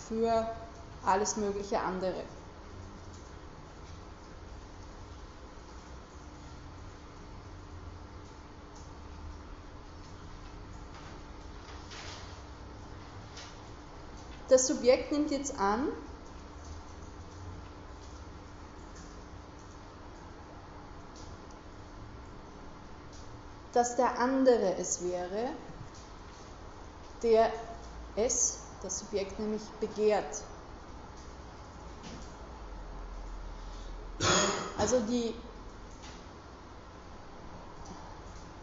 für 0.08 0.50
alles 1.04 1.36
mögliche 1.36 1.78
andere. 1.78 2.24
Das 14.48 14.66
Subjekt 14.66 15.12
nimmt 15.12 15.30
jetzt 15.30 15.56
an, 15.60 15.86
dass 23.76 23.94
der 23.94 24.18
andere 24.18 24.74
es 24.78 25.02
wäre, 25.02 25.50
der 27.22 27.52
es, 28.16 28.60
das 28.82 29.00
Subjekt 29.00 29.38
nämlich, 29.38 29.60
begehrt. 29.80 30.42
Also 34.78 35.00
die, 35.00 35.34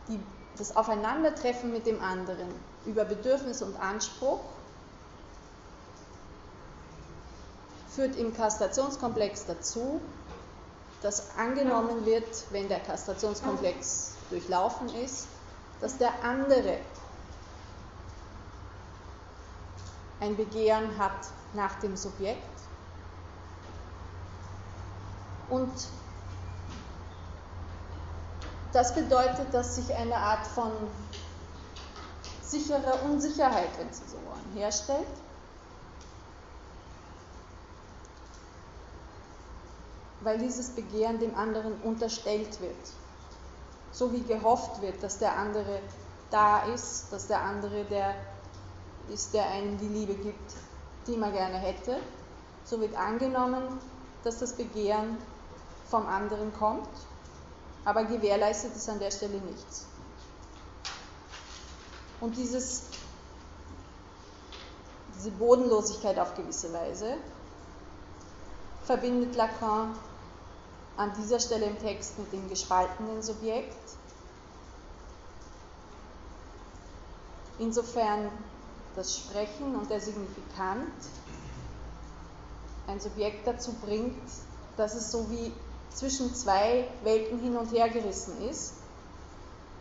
die, 0.07 0.19
das 0.57 0.75
Aufeinandertreffen 0.75 1.71
mit 1.71 1.85
dem 1.85 2.01
anderen 2.01 2.47
über 2.87 3.05
Bedürfnis 3.05 3.61
und 3.61 3.79
Anspruch 3.79 4.39
führt 7.93 8.15
im 8.15 8.35
Kastrationskomplex 8.35 9.45
dazu, 9.45 10.01
dass 11.03 11.37
angenommen 11.37 12.03
wird, 12.03 12.45
wenn 12.49 12.67
der 12.67 12.79
Kastrationskomplex 12.79 14.13
durchlaufen 14.33 14.89
ist, 14.95 15.27
dass 15.79 15.97
der 15.97 16.23
andere 16.23 16.79
ein 20.19 20.35
Begehren 20.35 20.97
hat 20.97 21.11
nach 21.53 21.79
dem 21.79 21.95
Subjekt. 21.95 22.41
Und 25.49 25.71
das 28.71 28.95
bedeutet, 28.95 29.53
dass 29.53 29.75
sich 29.75 29.93
eine 29.93 30.15
Art 30.15 30.47
von 30.47 30.71
sicherer 32.41 33.03
Unsicherheit, 33.03 33.69
wenn 33.77 33.93
Sie 33.93 34.03
so 34.07 34.17
wollen, 34.17 34.55
herstellt. 34.55 35.05
Weil 40.21 40.39
dieses 40.39 40.69
Begehren 40.69 41.19
dem 41.19 41.35
anderen 41.35 41.73
unterstellt 41.81 42.59
wird. 42.61 43.02
So 43.93 44.11
wie 44.11 44.23
gehofft 44.23 44.81
wird, 44.81 45.01
dass 45.01 45.19
der 45.19 45.37
andere 45.37 45.79
da 46.31 46.63
ist, 46.65 47.13
dass 47.13 47.27
der 47.27 47.41
andere 47.41 47.85
der 47.85 48.15
ist, 49.09 49.33
der 49.33 49.47
einem 49.47 49.77
die 49.77 49.87
Liebe 49.87 50.15
gibt, 50.15 50.53
die 51.07 51.15
man 51.15 51.31
gerne 51.31 51.57
hätte. 51.57 51.99
So 52.65 52.79
wird 52.79 52.95
angenommen, 52.95 53.79
dass 54.23 54.39
das 54.39 54.53
Begehren 54.53 55.17
vom 55.89 56.07
anderen 56.07 56.53
kommt, 56.53 56.87
aber 57.85 58.05
gewährleistet 58.05 58.75
ist 58.75 58.89
an 58.89 58.99
der 58.99 59.11
Stelle 59.11 59.37
nichts. 59.37 59.85
Und 62.21 62.37
dieses, 62.37 62.83
diese 65.17 65.31
Bodenlosigkeit 65.31 66.17
auf 66.17 66.33
gewisse 66.35 66.71
Weise 66.73 67.17
verbindet 68.85 69.35
Lacan 69.35 69.93
an 70.97 71.11
dieser 71.17 71.39
Stelle 71.39 71.65
im 71.65 71.79
Text 71.79 72.19
mit 72.19 72.31
dem 72.31 72.49
gespaltenen 72.49 73.21
Subjekt. 73.21 73.77
Insofern 77.59 78.29
das 78.95 79.17
Sprechen 79.17 79.75
und 79.75 79.89
der 79.89 79.99
Signifikant 79.99 80.91
ein 82.87 82.99
Subjekt 82.99 83.47
dazu 83.47 83.73
bringt, 83.85 84.21
dass 84.77 84.95
es 84.95 85.11
so 85.11 85.29
wie 85.29 85.51
zwischen 85.89 86.33
zwei 86.35 86.87
Welten 87.03 87.39
hin 87.39 87.55
und 87.55 87.71
her 87.71 87.89
gerissen 87.89 88.41
ist. 88.49 88.73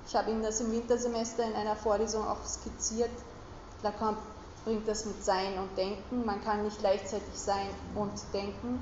Ich 0.07 0.15
habe 0.15 0.31
Ihnen 0.31 0.43
das 0.43 0.61
im 0.61 0.73
Wintersemester 0.73 1.45
in 1.45 1.55
einer 1.55 1.77
Vorlesung 1.77 2.27
auch 2.27 2.45
skizziert. 2.45 3.11
Lacan 3.83 4.17
bringt 4.65 4.87
das 4.87 5.05
mit 5.05 5.25
Sein 5.25 5.59
und 5.59 5.77
Denken. 5.77 6.25
Man 6.25 6.43
kann 6.45 6.65
nicht 6.65 6.79
gleichzeitig 6.79 7.35
sein 7.35 7.69
und 7.95 8.13
denken. 8.33 8.81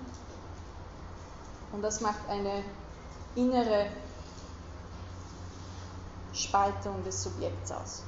Und 1.73 1.83
das 1.83 2.01
macht 2.01 2.29
eine 2.29 2.65
innere 3.35 3.87
Spaltung 6.33 7.03
des 7.05 7.23
Subjekts 7.23 7.71
aus. 7.71 8.03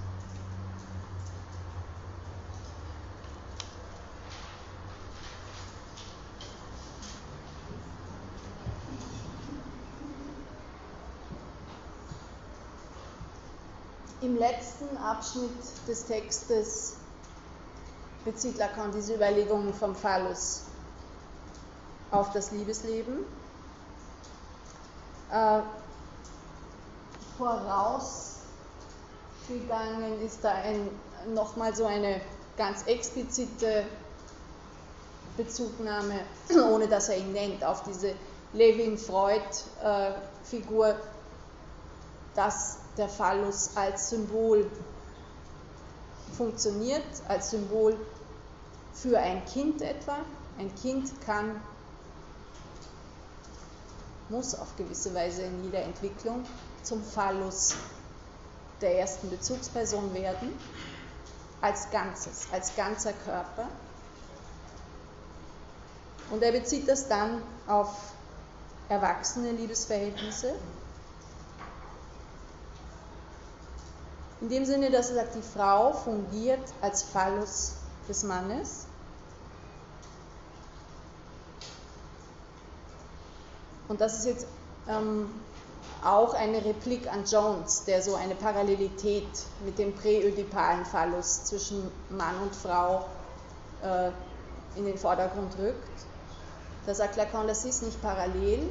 Im 14.20 14.36
letzten 14.36 14.96
Abschnitt 14.98 15.50
des 15.88 16.04
Textes 16.06 16.96
bezieht 18.24 18.56
Lacan 18.56 18.92
diese 18.92 19.16
Überlegungen 19.16 19.74
vom 19.74 19.96
Phallus 19.96 20.62
auf 22.12 22.32
das 22.32 22.52
Liebesleben. 22.52 23.24
Äh, 25.32 25.62
vorausgegangen 27.38 30.20
ist 30.24 30.44
da 30.44 30.52
ein, 30.52 30.88
nochmal 31.34 31.74
so 31.74 31.86
eine 31.86 32.20
ganz 32.58 32.82
explizite 32.82 33.86
Bezugnahme, 35.38 36.20
ohne 36.70 36.86
dass 36.86 37.08
er 37.08 37.16
ihn 37.16 37.32
nennt, 37.32 37.64
auf 37.64 37.82
diese 37.82 38.14
Levin-Freud-Figur, 38.52 40.88
äh, 40.88 40.94
dass 42.34 42.76
der 42.98 43.08
Phallus 43.08 43.70
als 43.74 44.10
Symbol 44.10 44.70
funktioniert, 46.36 47.06
als 47.28 47.48
Symbol 47.50 47.96
für 48.92 49.18
ein 49.18 49.42
Kind 49.46 49.80
etwa. 49.80 50.18
Ein 50.58 50.74
Kind 50.74 51.10
kann, 51.24 51.62
muss 54.32 54.56
auf 54.56 54.76
gewisse 54.76 55.14
Weise 55.14 55.42
in 55.42 55.62
jeder 55.62 55.82
Entwicklung 55.82 56.44
zum 56.82 57.04
Phallus 57.04 57.76
der 58.80 58.98
ersten 58.98 59.30
Bezugsperson 59.30 60.12
werden, 60.12 60.58
als 61.60 61.88
Ganzes, 61.92 62.48
als 62.50 62.74
ganzer 62.74 63.12
Körper. 63.12 63.68
Und 66.30 66.42
er 66.42 66.50
bezieht 66.50 66.88
das 66.88 67.06
dann 67.06 67.40
auf 67.68 67.94
erwachsene 68.88 69.52
Liebesverhältnisse, 69.52 70.54
In 74.42 74.48
dem 74.48 74.64
Sinne, 74.64 74.90
dass 74.90 75.10
er 75.10 75.14
sagt, 75.14 75.36
die 75.36 75.42
Frau 75.56 75.92
fungiert 75.92 76.72
als 76.80 77.04
Phallus 77.04 77.74
des 78.08 78.24
Mannes. 78.24 78.86
Und 83.88 84.00
das 84.00 84.18
ist 84.18 84.26
jetzt 84.26 84.46
ähm, 84.88 85.28
auch 86.04 86.34
eine 86.34 86.64
Replik 86.64 87.12
an 87.12 87.24
Jones, 87.24 87.84
der 87.84 88.02
so 88.02 88.14
eine 88.14 88.34
Parallelität 88.34 89.28
mit 89.64 89.78
dem 89.78 89.94
präödipalen 89.94 90.84
Phallus 90.84 91.44
zwischen 91.44 91.90
Mann 92.10 92.36
und 92.42 92.54
Frau 92.54 93.06
äh, 93.82 94.10
in 94.76 94.84
den 94.84 94.98
Vordergrund 94.98 95.56
rückt. 95.58 96.06
Da 96.86 96.94
sagt 96.94 97.16
Lacan, 97.16 97.46
das 97.46 97.64
ist 97.64 97.82
nicht 97.82 98.00
parallel. 98.02 98.68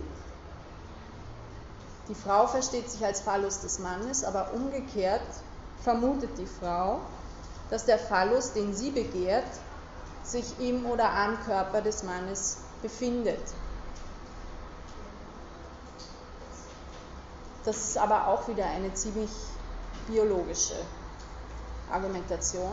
Die 2.09 2.15
Frau 2.15 2.47
versteht 2.47 2.89
sich 2.89 3.05
als 3.05 3.21
Phallus 3.21 3.61
des 3.61 3.79
Mannes, 3.79 4.25
aber 4.25 4.51
umgekehrt 4.53 5.21
vermutet 5.81 6.37
die 6.37 6.45
Frau, 6.45 6.99
dass 7.69 7.85
der 7.85 7.97
Phallus, 7.97 8.51
den 8.51 8.73
sie 8.73 8.91
begehrt, 8.91 9.47
sich 10.23 10.59
im 10.59 10.85
oder 10.85 11.09
am 11.09 11.39
Körper 11.45 11.81
des 11.81 12.03
Mannes 12.03 12.57
befindet. 12.81 13.39
Das 17.63 17.77
ist 17.77 17.97
aber 17.97 18.27
auch 18.27 18.47
wieder 18.47 18.65
eine 18.65 18.93
ziemlich 18.93 19.29
biologische 20.07 20.75
Argumentation. 21.91 22.71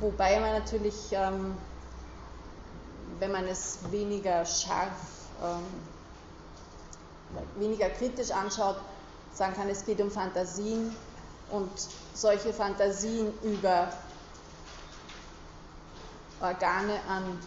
Wobei 0.00 0.38
man 0.38 0.52
natürlich, 0.52 1.12
ähm, 1.12 1.56
wenn 3.18 3.32
man 3.32 3.46
es 3.46 3.78
weniger 3.90 4.44
scharf 4.44 4.92
ähm, 5.42 5.64
weniger 7.56 7.90
kritisch 7.90 8.30
anschaut, 8.30 8.76
sagen 9.32 9.54
kann, 9.54 9.68
es 9.68 9.84
geht 9.84 10.00
um 10.00 10.10
Fantasien 10.10 10.94
und 11.50 11.70
solche 12.14 12.52
Fantasien 12.52 13.32
über 13.42 13.88
Organe 16.40 17.00
an, 17.08 17.38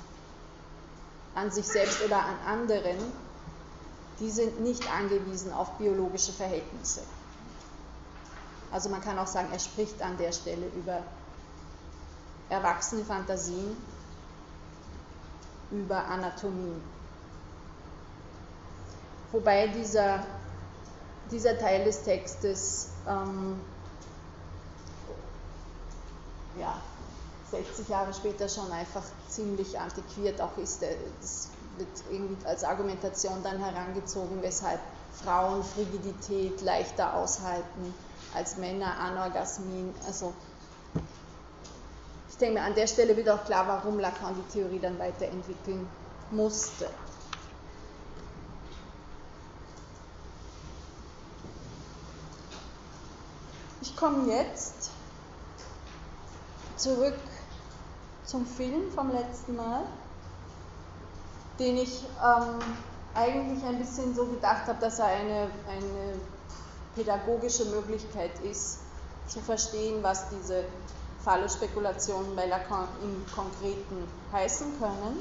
an 1.38 1.52
sich 1.52 1.68
selbst 1.68 2.02
oder 2.04 2.18
an 2.18 2.36
anderen, 2.48 2.98
die 4.20 4.32
sind 4.32 4.60
nicht 4.62 4.92
angewiesen 4.92 5.54
auf 5.54 5.72
biologische 5.78 6.32
Verhältnisse. 6.32 7.02
Also 8.72 8.90
man 8.90 9.02
kann 9.02 9.20
auch 9.20 9.28
sagen, 9.28 9.50
er 9.52 9.60
spricht 9.60 10.02
an 10.02 10.18
der 10.18 10.32
Stelle 10.32 10.66
über 10.76 11.04
erwachsene 12.50 13.06
Fantasien, 13.06 13.78
über 15.72 16.04
Anatomie. 16.06 16.82
Wobei 19.32 19.68
dieser, 19.68 20.26
dieser 21.30 21.60
Teil 21.60 21.84
des 21.84 22.02
Textes 22.04 22.90
ähm, 23.08 23.60
ja, 26.60 26.82
60 27.52 27.88
Jahre 27.88 28.14
später 28.14 28.50
schon 28.50 28.72
einfach 28.72 29.04
ziemlich 29.30 29.80
antiquiert 29.80 30.42
auch 30.42 30.58
ist. 30.58 30.82
Das 30.82 31.50
wird 31.78 31.90
irgendwie 32.12 32.46
als 32.46 32.64
Argumentation 32.64 33.42
dann 33.44 33.60
herangezogen, 33.64 34.42
weshalb 34.42 34.80
Frauen 35.24 35.64
Frigidität 35.64 36.62
leichter 36.62 37.16
aushalten 37.16 37.94
als 38.34 38.58
Männer 38.58 38.98
Anorgasmien. 39.00 39.94
Also 40.06 40.34
ich 42.30 42.38
denke 42.38 42.62
an 42.62 42.76
der 42.76 42.88
Stelle 42.88 43.16
wird 43.16 43.30
auch 43.30 43.44
klar, 43.46 43.68
warum 43.68 44.00
Lacan 44.00 44.36
die 44.36 44.54
Theorie 44.54 44.80
dann 44.80 45.00
weiterentwickeln 45.00 45.88
musste. 46.32 46.88
Ich 53.82 53.96
komme 53.96 54.32
jetzt 54.32 54.92
zurück 56.76 57.18
zum 58.28 58.46
Film 58.46 58.92
vom 58.92 59.10
letzten 59.10 59.56
Mal, 59.56 59.84
den 61.60 61.78
ich 61.78 62.04
ähm, 62.24 62.60
eigentlich 63.16 63.64
ein 63.64 63.80
bisschen 63.80 64.14
so 64.14 64.26
gedacht 64.26 64.68
habe, 64.68 64.80
dass 64.80 65.00
er 65.00 65.08
eine, 65.08 65.50
eine 65.68 66.14
pädagogische 66.94 67.66
Möglichkeit 67.66 68.32
ist, 68.42 68.80
zu 69.28 69.40
verstehen, 69.40 70.04
was 70.04 70.30
diese 70.30 70.66
Phallus-Spekulationen 71.24 72.36
bei 72.36 72.46
Lacan 72.46 72.88
im 73.02 73.26
Konkreten 73.34 74.08
heißen 74.32 74.68
können. 74.80 75.20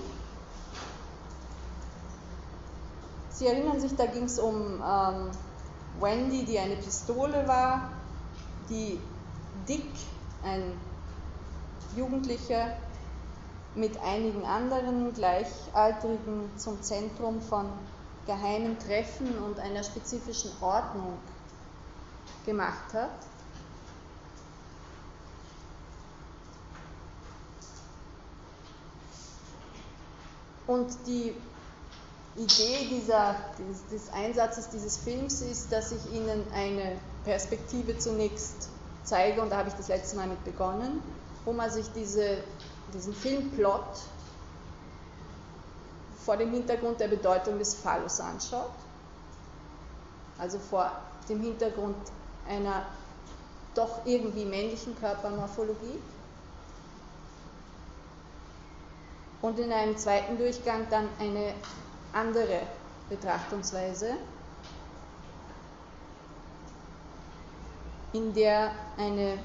Sie 3.31 3.47
erinnern 3.47 3.81
sich, 3.81 3.95
da 3.95 4.07
ging 4.07 4.25
es 4.25 4.39
um 4.39 4.83
ähm, 4.83 5.31
Wendy, 6.01 6.45
die 6.45 6.59
eine 6.59 6.77
Pistole 6.77 7.47
war, 7.47 7.91
die 8.69 9.01
Dick, 9.69 9.91
ein 10.43 10.73
Jugendlicher, 11.97 12.73
mit 13.77 14.01
einigen 14.03 14.45
anderen 14.45 15.13
Gleichaltrigen 15.15 16.51
zum 16.57 16.83
Zentrum 16.83 17.41
von 17.41 17.69
geheimen 18.27 18.79
Treffen 18.79 19.39
und 19.39 19.61
einer 19.61 19.85
spezifischen 19.85 20.51
Ordnung 20.61 21.19
gemacht 22.45 22.93
hat. 22.95 23.11
Und 30.67 30.89
die 31.07 31.33
Idee 32.37 32.89
dieser, 32.91 33.37
des, 33.59 33.87
des, 33.91 34.13
Einsatzes 34.13 34.69
dieses 34.71 34.97
Films 34.99 35.41
ist, 35.41 35.71
dass 35.71 35.93
ich 35.93 36.13
Ihnen 36.13 36.43
eine 36.53 36.99
Perspektive 37.25 37.97
zunächst 37.99 38.69
zeige, 39.05 39.41
und 39.41 39.51
da 39.51 39.59
habe 39.59 39.69
ich 39.69 39.75
das 39.75 39.89
letzte 39.89 40.17
Mal 40.17 40.27
mit 40.27 40.45
begonnen, 40.45 41.01
wo 41.45 41.53
man 41.53 41.71
sich 41.71 41.87
diese, 41.95 42.39
diesen 42.93 43.15
Filmplot 43.15 44.05
vor 46.25 46.37
dem 46.37 46.51
Hintergrund 46.51 46.99
der 47.01 47.09
Bedeutung 47.09 47.59
des 47.59 47.75
Phallus 47.75 48.21
anschaut, 48.21 48.73
also 50.39 50.59
vor 50.59 50.91
dem 51.29 51.41
Hintergrund 51.41 51.97
einer 52.49 52.87
doch 53.75 54.05
irgendwie 54.05 54.45
männlichen 54.45 54.99
Körpermorphologie. 54.99 56.01
Und 59.43 59.59
in 59.59 59.71
einem 59.73 59.97
zweiten 59.97 60.39
Durchgang 60.39 60.87
dann 60.91 61.09
eine 61.21 61.55
andere 62.13 62.63
Betrachtungsweise, 63.09 64.15
in 68.13 68.33
der 68.35 68.73
eine 68.97 69.39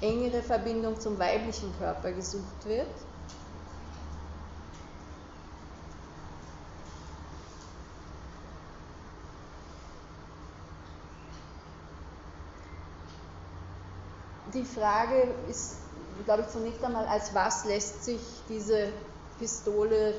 engere 0.00 0.42
Verbindung 0.42 0.98
zum 0.98 1.18
weiblichen 1.18 1.72
Körper 1.78 2.12
gesucht 2.12 2.64
wird. 2.64 2.86
Die 14.54 14.64
Frage 14.64 15.28
ist, 15.48 15.76
glaube 16.24 16.42
ich, 16.42 16.48
zunächst 16.48 16.82
einmal, 16.84 17.06
als 17.06 17.34
was 17.34 17.64
lässt 17.66 18.04
sich 18.04 18.20
diese 18.48 18.88
Pistole 19.38 20.14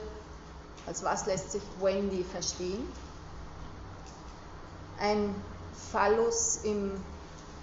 als 0.88 1.04
was 1.04 1.26
lässt 1.26 1.52
sich 1.52 1.62
Wendy 1.80 2.24
verstehen? 2.24 2.88
Ein 5.00 5.34
Phallus 5.92 6.60
im 6.64 6.92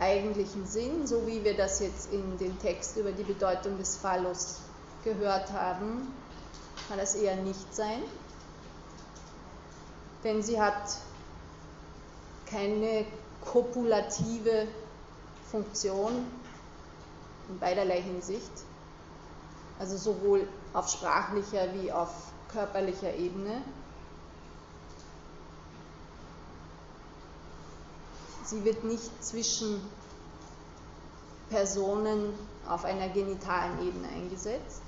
eigentlichen 0.00 0.66
Sinn, 0.66 1.06
so 1.06 1.26
wie 1.26 1.44
wir 1.44 1.56
das 1.56 1.80
jetzt 1.80 2.12
in 2.12 2.38
dem 2.38 2.58
Text 2.60 2.96
über 2.96 3.12
die 3.12 3.24
Bedeutung 3.24 3.78
des 3.78 3.96
Phallus 3.96 4.60
gehört 5.04 5.52
haben, 5.52 6.12
kann 6.88 6.98
das 6.98 7.14
eher 7.14 7.36
nicht 7.36 7.74
sein, 7.74 8.02
denn 10.24 10.42
sie 10.42 10.60
hat 10.60 10.98
keine 12.46 13.04
kopulative 13.40 14.68
Funktion 15.50 16.26
in 17.48 17.58
beiderlei 17.58 18.02
Hinsicht, 18.02 18.50
also 19.78 19.96
sowohl 19.96 20.46
auf 20.72 20.88
sprachlicher 20.88 21.68
wie 21.74 21.90
auf 21.92 22.10
körperlicher 22.52 23.14
Ebene. 23.14 23.62
Sie 28.48 28.64
wird 28.64 28.82
nicht 28.82 29.22
zwischen 29.22 29.82
Personen 31.50 32.32
auf 32.66 32.86
einer 32.86 33.10
genitalen 33.10 33.86
Ebene 33.86 34.08
eingesetzt. 34.08 34.80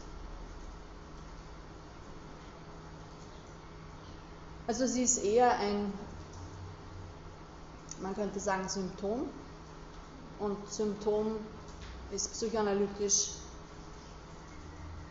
Also 4.67 4.87
sie 4.87 5.03
ist 5.03 5.19
eher 5.19 5.59
ein, 5.59 5.93
man 8.01 8.15
könnte 8.15 8.41
sagen, 8.41 8.67
Symptom. 8.67 9.29
Und 10.39 10.57
Symptom 10.73 11.37
ist 12.13 12.33
psychoanalytisch 12.33 13.33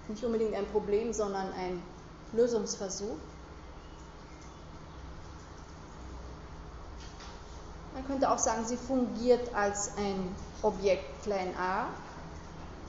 nicht 0.08 0.24
unbedingt 0.24 0.56
ein 0.56 0.66
Problem, 0.66 1.14
sondern 1.14 1.54
ein 1.54 1.84
Lösungsversuch. 2.34 3.18
Könnte 8.10 8.32
auch 8.32 8.40
sagen, 8.40 8.66
sie 8.66 8.76
fungiert 8.76 9.54
als 9.54 9.92
ein 9.96 10.36
Objekt 10.64 11.22
klein 11.22 11.56
a. 11.56 11.86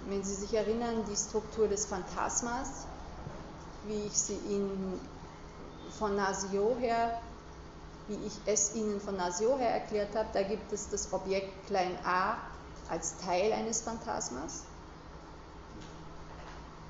Wenn 0.07 0.25
Sie 0.25 0.35
sich 0.35 0.55
erinnern, 0.55 1.05
die 1.11 1.15
Struktur 1.15 1.69
des 1.69 1.85
Phantasmas, 1.85 2.87
wie 3.87 4.07
ich 4.07 4.19
sie 4.19 4.39
Ihnen 4.49 4.99
von 5.99 6.17
Nasio 6.17 6.75
her, 6.81 7.21
wie 8.09 8.15
ich 8.27 8.33
es 8.47 8.75
Ihnen 8.75 8.99
von 8.99 9.17
Nasio 9.17 9.59
her 9.59 9.71
erklärt 9.75 10.17
habe, 10.17 10.29
da 10.33 10.43
gibt 10.43 10.73
es 10.73 10.89
das 10.89 11.13
Objekt 11.13 11.67
klein 11.67 11.99
a 12.03 12.39
als 12.89 13.19
Teil 13.19 13.53
eines 13.53 13.83
Phantasmas, 13.83 14.63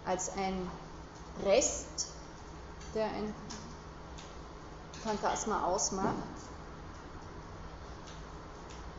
als 0.06 0.30
ein 0.36 0.70
Rest 1.44 2.06
der 2.94 3.06
ein 3.06 3.34
Phantasma 5.02 5.64
ausmacht. 5.64 6.14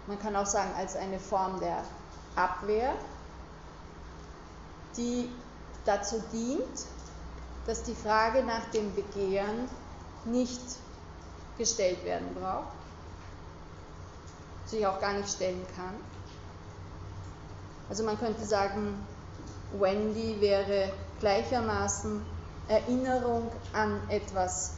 Man 0.07 0.19
kann 0.19 0.35
auch 0.35 0.45
sagen, 0.45 0.71
als 0.77 0.95
eine 0.95 1.19
Form 1.19 1.59
der 1.59 1.83
Abwehr, 2.35 2.93
die 4.97 5.29
dazu 5.85 6.21
dient, 6.31 6.85
dass 7.65 7.83
die 7.83 7.95
Frage 7.95 8.43
nach 8.43 8.65
dem 8.71 8.93
Begehren 8.95 9.69
nicht 10.25 10.61
gestellt 11.57 12.03
werden 12.05 12.33
braucht, 12.33 12.73
sich 14.65 14.85
auch 14.85 14.99
gar 14.99 15.13
nicht 15.13 15.29
stellen 15.29 15.65
kann. 15.75 15.95
Also 17.89 18.03
man 18.03 18.17
könnte 18.17 18.45
sagen, 18.45 19.05
Wendy 19.73 20.39
wäre 20.39 20.91
gleichermaßen 21.19 22.25
Erinnerung 22.67 23.51
an 23.73 23.99
etwas 24.09 24.73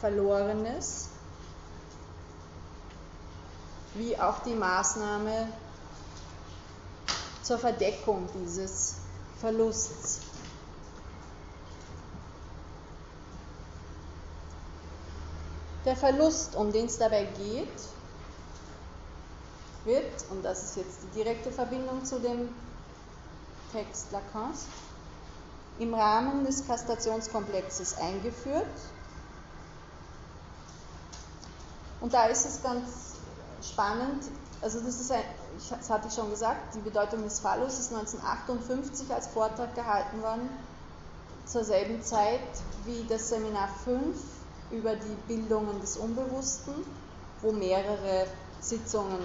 Verlorenes, 0.00 1.08
wie 3.96 4.18
auch 4.18 4.40
die 4.40 4.54
Maßnahme 4.54 5.48
zur 7.42 7.58
Verdeckung 7.58 8.28
dieses 8.34 8.96
Verlusts. 9.40 10.20
Der 15.84 15.96
Verlust, 15.96 16.56
um 16.56 16.72
den 16.72 16.86
es 16.86 16.98
dabei 16.98 17.24
geht, 17.24 17.68
wird, 19.84 20.24
und 20.30 20.42
das 20.42 20.64
ist 20.64 20.76
jetzt 20.76 20.98
die 21.04 21.18
direkte 21.18 21.52
Verbindung 21.52 22.04
zu 22.04 22.18
dem 22.18 22.48
Text 23.72 24.10
Lacans, 24.10 24.66
im 25.78 25.94
Rahmen 25.94 26.44
des 26.44 26.66
Kastrationskomplexes 26.66 27.96
eingeführt. 27.98 28.66
Und 32.00 32.12
da 32.12 32.26
ist 32.26 32.46
es 32.46 32.62
ganz 32.62 33.05
spannend, 33.66 34.24
also 34.62 34.80
das 34.80 35.00
ist 35.00 35.12
ein, 35.12 35.22
das 35.70 35.90
hatte 35.90 36.08
ich 36.08 36.14
schon 36.14 36.30
gesagt, 36.30 36.74
die 36.74 36.80
Bedeutung 36.80 37.22
des 37.22 37.40
Phallus 37.40 37.78
ist 37.78 37.92
1958 37.92 39.12
als 39.12 39.26
Vortrag 39.28 39.74
gehalten 39.74 40.22
worden, 40.22 40.48
zur 41.44 41.64
selben 41.64 42.02
Zeit 42.02 42.40
wie 42.84 43.06
das 43.08 43.28
Seminar 43.28 43.68
5 43.84 44.16
über 44.70 44.96
die 44.96 45.16
Bildungen 45.28 45.80
des 45.80 45.96
Unbewussten, 45.96 46.74
wo 47.40 47.52
mehrere 47.52 48.26
Sitzungen 48.60 49.18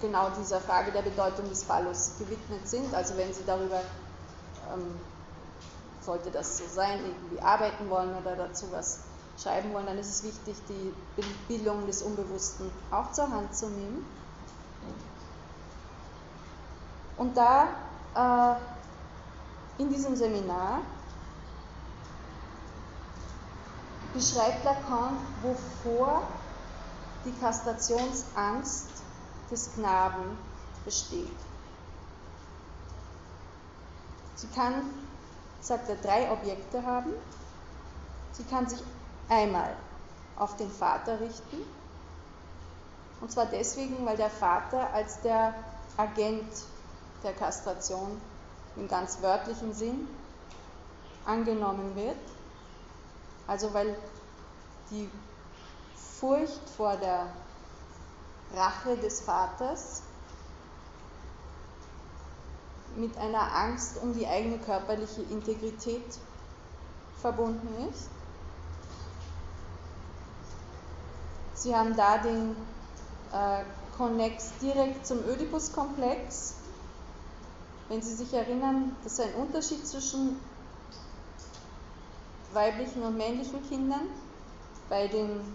genau 0.00 0.30
dieser 0.38 0.60
Frage 0.60 0.92
der 0.92 1.02
Bedeutung 1.02 1.48
des 1.48 1.64
Phallus 1.64 2.12
gewidmet 2.18 2.68
sind. 2.68 2.92
Also 2.94 3.16
wenn 3.16 3.32
Sie 3.32 3.44
darüber 3.46 3.80
ähm, 4.72 4.98
sollte 6.00 6.30
das 6.30 6.58
so 6.58 6.64
sein, 6.66 7.00
irgendwie 7.04 7.40
arbeiten 7.40 7.88
wollen 7.90 8.14
oder 8.16 8.36
dazu 8.36 8.66
was 8.70 9.00
schreiben 9.42 9.72
wollen, 9.72 9.86
dann 9.86 9.98
ist 9.98 10.10
es 10.10 10.22
wichtig, 10.22 10.56
die 10.68 10.94
Bildung 11.48 11.86
des 11.86 12.02
Unbewussten 12.02 12.70
auch 12.90 13.12
zur 13.12 13.30
Hand 13.30 13.54
zu 13.54 13.68
nehmen. 13.68 14.04
Und 17.16 17.36
da 17.36 17.68
äh, 18.14 19.82
in 19.82 19.90
diesem 19.90 20.16
Seminar 20.16 20.80
beschreibt 24.14 24.64
Lacan, 24.64 25.16
wovor 25.42 26.22
die 27.24 27.32
Kastrationsangst 27.32 28.88
des 29.50 29.72
Knaben 29.74 30.38
besteht. 30.84 31.28
Sie 34.34 34.48
kann, 34.48 34.82
sagt 35.60 35.88
er, 35.90 35.96
drei 35.96 36.30
Objekte 36.30 36.82
haben. 36.84 37.12
Sie 38.32 38.44
kann 38.44 38.66
sich 38.66 38.82
einmal 39.30 39.74
auf 40.36 40.56
den 40.56 40.70
Vater 40.70 41.20
richten. 41.20 41.58
Und 43.20 43.30
zwar 43.32 43.46
deswegen, 43.46 44.04
weil 44.04 44.16
der 44.16 44.30
Vater 44.30 44.92
als 44.92 45.20
der 45.22 45.54
Agent 45.96 46.52
der 47.22 47.32
Kastration 47.32 48.20
im 48.76 48.88
ganz 48.88 49.22
wörtlichen 49.22 49.72
Sinn 49.72 50.08
angenommen 51.24 51.94
wird. 51.96 52.16
Also 53.46 53.72
weil 53.74 53.96
die 54.90 55.08
Furcht 56.18 56.68
vor 56.76 56.96
der 56.96 57.26
Rache 58.54 58.96
des 58.96 59.20
Vaters 59.20 60.02
mit 62.96 63.16
einer 63.18 63.54
Angst 63.54 63.98
um 64.02 64.12
die 64.12 64.26
eigene 64.26 64.58
körperliche 64.58 65.22
Integrität 65.22 66.18
verbunden 67.20 67.88
ist. 67.90 68.08
Sie 71.60 71.76
haben 71.76 71.94
da 71.94 72.16
den 72.16 72.56
äh, 73.34 73.64
Konnex 73.98 74.52
direkt 74.62 75.06
zum 75.06 75.18
Oedipus-Komplex. 75.28 76.54
Wenn 77.90 78.00
Sie 78.00 78.14
sich 78.14 78.32
erinnern, 78.32 78.96
das 79.04 79.12
ist 79.12 79.20
ein 79.20 79.34
Unterschied 79.34 79.86
zwischen 79.86 80.40
weiblichen 82.54 83.02
und 83.02 83.18
männlichen 83.18 83.62
Kindern. 83.68 84.08
Bei 84.88 85.06
den 85.06 85.54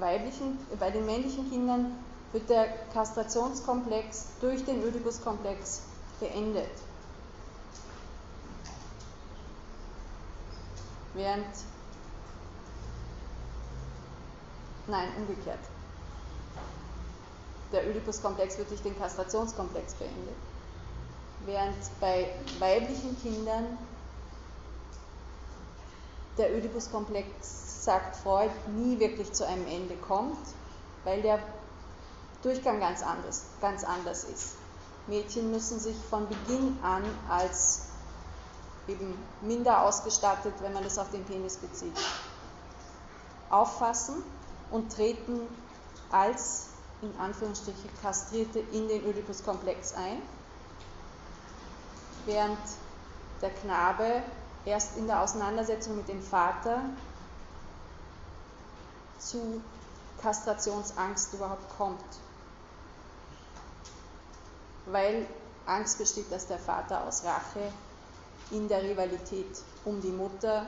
weiblichen, 0.00 0.58
bei 0.80 0.90
den 0.90 1.06
männlichen 1.06 1.48
Kindern 1.48 1.96
wird 2.32 2.50
der 2.50 2.66
Kastrationskomplex 2.92 4.30
durch 4.40 4.64
den 4.64 4.82
Oedipus-Komplex 4.82 5.82
beendet. 6.18 6.70
Während, 11.14 11.46
nein, 14.90 15.08
umgekehrt. 15.16 15.60
Der 17.72 17.86
Oedipus-Komplex 17.86 18.58
wird 18.58 18.70
durch 18.70 18.82
den 18.82 18.98
Kastrationskomplex 18.98 19.94
beendet. 19.94 20.36
Während 21.46 21.76
bei 22.00 22.28
weiblichen 22.58 23.16
Kindern 23.22 23.78
der 26.36 26.50
Oedipus-Komplex, 26.50 27.84
sagt 27.84 28.16
Freud, 28.16 28.50
nie 28.76 28.98
wirklich 28.98 29.32
zu 29.32 29.46
einem 29.46 29.66
Ende 29.66 29.96
kommt, 29.96 30.38
weil 31.04 31.22
der 31.22 31.38
Durchgang 32.42 32.80
ganz 32.80 33.02
anders, 33.02 33.44
ganz 33.60 33.84
anders 33.84 34.24
ist. 34.24 34.54
Mädchen 35.06 35.50
müssen 35.50 35.78
sich 35.78 35.96
von 36.08 36.28
Beginn 36.28 36.78
an 36.82 37.04
als 37.28 37.82
eben 38.88 39.14
minder 39.40 39.82
ausgestattet, 39.82 40.54
wenn 40.60 40.72
man 40.72 40.84
das 40.84 40.98
auf 40.98 41.10
den 41.10 41.24
Penis 41.24 41.56
bezieht, 41.56 41.96
auffassen 43.50 44.22
und 44.70 44.92
treten 44.92 45.40
als 46.10 46.68
in 47.02 47.16
Anführungsstrichen 47.18 47.90
Kastrierte 48.02 48.58
in 48.58 48.88
den 48.88 49.04
Oedipus-Komplex 49.06 49.94
ein, 49.94 50.20
während 52.26 52.58
der 53.40 53.50
Knabe 53.50 54.22
erst 54.64 54.96
in 54.96 55.06
der 55.06 55.22
Auseinandersetzung 55.22 55.96
mit 55.96 56.08
dem 56.08 56.22
Vater 56.22 56.82
zu 59.18 59.62
Kastrationsangst 60.20 61.32
überhaupt 61.34 61.68
kommt. 61.76 62.04
Weil 64.86 65.26
Angst 65.66 65.98
besteht, 65.98 66.30
dass 66.30 66.46
der 66.46 66.58
Vater 66.58 67.04
aus 67.06 67.24
Rache 67.24 67.72
in 68.50 68.68
der 68.68 68.82
Rivalität 68.82 69.62
um 69.84 70.00
die 70.00 70.10
Mutter 70.10 70.66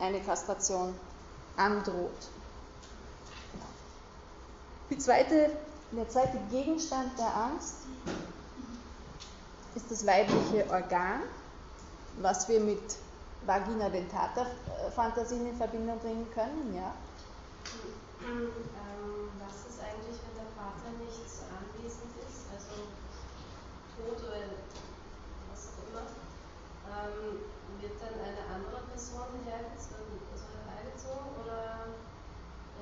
eine 0.00 0.20
Kastration 0.20 0.94
androht. 1.56 2.30
Zweite, 5.00 5.50
der 5.92 6.08
zweite 6.10 6.38
Gegenstand 6.50 7.18
der 7.18 7.34
Angst 7.34 7.76
ist 9.74 9.90
das 9.90 10.06
weibliche 10.06 10.68
Organ, 10.70 11.22
was 12.20 12.46
wir 12.50 12.60
mit 12.60 12.96
Vagina 13.46 13.88
dentata 13.88 14.44
Fantasien 14.94 15.48
in 15.48 15.56
Verbindung 15.56 15.98
bringen 16.00 16.26
können, 16.34 16.74
ja. 16.76 16.92
Ähm, 18.22 18.50
was 19.40 19.72
ist 19.72 19.80
eigentlich, 19.80 20.20
wenn 20.20 20.36
der 20.36 20.52
Vater 20.54 20.92
nicht 21.00 21.24
anwesend 21.48 22.12
ist, 22.28 22.44
also 22.52 22.84
tot 23.96 24.28
oder 24.28 24.52
was 25.50 25.68
auch 25.72 25.88
immer, 25.88 26.06
ähm, 26.92 27.40
wird 27.82 27.96
dann 28.00 28.14
eine 28.20 28.44
andere 28.54 28.84
Person 28.92 29.40
hergezogen, 29.44 30.20
also 30.32 30.44
oder 31.42 31.88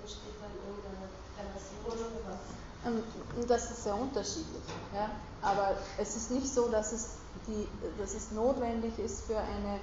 entsteht 0.01 0.37
dann 0.41 0.55
irgendeine 0.67 1.09
Relation 1.39 2.11
oder 2.11 2.21
was? 2.27 2.43
Ähm, 2.87 3.03
das 3.47 3.71
ist 3.71 3.85
sehr 3.85 3.95
unterschiedlich. 3.95 4.63
Ja? 4.95 5.11
Aber 5.43 5.77
es 5.99 6.17
ist 6.17 6.31
nicht 6.31 6.53
so, 6.53 6.69
dass 6.69 6.93
es, 6.93 7.17
die, 7.47 7.67
dass 7.99 8.15
es 8.15 8.31
notwendig 8.33 8.99
ist 8.99 9.25
für 9.25 9.39
eine 9.39 9.81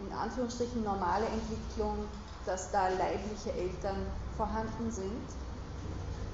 in 0.00 0.16
Anführungsstrichen 0.16 0.82
normale 0.82 1.26
Entwicklung, 1.26 2.06
dass 2.46 2.70
da 2.70 2.88
leibliche 2.88 3.52
Eltern 3.52 4.06
vorhanden 4.36 4.90
sind. 4.90 5.28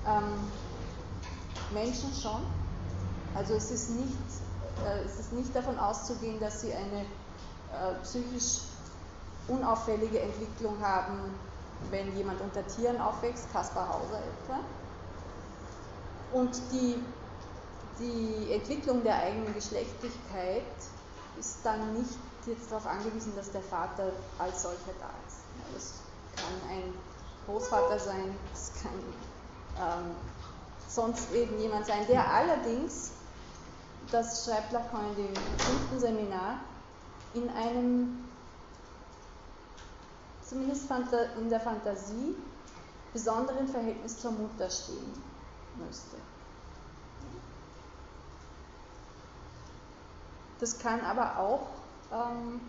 Ähm, 0.06 0.38
Menschen 1.74 2.12
schon. 2.14 2.42
Also 3.34 3.54
es 3.54 3.72
ist, 3.72 3.90
nicht, 3.90 4.14
äh, 4.86 5.04
es 5.04 5.18
ist 5.18 5.32
nicht 5.32 5.54
davon 5.54 5.78
auszugehen, 5.78 6.38
dass 6.38 6.60
sie 6.60 6.72
eine 6.72 7.04
äh, 7.72 7.94
psychisch 8.02 8.62
unauffällige 9.48 10.20
Entwicklung 10.20 10.76
haben, 10.82 11.34
wenn 11.90 12.16
jemand 12.16 12.40
unter 12.40 12.66
Tieren 12.66 13.00
aufwächst, 13.00 13.52
Kaspar 13.52 13.88
Hauser 13.88 14.18
etwa. 14.18 14.60
Und 16.32 16.60
die, 16.72 16.96
die 17.98 18.52
Entwicklung 18.52 19.02
der 19.02 19.16
eigenen 19.16 19.54
Geschlechtlichkeit 19.54 20.64
ist 21.38 21.58
dann 21.62 21.94
nicht 21.94 22.18
jetzt 22.46 22.70
darauf 22.70 22.86
angewiesen, 22.86 23.32
dass 23.36 23.50
der 23.50 23.62
Vater 23.62 24.12
als 24.38 24.62
solcher 24.62 24.94
da 25.00 25.10
ist. 25.26 25.38
das 25.74 25.94
kann 26.36 26.70
ein 26.70 26.94
Großvater 27.46 27.98
sein, 27.98 28.34
das 28.52 28.72
kann 28.82 28.92
ähm, 29.78 30.10
sonst 30.88 31.32
irgendjemand 31.32 31.86
sein, 31.86 32.06
der 32.08 32.32
allerdings, 32.32 33.10
das 34.10 34.44
schreibt 34.44 34.72
Lacan 34.72 35.10
in 35.10 35.26
dem 35.26 35.34
fünften 35.58 36.00
Seminar, 36.00 36.60
in 37.34 37.48
einem, 37.50 38.24
zumindest 40.42 40.88
in 41.38 41.48
der 41.48 41.60
Fantasie, 41.60 42.34
besonderen 43.12 43.66
Verhältnis 43.68 44.18
zur 44.18 44.32
Mutter 44.32 44.68
stehen 44.68 45.12
müsste. 45.76 46.16
Das 50.58 50.78
kann 50.78 51.00
aber 51.00 51.38
auch, 51.38 51.66
ähm, 52.12 52.60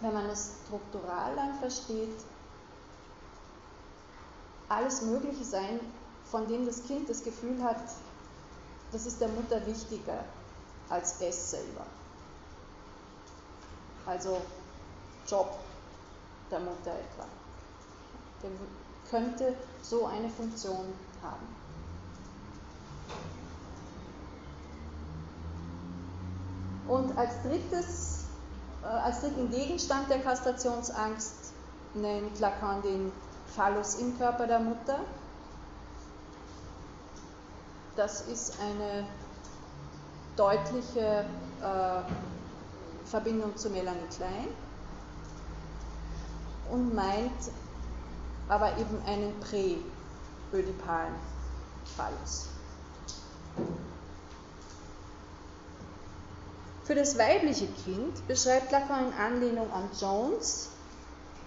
wenn 0.00 0.12
man 0.12 0.26
es 0.26 0.56
struktural 0.66 1.34
dann 1.36 1.54
versteht, 1.54 2.16
alles 4.68 5.02
Mögliche 5.02 5.44
sein, 5.44 5.80
von 6.24 6.46
dem 6.48 6.66
das 6.66 6.84
Kind 6.84 7.08
das 7.08 7.22
Gefühl 7.22 7.62
hat, 7.62 7.80
das 8.92 9.06
ist 9.06 9.20
der 9.20 9.28
Mutter 9.28 9.64
wichtiger 9.66 10.24
als 10.88 11.20
es 11.20 11.50
selber. 11.50 11.86
Also 14.06 14.40
Job 15.26 15.58
der 16.50 16.60
Mutter 16.60 16.92
etwa. 16.92 17.26
Der 18.42 18.50
könnte 19.10 19.54
so 19.82 20.06
eine 20.06 20.28
Funktion 20.28 20.94
haben. 21.22 21.56
Und 26.88 27.18
als 27.18 27.42
drittes, 27.42 28.24
äh, 28.82 28.86
als 28.86 29.20
dritten 29.20 29.50
Gegenstand 29.50 30.08
der 30.08 30.20
Kastrationsangst 30.20 31.52
nennt 31.94 32.38
Lacan 32.38 32.82
den 32.82 33.12
Phallus 33.54 33.96
im 33.96 34.16
Körper 34.18 34.46
der 34.46 34.60
Mutter. 34.60 35.00
Das 37.96 38.20
ist 38.22 38.54
eine 38.60 39.06
deutliche 40.36 41.24
äh, 41.62 42.35
Verbindung 43.06 43.56
zu 43.56 43.70
Melanie 43.70 44.08
Klein 44.16 44.48
und 46.70 46.94
meint 46.94 47.50
aber 48.48 48.76
eben 48.78 49.00
einen 49.06 49.40
präödipalen 50.50 51.14
Phallus. 51.96 52.48
Für 56.84 56.94
das 56.94 57.18
weibliche 57.18 57.66
Kind 57.66 58.26
beschreibt 58.28 58.70
Lacan 58.70 59.08
in 59.08 59.12
Anlehnung 59.14 59.72
an 59.72 59.90
Jones 60.00 60.68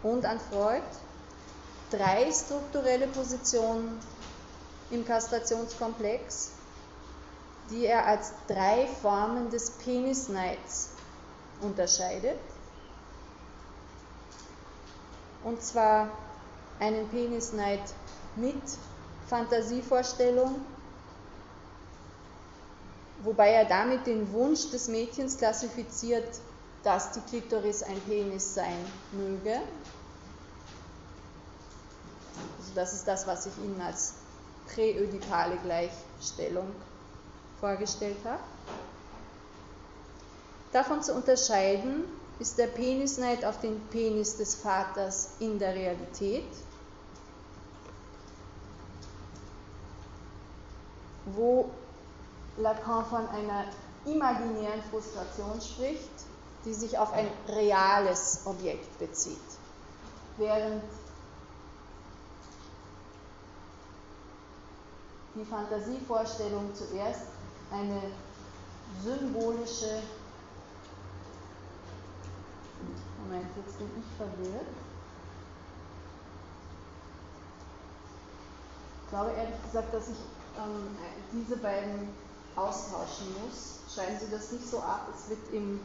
und 0.04 0.26
an 0.26 0.40
Freud 0.40 0.84
drei 1.90 2.32
strukturelle 2.32 3.08
Positionen 3.08 4.00
im 4.90 5.06
Kastrationskomplex, 5.06 6.52
die 7.70 7.86
er 7.86 8.06
als 8.06 8.34
drei 8.48 8.88
Formen 9.02 9.50
des 9.50 9.72
Penisneids 9.78 10.99
unterscheidet. 11.62 12.40
Und 15.44 15.62
zwar 15.62 16.10
einen 16.80 17.08
Penisneid 17.10 17.82
mit 18.36 18.62
Fantasievorstellung, 19.28 20.56
wobei 23.24 23.50
er 23.50 23.66
damit 23.66 24.08
den 24.08 24.32
Wunsch 24.34 24.70
des 24.72 24.88
Mädchens 24.88 25.38
klassifiziert, 25.38 26.40
dass 26.84 27.12
die 27.12 27.22
Klitoris 27.22 27.84
ein 27.84 28.00
Penis 28.02 28.54
sein 28.54 28.86
möge. 29.12 29.56
Also 32.58 32.72
das 32.76 32.94
ist 32.94 33.08
das, 33.08 33.28
was 33.28 33.46
ich 33.46 33.58
Ihnen 33.58 33.82
als 33.82 34.14
präödipale 34.74 35.58
Gleichstellung 35.58 36.68
vorgestellt 37.60 38.18
habe. 38.24 38.40
Davon 40.72 41.02
zu 41.02 41.14
unterscheiden 41.16 42.04
ist 42.38 42.58
der 42.58 42.68
Penisneid 42.68 43.44
auf 43.44 43.60
den 43.60 43.80
Penis 43.88 44.38
des 44.38 44.56
Vaters 44.56 45.32
in 45.40 45.58
der 45.58 45.74
Realität, 45.74 46.46
wo 51.26 51.72
Lacan 52.58 53.06
von 53.06 53.28
einer 53.30 53.66
imaginären 54.06 54.84
Frustration 54.92 55.60
spricht, 55.60 56.10
die 56.66 56.74
sich 56.74 56.98
auf 56.98 57.14
ein 57.14 57.28
reales 57.48 58.42
Objekt 58.46 59.00
bezieht, 59.00 59.38
während 60.38 60.84
die 65.36 65.46
Fantasievorstellung 65.46 66.74
zuerst 66.76 67.28
eine 67.72 68.02
symbolische 69.04 70.02
Moment, 73.24 73.48
jetzt 73.56 73.78
bin 73.78 73.90
ich 73.98 74.18
verwirrt. 74.18 74.68
Ich 79.04 79.10
glaube 79.10 79.32
ehrlich 79.32 79.62
gesagt, 79.64 79.94
dass 79.94 80.10
ich 80.10 80.18
ähm, 80.58 80.98
diese 81.34 81.58
beiden 81.58 82.10
austauschen 82.56 83.28
muss. 83.42 83.80
Schreiben 83.94 84.18
Sie 84.20 84.30
das 84.30 84.52
nicht 84.52 84.68
so 84.68 84.80
ab, 84.80 85.08
es 85.16 85.30
wird 85.30 85.40
im, 85.52 85.80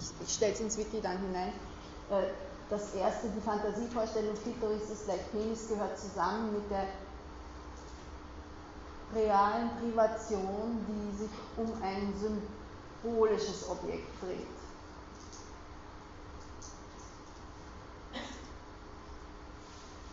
ich, 0.00 0.26
ich 0.26 0.34
stelle 0.34 0.52
es 0.52 0.60
ins 0.60 0.78
Wiki 0.78 1.00
dann 1.00 1.18
hinein, 1.18 1.52
äh, 2.10 2.22
das 2.68 2.94
erste, 2.94 3.28
die 3.28 3.40
Fantasievorstellung 3.40 4.34
Klitoris 4.42 4.90
ist 4.90 5.04
gleich 5.04 5.30
Penis, 5.30 5.68
gehört 5.68 5.98
zusammen 5.98 6.52
mit 6.52 6.70
der 6.70 6.86
realen 9.14 9.70
Privation, 9.80 10.84
die 10.88 11.16
sich 11.16 11.30
um 11.56 11.72
ein 11.82 12.12
symbolisches 13.02 13.68
Objekt 13.68 14.08
dreht. 14.22 14.55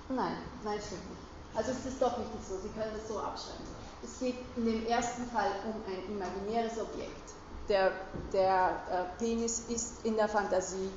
Nein, 0.10 0.38
nein, 0.64 0.80
stimmt 0.86 1.10
nicht. 1.10 1.22
Also 1.56 1.72
es 1.72 1.86
ist 1.86 2.01
doch 2.01 2.18
nicht 2.18 2.30
so, 2.47 2.58
Sie 2.58 2.70
können 2.70 2.91
es 2.95 3.08
so 3.08 3.20
abschreiben. 3.20 3.66
Es 4.04 4.20
geht 4.20 4.36
in 4.58 4.66
dem 4.66 4.86
ersten 4.88 5.26
Fall 5.28 5.51
um 5.66 5.82
ein 5.91 6.12
imaginäres 6.12 6.80
Objekt. 6.80 7.34
Der, 7.70 7.91
der 8.34 8.82
äh, 8.91 9.20
Penis 9.20 9.64
ist 9.70 10.04
in 10.04 10.16
der 10.16 10.28
Fantasie 10.28 10.89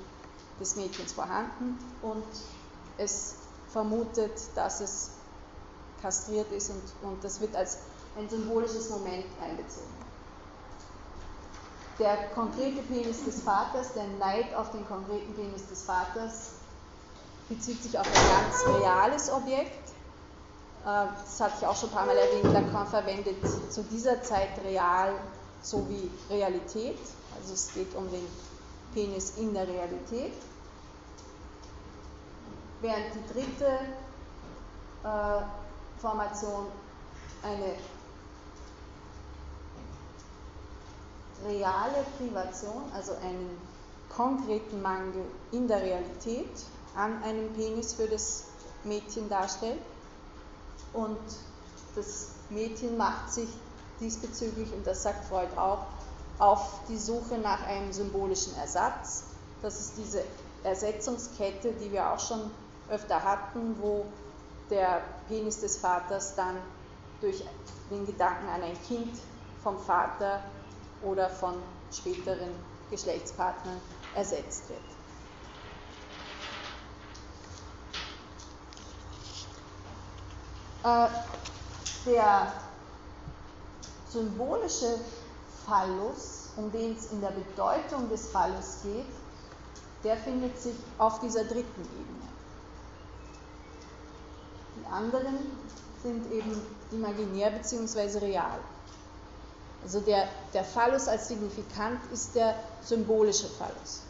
des 0.58 0.76
Mädchens 0.76 1.12
vorhanden 1.12 1.78
und 2.02 2.24
es 2.98 3.36
vermutet, 3.68 4.32
dass 4.54 4.80
es 4.80 5.10
kastriert 6.00 6.50
ist 6.50 6.70
und, 6.70 6.82
und 7.02 7.22
das 7.22 7.40
wird 7.40 7.54
als 7.54 7.78
ein 8.16 8.28
symbolisches 8.28 8.90
Moment 8.90 9.26
einbezogen. 9.42 10.06
Der 11.98 12.28
konkrete 12.34 12.82
Penis 12.82 13.24
des 13.24 13.42
Vaters, 13.42 13.92
der 13.94 14.06
Neid 14.18 14.54
auf 14.54 14.70
den 14.70 14.86
konkreten 14.86 15.34
Penis 15.34 15.66
des 15.68 15.82
Vaters, 15.82 16.50
bezieht 17.48 17.82
sich 17.82 17.98
auf 17.98 18.06
ein 18.06 18.12
ganz 18.12 18.78
reales 18.78 19.30
Objekt. 19.30 19.88
Äh, 20.84 21.06
das 21.24 21.40
hatte 21.40 21.54
ich 21.60 21.66
auch 21.66 21.76
schon 21.76 21.90
ein 21.90 21.94
paar 21.94 22.06
Mal 22.06 22.16
erwähnt. 22.16 22.52
Lacan 22.52 22.86
verwendet 22.86 23.36
zu 23.70 23.82
dieser 23.84 24.22
Zeit 24.22 24.50
real 24.64 25.12
sowie 25.62 26.10
Realität. 26.30 26.98
Also 27.38 27.54
es 27.54 27.72
geht 27.74 27.94
um 27.94 28.10
den 28.10 28.26
Penis 28.94 29.34
in 29.36 29.52
der 29.52 29.66
Realität. 29.68 30.32
Während 32.80 33.06
die 33.14 33.32
dritte 33.32 33.66
äh, 35.04 35.42
Formation 36.00 36.66
eine 37.42 37.74
reale 41.46 42.04
Privation, 42.18 42.82
also 42.94 43.12
einen 43.12 43.58
konkreten 44.08 44.80
Mangel 44.82 45.24
in 45.52 45.68
der 45.68 45.82
Realität 45.82 46.48
an 46.96 47.22
einem 47.22 47.52
Penis 47.52 47.94
für 47.94 48.08
das 48.08 48.44
Mädchen 48.84 49.28
darstellt. 49.28 49.80
Und 50.92 51.18
das 51.94 52.30
Mädchen 52.50 52.96
macht 52.96 53.32
sich 53.32 53.48
diesbezüglich, 54.00 54.72
und 54.72 54.86
das 54.86 55.02
sagt 55.02 55.24
Freud 55.26 55.48
auch, 55.56 55.86
auf 56.38 56.80
die 56.88 56.98
Suche 56.98 57.38
nach 57.38 57.62
einem 57.66 57.92
symbolischen 57.92 58.54
Ersatz. 58.56 59.24
Das 59.62 59.80
ist 59.80 59.94
diese 59.96 60.22
Ersetzungskette, 60.64 61.72
die 61.72 61.92
wir 61.92 62.10
auch 62.10 62.20
schon 62.20 62.50
öfter 62.90 63.22
hatten, 63.22 63.76
wo 63.80 64.04
der 64.70 65.02
Penis 65.28 65.60
des 65.60 65.78
Vaters 65.78 66.34
dann 66.34 66.56
durch 67.20 67.42
den 67.90 68.04
Gedanken 68.04 68.48
an 68.48 68.62
ein 68.62 68.76
Kind 68.86 69.18
vom 69.62 69.78
Vater 69.78 70.42
oder 71.02 71.30
von 71.30 71.54
späteren 71.92 72.50
Geschlechtspartnern 72.90 73.80
ersetzt 74.14 74.68
wird. 74.68 74.95
Äh, 80.86 81.08
der 82.06 82.52
symbolische 84.08 85.00
Phallus, 85.66 86.50
um 86.56 86.70
den 86.70 86.96
es 86.96 87.10
in 87.10 87.20
der 87.20 87.32
Bedeutung 87.32 88.08
des 88.08 88.28
Phallus 88.28 88.78
geht, 88.84 89.04
der 90.04 90.16
findet 90.16 90.56
sich 90.60 90.76
auf 90.98 91.18
dieser 91.18 91.42
dritten 91.42 91.80
Ebene. 91.80 92.28
Die 94.76 94.86
anderen 94.86 95.38
sind 96.04 96.30
eben 96.30 96.62
imaginär 96.92 97.50
bzw. 97.50 98.18
real. 98.18 98.60
Also 99.82 99.98
der, 100.00 100.28
der 100.54 100.62
Phallus 100.62 101.08
als 101.08 101.26
signifikant 101.26 101.98
ist 102.12 102.36
der 102.36 102.54
symbolische 102.82 103.48
Phallus. 103.48 104.05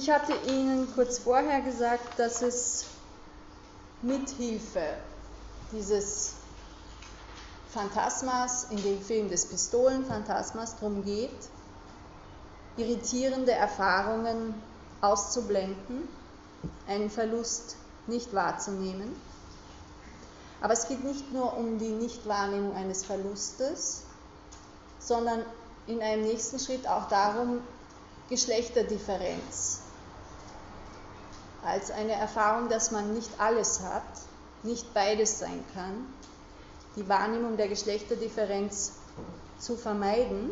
Ich 0.00 0.10
hatte 0.10 0.32
Ihnen 0.46 0.86
kurz 0.94 1.18
vorher 1.18 1.60
gesagt, 1.60 2.20
dass 2.20 2.40
es 2.40 2.84
mithilfe 4.00 4.94
dieses 5.72 6.34
Phantasmas 7.70 8.68
in 8.70 8.80
dem 8.80 9.02
Film 9.02 9.28
des 9.28 9.46
Pistolenphantasmas 9.46 10.76
darum 10.76 11.04
geht, 11.04 11.36
irritierende 12.76 13.50
Erfahrungen 13.50 14.54
auszublenden, 15.00 16.08
einen 16.86 17.10
Verlust 17.10 17.74
nicht 18.06 18.32
wahrzunehmen. 18.32 19.20
Aber 20.60 20.74
es 20.74 20.86
geht 20.86 21.02
nicht 21.02 21.32
nur 21.32 21.56
um 21.56 21.80
die 21.80 21.90
Nichtwahrnehmung 21.90 22.76
eines 22.76 23.04
Verlustes, 23.04 24.02
sondern 25.00 25.44
in 25.88 26.00
einem 26.00 26.22
nächsten 26.22 26.60
Schritt 26.60 26.86
auch 26.86 27.08
darum, 27.08 27.62
Geschlechterdifferenz 28.28 29.87
als 31.68 31.90
eine 31.90 32.12
Erfahrung, 32.12 32.68
dass 32.68 32.90
man 32.90 33.14
nicht 33.14 33.30
alles 33.38 33.80
hat, 33.80 34.02
nicht 34.62 34.92
beides 34.94 35.38
sein 35.38 35.64
kann, 35.74 36.06
die 36.96 37.08
Wahrnehmung 37.08 37.56
der 37.56 37.68
Geschlechterdifferenz 37.68 38.92
zu 39.58 39.76
vermeiden, 39.76 40.50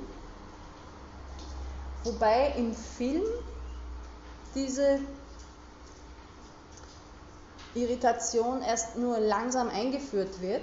wobei 2.04 2.54
im 2.56 2.74
Film 2.74 3.22
diese 4.54 5.00
Irritation 7.74 8.62
erst 8.62 8.96
nur 8.96 9.18
langsam 9.18 9.68
eingeführt 9.68 10.40
wird. 10.40 10.62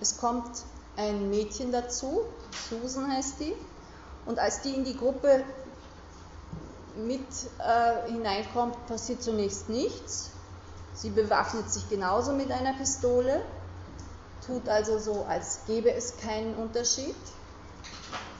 Es 0.00 0.18
kommt 0.18 0.50
ein 0.96 1.30
Mädchen 1.30 1.72
dazu, 1.72 2.22
Susan 2.68 3.12
heißt 3.12 3.40
die, 3.40 3.54
und 4.24 4.38
als 4.38 4.60
die 4.62 4.74
in 4.74 4.84
die 4.84 4.96
Gruppe 4.96 5.44
mit 6.96 7.26
äh, 7.58 8.10
hineinkommt, 8.10 8.86
passiert 8.86 9.22
zunächst 9.22 9.68
nichts. 9.68 10.30
Sie 10.94 11.10
bewaffnet 11.10 11.70
sich 11.70 11.88
genauso 11.88 12.32
mit 12.32 12.50
einer 12.50 12.72
Pistole, 12.72 13.42
tut 14.46 14.68
also 14.68 14.98
so, 14.98 15.26
als 15.28 15.60
gäbe 15.66 15.92
es 15.92 16.16
keinen 16.16 16.54
Unterschied. 16.54 17.14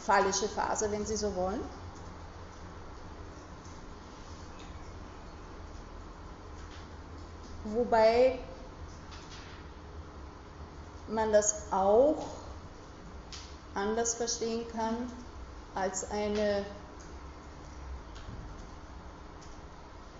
phallische 0.06 0.48
Phase, 0.48 0.90
wenn 0.92 1.04
Sie 1.04 1.16
so 1.16 1.34
wollen. 1.34 1.60
Wobei 7.64 8.38
man 11.08 11.32
das 11.32 11.64
auch 11.72 12.24
anders 13.74 14.14
verstehen 14.14 14.66
kann 14.68 15.10
als 15.74 16.08
eine 16.10 16.64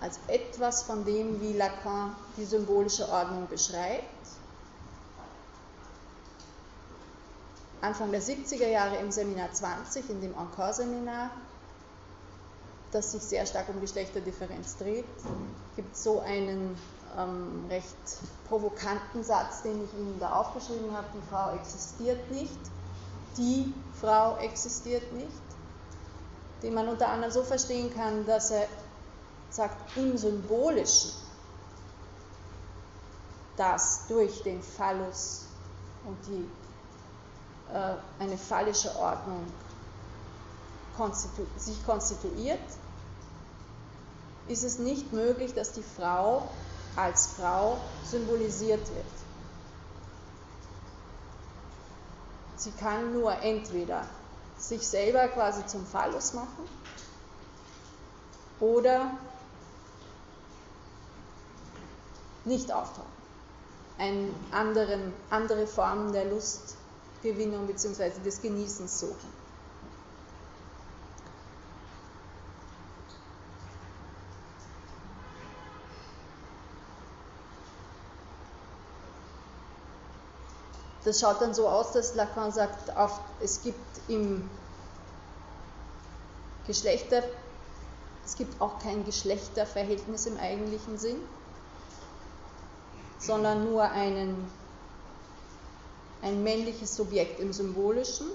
als 0.01 0.19
etwas 0.29 0.83
von 0.83 1.05
dem, 1.05 1.41
wie 1.41 1.53
Lacan 1.53 2.15
die 2.37 2.45
symbolische 2.45 3.09
Ordnung 3.09 3.47
beschreibt. 3.49 4.05
Anfang 7.81 8.11
der 8.11 8.23
70er 8.23 8.67
Jahre 8.67 8.97
im 8.97 9.11
Seminar 9.11 9.53
20, 9.53 10.11
in 10.11 10.21
dem 10.21 10.35
Encore-Seminar, 10.35 11.31
das 12.91 13.13
sich 13.13 13.23
sehr 13.23 13.47
stark 13.47 13.69
um 13.69 13.81
Geschlechterdifferenz 13.81 14.77
dreht, 14.77 15.05
gibt 15.77 15.95
es 15.95 16.03
so 16.03 16.21
einen 16.21 16.77
ähm, 17.19 17.65
recht 17.69 17.97
provokanten 18.49 19.23
Satz, 19.23 19.63
den 19.63 19.85
ich 19.85 19.93
Ihnen 19.95 20.19
da 20.19 20.33
aufgeschrieben 20.33 20.93
habe, 20.97 21.07
die 21.15 21.29
Frau 21.31 21.55
existiert 21.55 22.31
nicht, 22.31 22.59
die 23.37 23.73
Frau 24.01 24.37
existiert 24.39 25.13
nicht, 25.13 25.31
den 26.63 26.75
man 26.75 26.89
unter 26.89 27.09
anderem 27.09 27.33
so 27.33 27.43
verstehen 27.43 27.93
kann, 27.95 28.27
dass 28.27 28.51
er 28.51 28.67
sagt, 29.51 29.97
im 29.97 30.17
Symbolischen, 30.17 31.13
dass 33.57 34.07
durch 34.09 34.43
den 34.43 34.63
Phallus 34.63 35.47
und 36.05 36.19
die, 36.27 36.49
äh, 37.73 37.95
eine 38.19 38.37
phallische 38.37 38.95
Ordnung 38.97 39.47
konstitu 40.97 41.47
sich 41.57 41.85
konstituiert, 41.85 42.61
ist 44.49 44.63
es 44.63 44.79
nicht 44.79 45.13
möglich, 45.13 45.55
dass 45.55 45.73
die 45.73 45.83
Frau 45.83 46.49
als 46.95 47.27
Frau 47.27 47.79
symbolisiert 48.05 48.87
wird. 48.89 49.07
Sie 52.57 52.71
kann 52.73 53.13
nur 53.13 53.33
entweder 53.43 54.07
sich 54.59 54.87
selber 54.87 55.29
quasi 55.29 55.67
zum 55.67 55.85
Phallus 55.85 56.33
machen 56.33 56.67
oder 58.61 59.11
nicht 62.47 62.73
auftauchen. 62.73 63.17
Einen 63.99 64.35
anderen, 64.51 65.13
andere 65.31 65.67
Formen 65.67 66.13
der 66.13 66.27
Lustgewinnung 66.27 67.67
bzw. 67.67 68.11
des 68.25 68.41
Genießens 68.41 69.01
suchen. 69.01 69.47
Das 81.07 81.21
schaut 81.21 81.41
dann 81.41 81.55
so 81.55 81.69
aus, 81.69 81.93
dass 81.93 82.17
Lacan 82.17 82.51
sagt, 82.51 82.97
auf, 82.97 83.21
es 83.41 83.63
gibt 83.63 83.79
im 84.09 84.51
Geschlechter, 86.67 87.23
es 88.25 88.35
gibt 88.35 88.61
auch 88.61 88.81
kein 88.81 89.05
Geschlechterverhältnis 89.05 90.27
im 90.27 90.37
eigentlichen 90.37 90.99
Sinn, 90.99 91.19
sondern 93.19 93.65
nur 93.65 93.83
einen, 93.83 94.51
ein 96.23 96.43
männliches 96.43 96.97
Subjekt 96.97 97.41
im 97.41 97.53
Symbolischen 97.53 98.27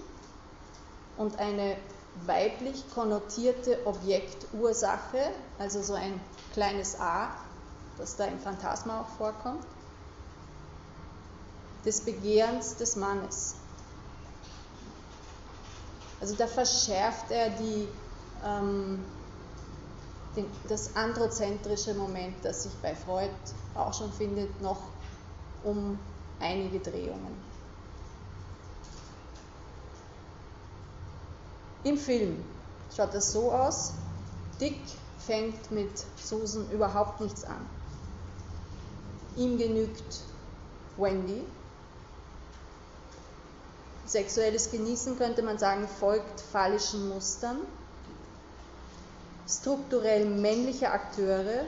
und 1.17 1.39
eine 1.39 1.77
weiblich 2.25 2.83
konnotierte 2.93 3.85
Objektursache, 3.85 5.31
also 5.59 5.81
so 5.81 5.93
ein 5.93 6.19
kleines 6.53 6.99
a, 6.99 7.31
das 7.97 8.15
da 8.15 8.25
im 8.25 8.39
Phantasma 8.39 9.01
auch 9.01 9.17
vorkommt 9.17 9.65
des 11.85 12.01
Begehrens 12.01 12.75
des 12.77 12.95
Mannes. 12.95 13.55
Also 16.19 16.35
da 16.35 16.45
verschärft 16.45 17.31
er 17.31 17.49
die, 17.49 17.87
ähm, 18.45 19.03
den, 20.35 20.45
das 20.67 20.95
androzentrische 20.95 21.95
Moment, 21.95 22.35
das 22.43 22.63
sich 22.63 22.73
bei 22.81 22.93
Freud 22.93 23.31
auch 23.75 23.93
schon 23.93 24.11
findet, 24.11 24.61
noch 24.61 24.81
um 25.63 25.97
einige 26.39 26.79
Drehungen. 26.79 27.35
Im 31.83 31.97
Film 31.97 32.43
schaut 32.95 33.13
das 33.13 33.31
so 33.31 33.51
aus, 33.51 33.93
Dick 34.59 34.79
fängt 35.17 35.71
mit 35.71 36.05
Susan 36.17 36.69
überhaupt 36.71 37.21
nichts 37.21 37.43
an. 37.43 37.65
Ihm 39.35 39.57
genügt 39.57 40.21
Wendy, 40.97 41.43
Sexuelles 44.11 44.69
Genießen 44.69 45.17
könnte 45.17 45.41
man 45.41 45.57
sagen, 45.57 45.87
folgt 45.87 46.41
phallischen 46.41 47.07
Mustern. 47.07 47.59
Strukturell 49.47 50.25
männliche 50.25 50.91
Akteure 50.91 51.63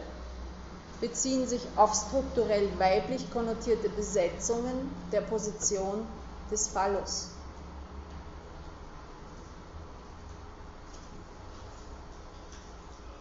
beziehen 1.04 1.46
sich 1.46 1.62
auf 1.76 1.94
strukturell 1.94 2.80
weiblich 2.80 3.30
konnotierte 3.30 3.90
Besetzungen 3.90 4.90
der 5.12 5.20
Position 5.20 6.08
des 6.50 6.70
Phallus. 6.70 7.28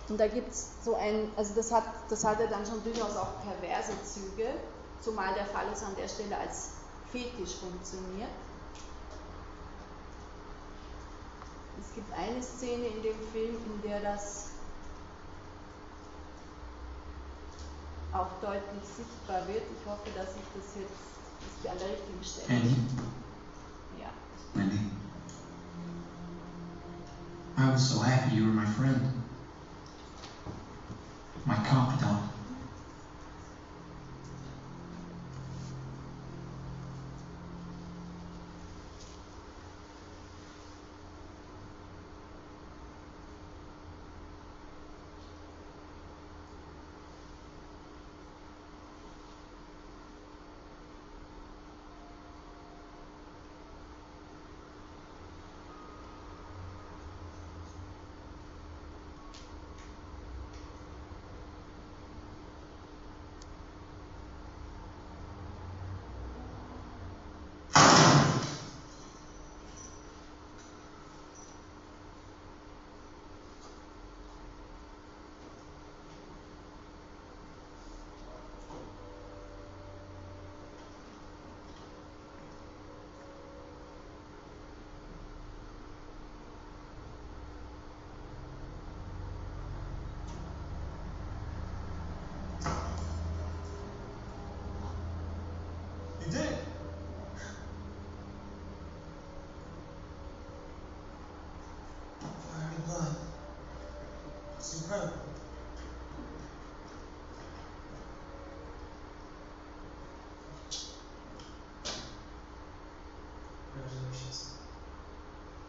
Und 0.08 0.20
da 0.20 0.28
gibt 0.28 0.52
es 0.52 0.68
so 0.84 0.94
ein, 0.94 1.32
also 1.36 1.54
das 1.56 1.72
hat, 1.72 1.82
das 2.08 2.22
hat 2.22 2.38
ja 2.38 2.46
dann 2.46 2.64
schon 2.64 2.84
durchaus 2.84 3.16
auch 3.16 3.42
perverse 3.42 3.94
Züge, 4.04 4.46
zumal 5.00 5.34
der 5.34 5.46
Phallus 5.46 5.82
an 5.82 5.96
der 6.00 6.06
Stelle 6.06 6.38
als 6.38 6.74
Fetisch 7.10 7.56
funktioniert. 7.56 8.30
Es 11.80 11.92
gibt 11.96 12.12
eine 12.16 12.40
Szene 12.40 12.86
in 12.86 13.02
dem 13.02 13.18
Film, 13.32 13.56
in 13.56 13.90
der 13.90 14.00
das 14.02 14.50
auch 18.12 18.28
deutlich 18.40 18.84
sichtbar 18.84 19.46
wird. 19.48 19.62
Ich 19.62 19.88
hoffe, 19.88 20.10
dass 20.14 20.28
ich 20.36 20.48
das 20.54 20.76
jetzt 20.76 21.12
dass 21.42 21.64
ich 21.64 21.70
an 21.70 21.78
der 21.78 21.88
richtigen 21.88 22.22
Stelle. 22.22 22.60
Andy? 22.60 22.76
Ja. 24.00 24.10
Wendy? 24.54 24.90
I 27.58 27.70
was 27.70 27.90
so 27.90 28.00
happy 28.00 28.36
you 28.36 28.46
were 28.46 28.52
my 28.52 28.66
friend. 28.66 29.00
My 31.44 31.56
confidant. 31.56 32.31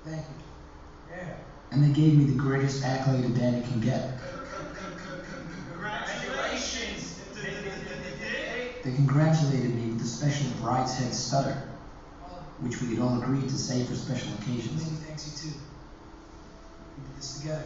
Thank 0.05 0.17
you. 0.17 1.15
Yeah. 1.15 1.35
And 1.71 1.83
they 1.83 1.93
gave 1.93 2.17
me 2.17 2.25
the 2.25 2.37
greatest 2.37 2.83
accolade 2.83 3.23
a 3.23 3.29
dandy 3.29 3.65
can 3.65 3.79
get. 3.79 4.19
Congratulations! 5.71 7.19
They 8.83 8.91
congratulated 8.95 9.73
me 9.73 9.91
with 9.91 9.99
the 9.99 10.05
special 10.05 10.47
bride's 10.61 10.93
head 10.97 11.13
stutter, 11.13 11.69
which 12.59 12.81
we 12.81 12.89
had 12.89 12.99
all 12.99 13.21
agreed 13.21 13.47
to 13.47 13.57
save 13.57 13.87
for 13.87 13.95
special 13.95 14.33
occasions. 14.41 14.83
Many 14.83 14.97
thanks 14.97 15.43
you 15.43 15.51
too. 15.51 15.57
We 16.97 17.07
did 17.07 17.17
this 17.17 17.39
together. 17.39 17.63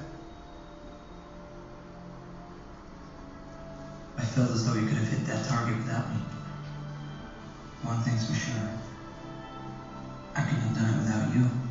I 4.18 4.22
felt 4.22 4.52
as 4.52 4.66
though 4.66 4.80
you 4.80 4.88
could 4.88 4.98
have 4.98 5.08
hit 5.08 5.26
that 5.26 5.46
target 5.48 5.78
without 5.78 6.10
me. 6.12 6.22
One 7.82 8.02
thing's 8.02 8.28
for 8.28 8.36
sure. 8.36 8.70
I 10.36 10.42
couldn't 10.42 10.62
have 10.62 10.76
done 10.76 10.94
it 10.94 10.98
without 10.98 11.36
you. 11.36 11.67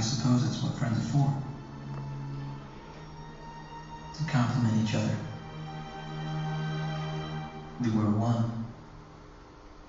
I 0.00 0.02
suppose 0.02 0.42
that's 0.42 0.62
what 0.62 0.72
friends 0.78 0.98
are 0.98 1.08
for. 1.10 1.34
To 4.16 4.32
complement 4.32 4.88
each 4.88 4.94
other. 4.94 5.14
We 7.82 7.90
were 7.90 8.08
one, 8.08 8.64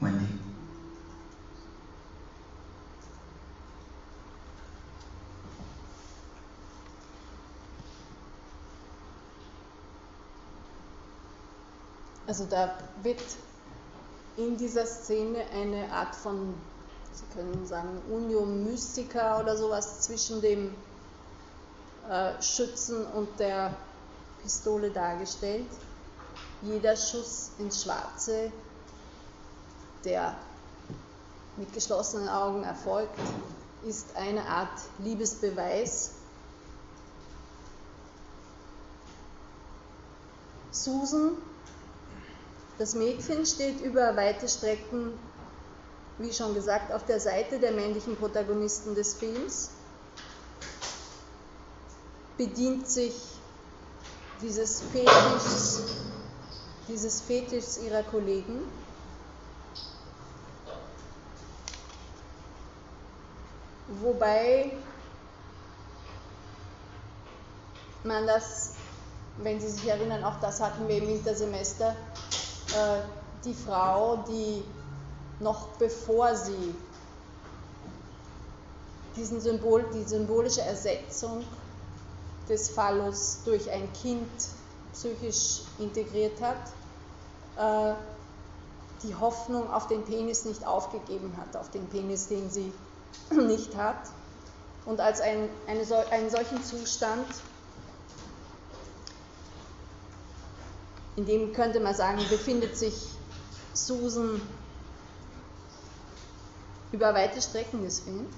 Wendy. 0.01 0.25
Also 12.27 12.47
da 12.47 12.73
wird 13.01 13.21
in 14.35 14.57
dieser 14.57 14.85
Szene 14.85 15.45
eine 15.53 15.89
Art 15.89 16.13
von, 16.15 16.53
Sie 17.13 17.25
können 17.33 17.65
sagen, 17.65 18.01
Unium 18.09 18.63
Mystica 18.63 19.39
oder 19.39 19.57
sowas 19.57 20.01
zwischen 20.01 20.41
dem 20.41 20.73
äh, 22.09 22.41
Schützen 22.41 23.05
und 23.05 23.39
der 23.39 23.75
Pistole 24.41 24.91
dargestellt. 24.91 25.69
Jeder 26.61 26.95
Schuss 26.95 27.51
ins 27.57 27.83
Schwarze, 27.83 28.51
der 30.05 30.35
mit 31.57 31.73
geschlossenen 31.73 32.29
Augen 32.29 32.63
erfolgt, 32.63 33.19
ist 33.83 34.15
eine 34.15 34.45
Art 34.45 34.79
Liebesbeweis. 34.99 36.11
Susan 40.71 41.37
das 42.81 42.95
Mädchen 42.95 43.45
steht 43.45 43.79
über 43.81 44.15
weite 44.15 44.49
Strecken, 44.49 45.13
wie 46.17 46.33
schon 46.33 46.53
gesagt, 46.53 46.91
auf 46.91 47.05
der 47.05 47.19
Seite 47.19 47.59
der 47.59 47.71
männlichen 47.71 48.15
Protagonisten 48.15 48.95
des 48.95 49.15
Films, 49.15 49.71
bedient 52.37 52.87
sich 52.87 53.13
dieses 54.41 54.81
Fetischs, 54.81 55.83
dieses 56.87 57.21
Fetischs 57.21 57.77
ihrer 57.77 58.03
Kollegen. 58.03 58.63
Wobei 64.01 64.71
man 68.03 68.25
das, 68.25 68.71
wenn 69.37 69.59
Sie 69.59 69.69
sich 69.69 69.87
erinnern, 69.87 70.23
auch 70.23 70.39
das 70.39 70.59
hatten 70.61 70.87
wir 70.87 70.97
im 70.97 71.07
Wintersemester, 71.07 71.95
äh, 72.75 73.01
die 73.43 73.53
Frau, 73.53 74.23
die 74.27 74.63
noch 75.41 75.67
bevor 75.79 76.35
sie 76.35 76.75
diesen 79.15 79.41
Symbol, 79.41 79.85
die 79.93 80.03
symbolische 80.03 80.61
Ersetzung 80.61 81.43
des 82.47 82.69
Phallus 82.69 83.39
durch 83.45 83.69
ein 83.69 83.91
Kind 83.93 84.29
psychisch 84.93 85.61
integriert 85.79 86.39
hat, 86.41 86.57
äh, 87.57 87.95
die 89.03 89.15
Hoffnung 89.15 89.71
auf 89.71 89.87
den 89.87 90.03
Penis 90.05 90.45
nicht 90.45 90.65
aufgegeben 90.65 91.35
hat, 91.37 91.55
auf 91.55 91.69
den 91.71 91.87
Penis, 91.87 92.27
den 92.27 92.49
sie 92.49 92.71
nicht 93.31 93.75
hat. 93.75 94.09
Und 94.85 94.99
als 94.99 95.21
ein, 95.21 95.49
eine, 95.67 95.85
einen 96.11 96.29
solchen 96.29 96.63
Zustand 96.63 97.27
in 101.15 101.25
dem 101.25 101.53
könnte 101.53 101.79
man 101.79 101.93
sagen, 101.93 102.19
befindet 102.29 102.77
sich 102.77 102.95
Susan 103.73 104.41
über 106.91 107.13
weite 107.13 107.41
Strecken 107.41 107.83
des 107.83 108.01
Films. 108.01 108.35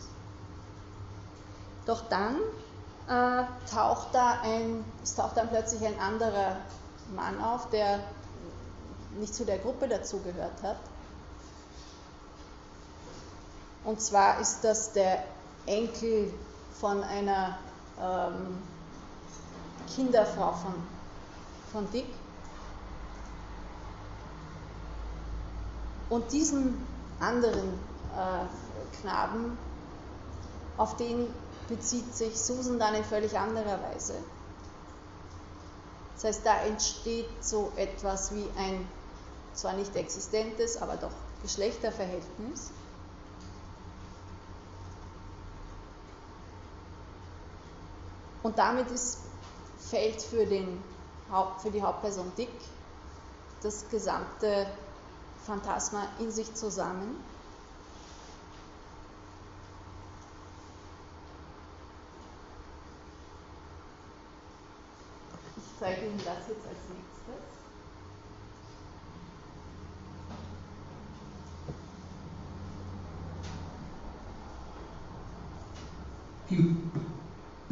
Doch 1.85 2.01
dann 2.09 2.37
äh, 3.07 3.43
taucht 3.69 4.07
da 4.13 4.39
ein, 4.41 4.85
es 5.03 5.15
taucht 5.15 5.37
dann 5.37 5.49
plötzlich 5.49 5.85
ein 5.85 5.99
anderer 5.99 6.57
Mann 7.15 7.41
auf, 7.41 7.69
der 7.69 7.99
nicht 9.19 9.35
zu 9.35 9.45
der 9.45 9.59
Gruppe 9.59 9.87
dazugehört 9.87 10.63
hat. 10.63 10.77
Und 13.83 14.01
zwar 14.01 14.39
ist 14.39 14.63
das 14.63 14.93
der 14.93 15.23
Enkel 15.65 16.33
von 16.79 17.03
einer 17.03 17.57
ähm, 18.01 18.57
Kinderfrau 19.93 20.53
von, 20.53 20.73
von 21.71 21.91
Dick. 21.91 22.07
Und 26.09 26.31
diesen 26.31 26.85
anderen 27.19 27.79
äh, 28.15 29.01
Knaben, 29.01 29.57
auf 30.77 30.97
den 30.97 31.27
bezieht 31.67 32.13
sich 32.15 32.39
Susan 32.39 32.79
dann 32.79 32.95
in 32.95 33.03
völlig 33.03 33.37
anderer 33.37 33.79
Weise. 33.81 34.15
Das 36.15 36.25
heißt, 36.25 36.45
da 36.45 36.61
entsteht 36.61 37.29
so 37.41 37.71
etwas 37.75 38.33
wie 38.33 38.47
ein 38.57 38.87
zwar 39.53 39.73
nicht 39.73 39.95
existentes, 39.95 40.81
aber 40.81 40.95
doch 40.95 41.11
Geschlechterverhältnis. 41.41 42.71
Und 48.41 48.57
damit 48.57 48.91
ist, 48.91 49.19
fällt 49.79 50.21
für, 50.21 50.45
den, 50.45 50.83
für 51.59 51.71
die 51.71 51.81
Hauptperson 51.81 52.31
Dick 52.37 52.49
das 53.61 53.87
gesamte 53.89 54.67
Phantasma 55.45 56.07
in 56.19 56.31
sich 56.31 56.53
zusammen. 56.53 57.23
Ihnen 65.91 66.17
das 66.17 66.47
jetzt 66.47 66.65
als 66.65 66.77
nächstes. 66.89 67.13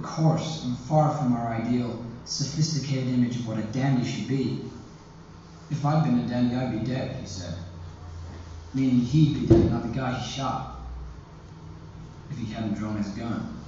Course, 0.02 0.66
I'm 0.66 0.76
far 0.76 1.18
from 1.18 1.34
our 1.34 1.48
ideal, 1.48 2.04
sophisticated 2.26 3.08
image 3.08 3.38
of 3.38 3.48
what 3.48 3.58
a 3.58 3.64
dandy 3.64 4.06
should 4.06 4.28
be. 4.28 4.70
If 5.70 5.86
I'd 5.86 6.04
been 6.04 6.20
a 6.20 6.28
dandy, 6.28 6.56
I'd 6.56 6.80
be 6.80 6.86
dead, 6.86 7.16
he 7.16 7.26
said. 7.26 7.56
Meaning 8.74 9.00
he'd 9.00 9.40
be 9.40 9.48
dead, 9.48 9.72
not 9.72 9.84
the 9.84 9.90
guy 9.90 10.14
he 10.20 10.32
shot. 10.32 10.82
If 12.30 12.38
he 12.38 12.52
hadn't 12.52 12.74
drawn 12.74 12.98
his 12.98 13.08
gun. 13.10 13.61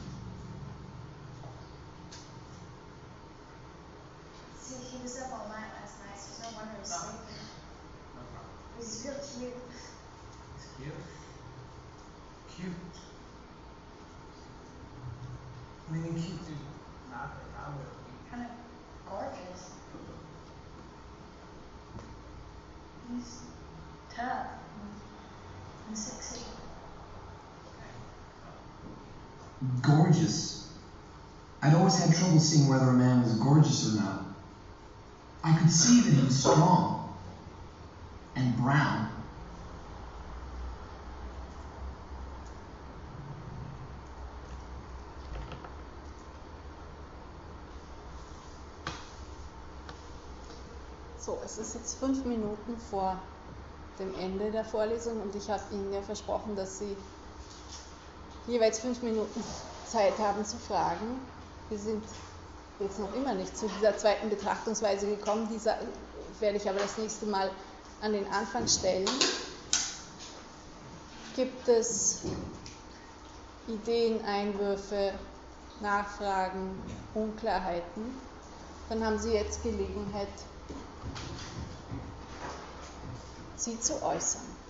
Seeing 32.39 32.69
whether 32.69 32.89
a 32.89 32.93
man 32.93 33.21
was 33.21 33.33
gorgeous 33.33 33.93
or 33.93 34.01
not. 34.01 34.25
I 35.43 35.57
could 35.57 35.71
see 35.71 36.01
that 36.01 36.13
he 36.13 36.23
was 36.23 36.39
strong 36.39 37.13
and 38.35 38.55
brown. 38.57 39.09
So, 51.17 51.39
es 51.45 51.57
ist 51.57 51.75
jetzt 51.75 51.99
fünf 51.99 52.25
Minuten 52.25 52.77
vor 52.89 53.17
dem 53.97 54.13
Ende 54.19 54.51
der 54.51 54.65
Vorlesung 54.65 55.21
und 55.21 55.33
ich 55.35 55.49
habe 55.49 55.63
Ihnen 55.71 55.93
ja 55.93 56.01
versprochen, 56.01 56.55
dass 56.55 56.79
Sie 56.79 56.97
jeweils 58.47 58.79
fünf 58.79 59.01
Minuten 59.01 59.41
Zeit 59.89 60.17
haben 60.19 60.43
zu 60.43 60.57
fragen. 60.57 61.21
Wir 61.69 61.79
sind 61.79 62.03
jetzt 62.79 62.99
noch 62.99 63.13
immer 63.15 63.33
nicht 63.33 63.57
zu 63.57 63.67
dieser 63.67 63.97
zweiten 63.97 64.29
Betrachtungsweise 64.29 65.07
gekommen. 65.07 65.47
Dieser 65.51 65.77
werde 66.39 66.57
ich 66.57 66.69
aber 66.69 66.79
das 66.79 66.97
nächste 66.97 67.25
Mal 67.25 67.49
an 68.01 68.13
den 68.13 68.27
Anfang 68.27 68.67
stellen. 68.67 69.09
Gibt 71.35 71.67
es 71.67 72.21
Ideen, 73.67 74.23
Einwürfe, 74.25 75.13
Nachfragen, 75.81 76.81
Unklarheiten? 77.13 78.17
Dann 78.89 79.03
haben 79.03 79.17
Sie 79.17 79.31
jetzt 79.31 79.63
Gelegenheit, 79.63 80.27
sie 83.55 83.79
zu 83.79 84.03
äußern. 84.03 84.62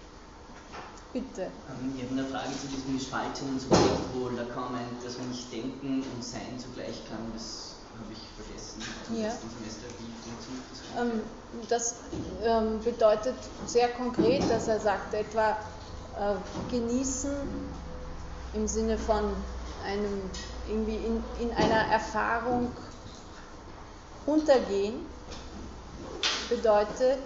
Bitte. 1.14 1.44
Ähm, 1.44 1.94
ich 1.96 2.04
habe 2.04 2.20
eine 2.20 2.26
Frage 2.26 2.58
zu 2.60 2.68
diesem 2.68 2.98
Gespaltenungsprojekt, 2.98 4.02
wo 4.16 4.30
Lacan 4.30 4.72
meint, 4.72 5.06
dass 5.06 5.18
man 5.20 5.30
nicht 5.30 5.52
denken 5.54 6.02
und 6.02 6.24
sein 6.24 6.58
zugleich 6.58 7.08
kann. 7.08 7.32
Das 7.34 7.76
habe 8.02 8.12
ich 8.12 8.20
vergessen. 8.36 8.82
Ja. 9.14 9.30
Semester. 9.30 9.88
Wie 10.00 11.00
ähm, 11.00 11.22
das 11.70 11.96
ähm, 12.44 12.80
bedeutet 12.84 13.36
sehr 13.68 13.90
konkret, 13.90 14.50
dass 14.50 14.68
er 14.68 14.80
sagt, 14.80 15.14
etwa 15.14 15.52
äh, 16.18 16.36
genießen 16.72 17.32
im 18.54 18.68
Sinne 18.68 18.98
von 18.98 19.36
einem 19.86 20.22
irgendwie 20.68 20.96
in, 20.96 21.24
in 21.40 21.52
einer 21.52 21.92
Erfahrung 21.92 22.72
untergehen 24.26 25.06
bedeutet, 26.50 27.20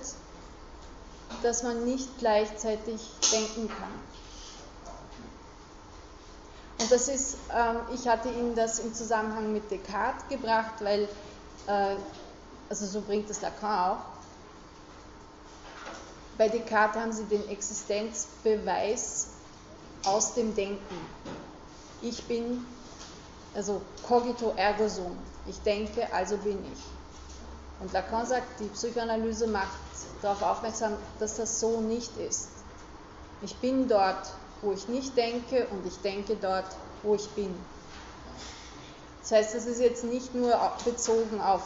dass 1.44 1.64
man 1.64 1.86
nicht 1.86 2.18
gleichzeitig 2.20 3.02
denken 3.32 3.68
kann. 3.68 3.94
Und 6.80 6.92
das 6.92 7.08
ist, 7.08 7.38
ähm, 7.56 7.78
ich 7.94 8.08
hatte 8.08 8.30
Ihnen 8.30 8.56
das 8.56 8.80
im 8.80 8.94
Zusammenhang 8.94 9.52
mit 9.52 9.70
Descartes 9.72 10.28
gebracht, 10.30 10.76
weil, 10.82 11.10
äh, 11.68 11.96
also 12.70 12.86
so 12.86 13.02
bringt 13.02 13.30
es 13.30 13.42
Lacan 13.42 13.92
auch. 13.92 14.06
Bei 16.38 16.50
Descartes 16.50 17.02
haben 17.02 17.12
Sie 17.12 17.24
den 17.24 17.48
Existenzbeweis 17.50 19.30
aus 20.06 20.36
dem 20.36 20.56
Denken. 20.56 20.96
Ich 22.02 22.24
bin, 22.28 22.64
also 23.56 23.82
cogito 24.08 24.54
ergo 24.56 24.88
sum. 24.88 25.18
Ich 25.48 25.60
denke, 25.62 26.14
also 26.14 26.38
bin 26.38 26.60
ich. 26.72 26.97
Und 27.80 27.94
Lacan 27.94 28.26
sagt, 28.26 28.60
die 28.60 28.68
Psychoanalyse 28.68 29.48
macht 29.48 29.78
darauf 30.22 30.42
aufmerksam, 30.42 30.94
dass 31.20 31.36
das 31.36 31.60
so 31.60 31.80
nicht 31.82 32.16
ist. 32.18 32.50
Ich 33.42 33.56
bin 33.58 33.88
dort, 33.88 34.34
wo 34.62 34.72
ich 34.72 34.88
nicht 34.88 35.16
denke 35.16 35.68
und 35.68 35.86
ich 35.86 35.98
denke 36.02 36.36
dort, 36.36 36.66
wo 37.04 37.14
ich 37.16 37.30
bin. 37.32 37.54
Das 39.22 39.32
heißt, 39.32 39.56
es 39.56 39.66
ist 39.66 39.80
jetzt 39.80 40.04
nicht 40.06 40.34
nur 40.34 40.58
bezogen 40.86 41.40
auf 41.42 41.62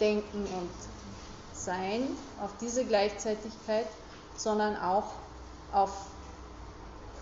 Denken 0.00 0.46
und 0.46 0.70
Sein, 1.52 2.08
auf 2.42 2.50
diese 2.60 2.84
Gleichzeitigkeit, 2.84 3.86
sondern 4.36 4.76
auch 4.76 5.12
auf 5.72 5.92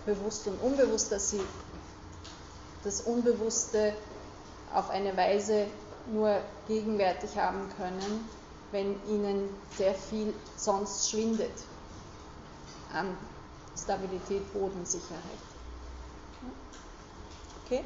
bewusst 0.06 0.46
und 0.46 0.60
unbewusst, 0.60 1.10
dass 1.12 1.30
sie 1.30 1.40
das 2.84 3.00
Unbewusste 3.02 3.94
auf 4.74 4.90
eine 4.90 5.16
Weise 5.16 5.66
nur 6.06 6.40
gegenwärtig 6.68 7.36
haben 7.36 7.68
können, 7.76 8.28
wenn 8.72 8.96
ihnen 9.08 9.48
sehr 9.76 9.94
viel 9.94 10.34
sonst 10.56 11.10
schwindet 11.10 11.52
an 12.92 13.16
Stabilität, 13.76 14.52
Bodensicherheit. 14.52 15.42
Okay? 17.64 17.84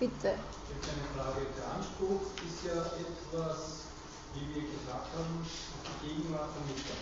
Bitte. 0.00 0.30
Habe 0.30 0.88
eine 0.88 1.06
Frage. 1.14 1.46
Der 1.56 1.74
Anspruch 1.74 2.22
ist 2.42 2.64
ja 2.66 2.74
etwas, 2.74 3.86
wie 4.34 4.54
wir 4.54 4.62
gesagt 4.62 5.14
haben, 5.14 5.46
die 6.02 6.08
Gegenwart 6.08 6.50
der 6.56 6.62
Mutter, 6.66 6.98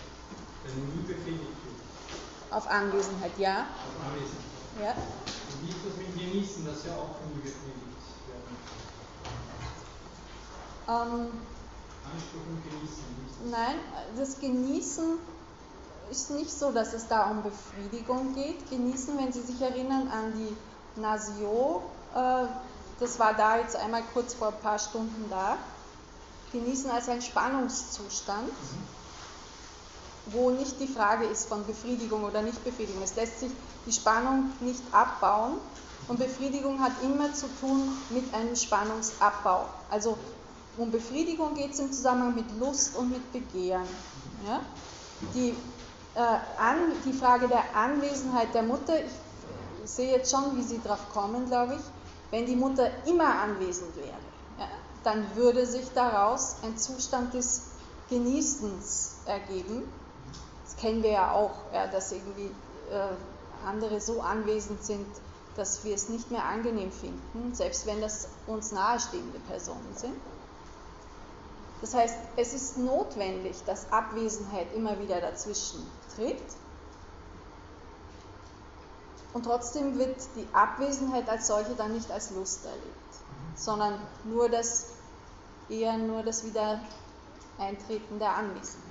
der 0.65 0.73
nie 0.75 1.01
befriedigt 1.07 1.57
wird. 1.65 2.51
Auf 2.51 2.67
Anwesenheit, 2.67 3.31
ja. 3.39 3.67
Auf 3.87 4.05
Anwesenheit. 4.05 4.51
Ja. 4.81 4.91
Und 4.93 5.65
wie 5.65 5.69
ist 5.69 5.81
das 5.85 5.97
mit 5.97 6.13
Genießen, 6.13 6.65
das 6.65 6.85
ja 6.85 6.93
auch 6.93 7.17
nie 7.33 7.41
befriedigt 7.41 7.81
werden 8.27 8.55
ähm. 10.91 11.31
Nein, 13.49 13.75
das 14.17 14.39
Genießen 14.39 15.17
ist 16.09 16.31
nicht 16.31 16.51
so, 16.51 16.71
dass 16.71 16.93
es 16.93 17.07
da 17.07 17.29
um 17.29 17.43
Befriedigung 17.43 18.35
geht. 18.35 18.69
Genießen, 18.69 19.17
wenn 19.17 19.31
Sie 19.31 19.41
sich 19.41 19.61
erinnern 19.61 20.09
an 20.09 20.33
die 20.33 20.99
Nasio, 20.99 21.83
äh, 22.13 22.45
das 22.99 23.19
war 23.19 23.33
da 23.33 23.57
jetzt 23.57 23.75
einmal 23.75 24.03
kurz 24.13 24.33
vor 24.33 24.49
ein 24.49 24.59
paar 24.61 24.77
Stunden 24.77 25.29
da. 25.29 25.57
Genießen 26.51 26.91
als 26.91 27.07
ein 27.07 27.21
Spannungszustand. 27.21 28.47
Mhm 28.49 29.01
wo 30.27 30.51
nicht 30.51 30.79
die 30.79 30.87
Frage 30.87 31.25
ist 31.25 31.47
von 31.47 31.65
Befriedigung 31.65 32.23
oder 32.23 32.41
Nichtbefriedigung. 32.41 33.01
Es 33.01 33.15
lässt 33.15 33.39
sich 33.39 33.51
die 33.85 33.91
Spannung 33.91 34.51
nicht 34.59 34.81
abbauen 34.91 35.57
und 36.07 36.19
Befriedigung 36.19 36.79
hat 36.81 36.91
immer 37.03 37.33
zu 37.33 37.47
tun 37.59 37.89
mit 38.09 38.33
einem 38.33 38.55
Spannungsabbau. 38.55 39.65
Also 39.89 40.17
um 40.77 40.91
Befriedigung 40.91 41.53
geht 41.55 41.73
es 41.73 41.79
im 41.79 41.91
Zusammenhang 41.91 42.35
mit 42.35 42.59
Lust 42.59 42.95
und 42.95 43.11
mit 43.11 43.31
Begehren. 43.31 43.87
Ja? 44.47 44.61
Die, 45.33 45.49
äh, 46.15 46.19
an, 46.19 46.77
die 47.05 47.13
Frage 47.13 47.47
der 47.47 47.75
Anwesenheit 47.75 48.53
der 48.53 48.63
Mutter, 48.63 48.99
ich, 48.99 49.11
sehe 49.83 50.11
jetzt 50.11 50.31
schon, 50.31 50.57
wie 50.57 50.61
Sie 50.61 50.79
darauf 50.83 51.09
kommen, 51.11 51.47
glaube 51.47 51.75
ich, 51.75 51.81
wenn 52.29 52.45
die 52.45 52.55
Mutter 52.55 52.89
immer 53.05 53.41
anwesend 53.41 53.95
wäre, 53.95 54.07
ja, 54.59 54.67
dann 55.03 55.25
würde 55.35 55.65
sich 55.65 55.89
daraus 55.93 56.57
ein 56.63 56.77
Zustand 56.77 57.33
des 57.33 57.63
Genießens 58.09 59.15
ergeben 59.25 59.83
kennen 60.81 61.03
wir 61.03 61.11
ja 61.11 61.31
auch, 61.31 61.51
ja, 61.73 61.87
dass 61.87 62.11
irgendwie 62.11 62.49
äh, 62.91 63.65
andere 63.65 64.01
so 64.01 64.21
anwesend 64.21 64.83
sind, 64.83 65.05
dass 65.55 65.83
wir 65.83 65.93
es 65.93 66.09
nicht 66.09 66.31
mehr 66.31 66.45
angenehm 66.45 66.91
finden, 66.91 67.53
selbst 67.53 67.85
wenn 67.85 68.01
das 68.01 68.27
uns 68.47 68.71
nahestehende 68.71 69.39
Personen 69.47 69.93
sind. 69.95 70.15
Das 71.81 71.95
heißt, 71.95 72.15
es 72.37 72.53
ist 72.53 72.77
notwendig, 72.77 73.63
dass 73.65 73.91
Abwesenheit 73.91 74.71
immer 74.73 74.99
wieder 74.99 75.19
dazwischen 75.19 75.85
tritt. 76.15 76.41
Und 79.33 79.43
trotzdem 79.43 79.97
wird 79.97 80.17
die 80.35 80.47
Abwesenheit 80.53 81.27
als 81.27 81.47
solche 81.47 81.73
dann 81.73 81.93
nicht 81.93 82.11
als 82.11 82.31
Lust 82.31 82.65
erlebt, 82.65 83.15
sondern 83.55 83.99
nur 84.25 84.49
das, 84.49 84.87
eher 85.69 85.97
nur 85.97 86.21
das 86.21 86.43
Wiedereintreten 86.45 88.19
der 88.19 88.35
Anwesenheit. 88.35 88.90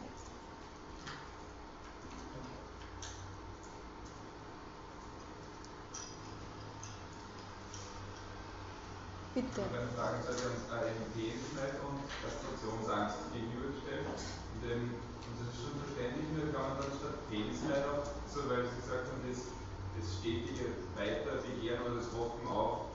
Bitte. 9.30 9.62
Meine 9.70 9.86
Frage 9.94 10.18
ist, 10.18 10.26
dass 10.26 10.42
wir 10.42 10.50
uns 10.50 10.66
da 10.66 10.82
eben 10.82 11.06
Tätigkeit 11.14 11.78
und 11.86 12.02
Kastrationsangst 12.18 13.30
gegenübergestellt. 13.30 14.02
Und, 14.10 14.60
ähm, 14.66 14.98
und 14.98 15.34
das 15.38 15.54
ist 15.54 15.58
schon 15.62 15.78
verständlich, 15.78 16.26
nur 16.34 16.50
kann 16.50 16.74
man 16.74 16.82
dann 16.82 16.90
statt 16.98 17.14
Penisleid 17.30 17.86
auch, 17.86 18.02
so 18.26 18.50
weil 18.50 18.66
Sie 18.66 18.82
gesagt 18.82 19.06
haben, 19.06 19.22
das, 19.30 19.54
das 19.94 20.06
stetige 20.18 20.74
Weiterbegehren 20.98 21.78
oder 21.86 22.02
das 22.02 22.10
Hoffen 22.10 22.42
auch 22.50 22.90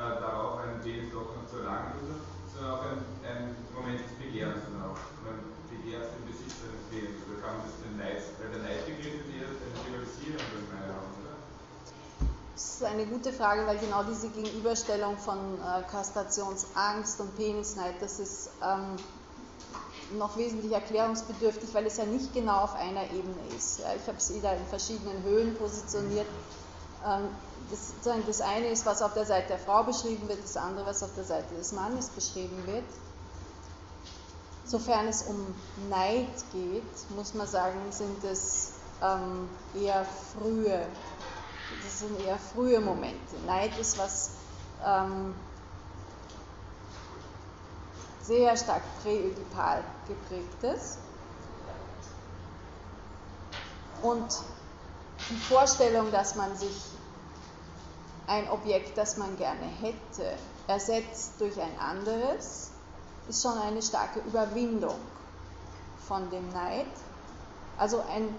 äh, 0.00 0.16
darauf, 0.24 0.64
einen 0.64 0.80
Penis 0.80 1.12
doch 1.12 1.36
noch 1.36 1.44
zu 1.44 1.60
erlangen, 1.60 2.00
sondern 2.48 2.72
auch 2.72 2.84
ein, 2.88 3.04
ein 3.28 3.52
Moment 3.76 4.00
des 4.00 4.16
Begehrens 4.16 4.64
dann 4.64 4.88
auch. 4.88 4.96
Man 5.20 5.36
begehrt 5.68 6.16
den 6.16 6.24
Besitz 6.24 6.64
eines 6.64 6.80
Penis. 6.88 7.20
Oder 7.28 7.44
kann 7.44 7.60
man 7.60 7.68
das 7.68 7.76
den 7.84 8.00
Neid, 8.00 8.24
weil 8.40 8.56
der 8.56 8.64
Neidbegriff 8.64 9.20
ist 9.20 9.36
eher 9.36 9.52
ein 9.52 9.76
Rivalisierung, 9.84 10.64
meine 10.72 10.96
Augen, 10.96 11.12
oder? 11.12 11.17
Das 12.58 12.74
ist 12.74 12.82
eine 12.82 13.06
gute 13.06 13.32
Frage, 13.32 13.64
weil 13.68 13.78
genau 13.78 14.02
diese 14.02 14.30
Gegenüberstellung 14.30 15.16
von 15.16 15.38
äh, 15.60 15.82
Kastrationsangst 15.88 17.20
und 17.20 17.36
Penisneid, 17.36 17.94
das 18.00 18.18
ist 18.18 18.50
ähm, 18.60 18.96
noch 20.18 20.36
wesentlich 20.36 20.72
erklärungsbedürftig, 20.72 21.72
weil 21.72 21.86
es 21.86 21.98
ja 21.98 22.04
nicht 22.04 22.34
genau 22.34 22.62
auf 22.62 22.74
einer 22.74 23.04
Ebene 23.12 23.36
ist. 23.56 23.78
Ja, 23.78 23.94
ich 23.94 24.04
habe 24.08 24.20
sie 24.20 24.40
da 24.40 24.54
in 24.54 24.66
verschiedenen 24.66 25.22
Höhen 25.22 25.54
positioniert. 25.54 26.26
Ähm, 27.06 27.28
das, 27.70 28.24
das 28.26 28.40
eine 28.40 28.66
ist, 28.66 28.84
was 28.84 29.02
auf 29.02 29.14
der 29.14 29.24
Seite 29.24 29.50
der 29.50 29.58
Frau 29.60 29.84
beschrieben 29.84 30.28
wird, 30.28 30.42
das 30.42 30.56
andere, 30.56 30.84
was 30.86 31.04
auf 31.04 31.14
der 31.14 31.24
Seite 31.24 31.54
des 31.54 31.70
Mannes 31.70 32.08
beschrieben 32.08 32.60
wird. 32.66 32.86
Sofern 34.64 35.06
es 35.06 35.22
um 35.22 35.54
Neid 35.88 36.26
geht, 36.52 37.16
muss 37.16 37.34
man 37.34 37.46
sagen, 37.46 37.78
sind 37.90 38.24
es 38.24 38.72
ähm, 39.00 39.48
eher 39.80 40.04
frühe 40.34 40.88
das 41.82 41.98
sind 42.00 42.20
eher 42.20 42.38
frühe 42.38 42.80
Momente. 42.80 43.36
Neid 43.46 43.76
ist 43.78 43.98
was 43.98 44.30
ähm, 44.84 45.34
sehr 48.22 48.56
stark 48.56 48.82
die 55.30 55.36
Vorstellung, 55.36 56.10
dass 56.12 56.34
man 56.36 56.56
sich 56.56 56.92
ein 58.26 58.48
Objekt, 58.50 58.96
das 58.96 59.16
man 59.16 59.36
gerne 59.36 59.66
hätte, 59.66 60.36
ersetzt 60.66 61.32
durch 61.38 61.60
ein 61.60 61.78
anderes, 61.78 62.70
ist 63.28 63.42
schon 63.42 63.58
eine 63.58 63.82
starke 63.82 64.20
Überwindung 64.20 64.98
von 66.06 66.30
dem 66.30 66.48
Neid. 66.52 66.86
Also, 67.78 68.02
ein, 68.08 68.34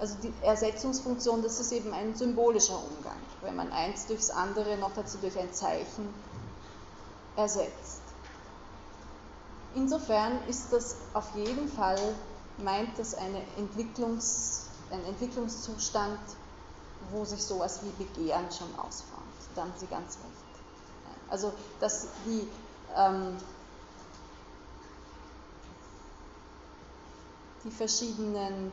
also 0.00 0.16
die 0.22 0.32
Ersetzungsfunktion, 0.42 1.42
das 1.42 1.60
ist 1.60 1.72
eben 1.72 1.92
ein 1.92 2.14
symbolischer 2.14 2.78
Umgang, 2.78 3.18
wenn 3.42 3.54
man 3.54 3.70
eins 3.70 4.06
durchs 4.06 4.30
andere 4.30 4.78
noch 4.78 4.92
dazu 4.94 5.18
durch 5.18 5.38
ein 5.38 5.52
Zeichen 5.52 6.08
ersetzt. 7.36 8.00
Insofern 9.74 10.40
ist 10.48 10.72
das 10.72 10.96
auf 11.12 11.26
jeden 11.36 11.68
Fall, 11.68 11.98
meint 12.58 12.98
das 12.98 13.14
eine 13.14 13.42
Entwicklungs, 13.58 14.68
ein 14.90 15.04
Entwicklungszustand, 15.04 16.18
wo 17.12 17.24
sich 17.24 17.42
sowas 17.42 17.80
wie 17.82 18.04
Begehren 18.04 18.50
schon 18.50 18.74
ausformt. 18.78 19.24
Da 19.54 19.62
haben 19.62 19.72
Sie 19.76 19.86
ganz 19.86 20.16
recht. 20.16 20.50
Also, 21.28 21.52
dass 21.78 22.08
die 22.24 22.48
ähm, 22.96 23.36
die 27.64 27.70
verschiedenen 27.70 28.72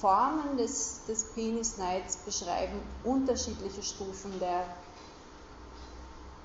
Formen 0.00 0.56
des, 0.56 1.04
des 1.06 1.24
Penisneids 1.34 2.16
beschreiben 2.18 2.80
unterschiedliche 3.04 3.82
Stufen 3.82 4.38
der 4.38 4.66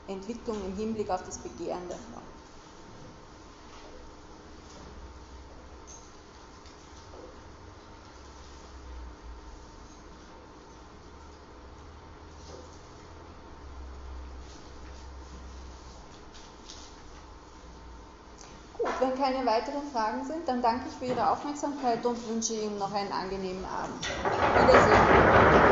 Entwicklung 0.07 0.57
im 0.65 0.75
Hinblick 0.75 1.09
auf 1.09 1.23
das 1.23 1.37
Begehren 1.37 1.87
der 1.87 1.97
Frau. 1.97 2.21
wenn 18.99 19.08
keine 19.19 19.45
weiteren 19.45 19.83
Fragen 19.91 20.25
sind, 20.25 20.47
dann 20.47 20.61
danke 20.61 20.87
ich 20.87 20.95
für 20.95 21.13
Ihre 21.13 21.29
Aufmerksamkeit 21.29 22.05
und 22.05 22.27
wünsche 22.29 22.53
Ihnen 22.53 22.77
noch 22.79 22.93
einen 22.93 23.11
angenehmen 23.11 23.65
Abend. 23.65 24.07
Wiedersehen. 24.57 25.68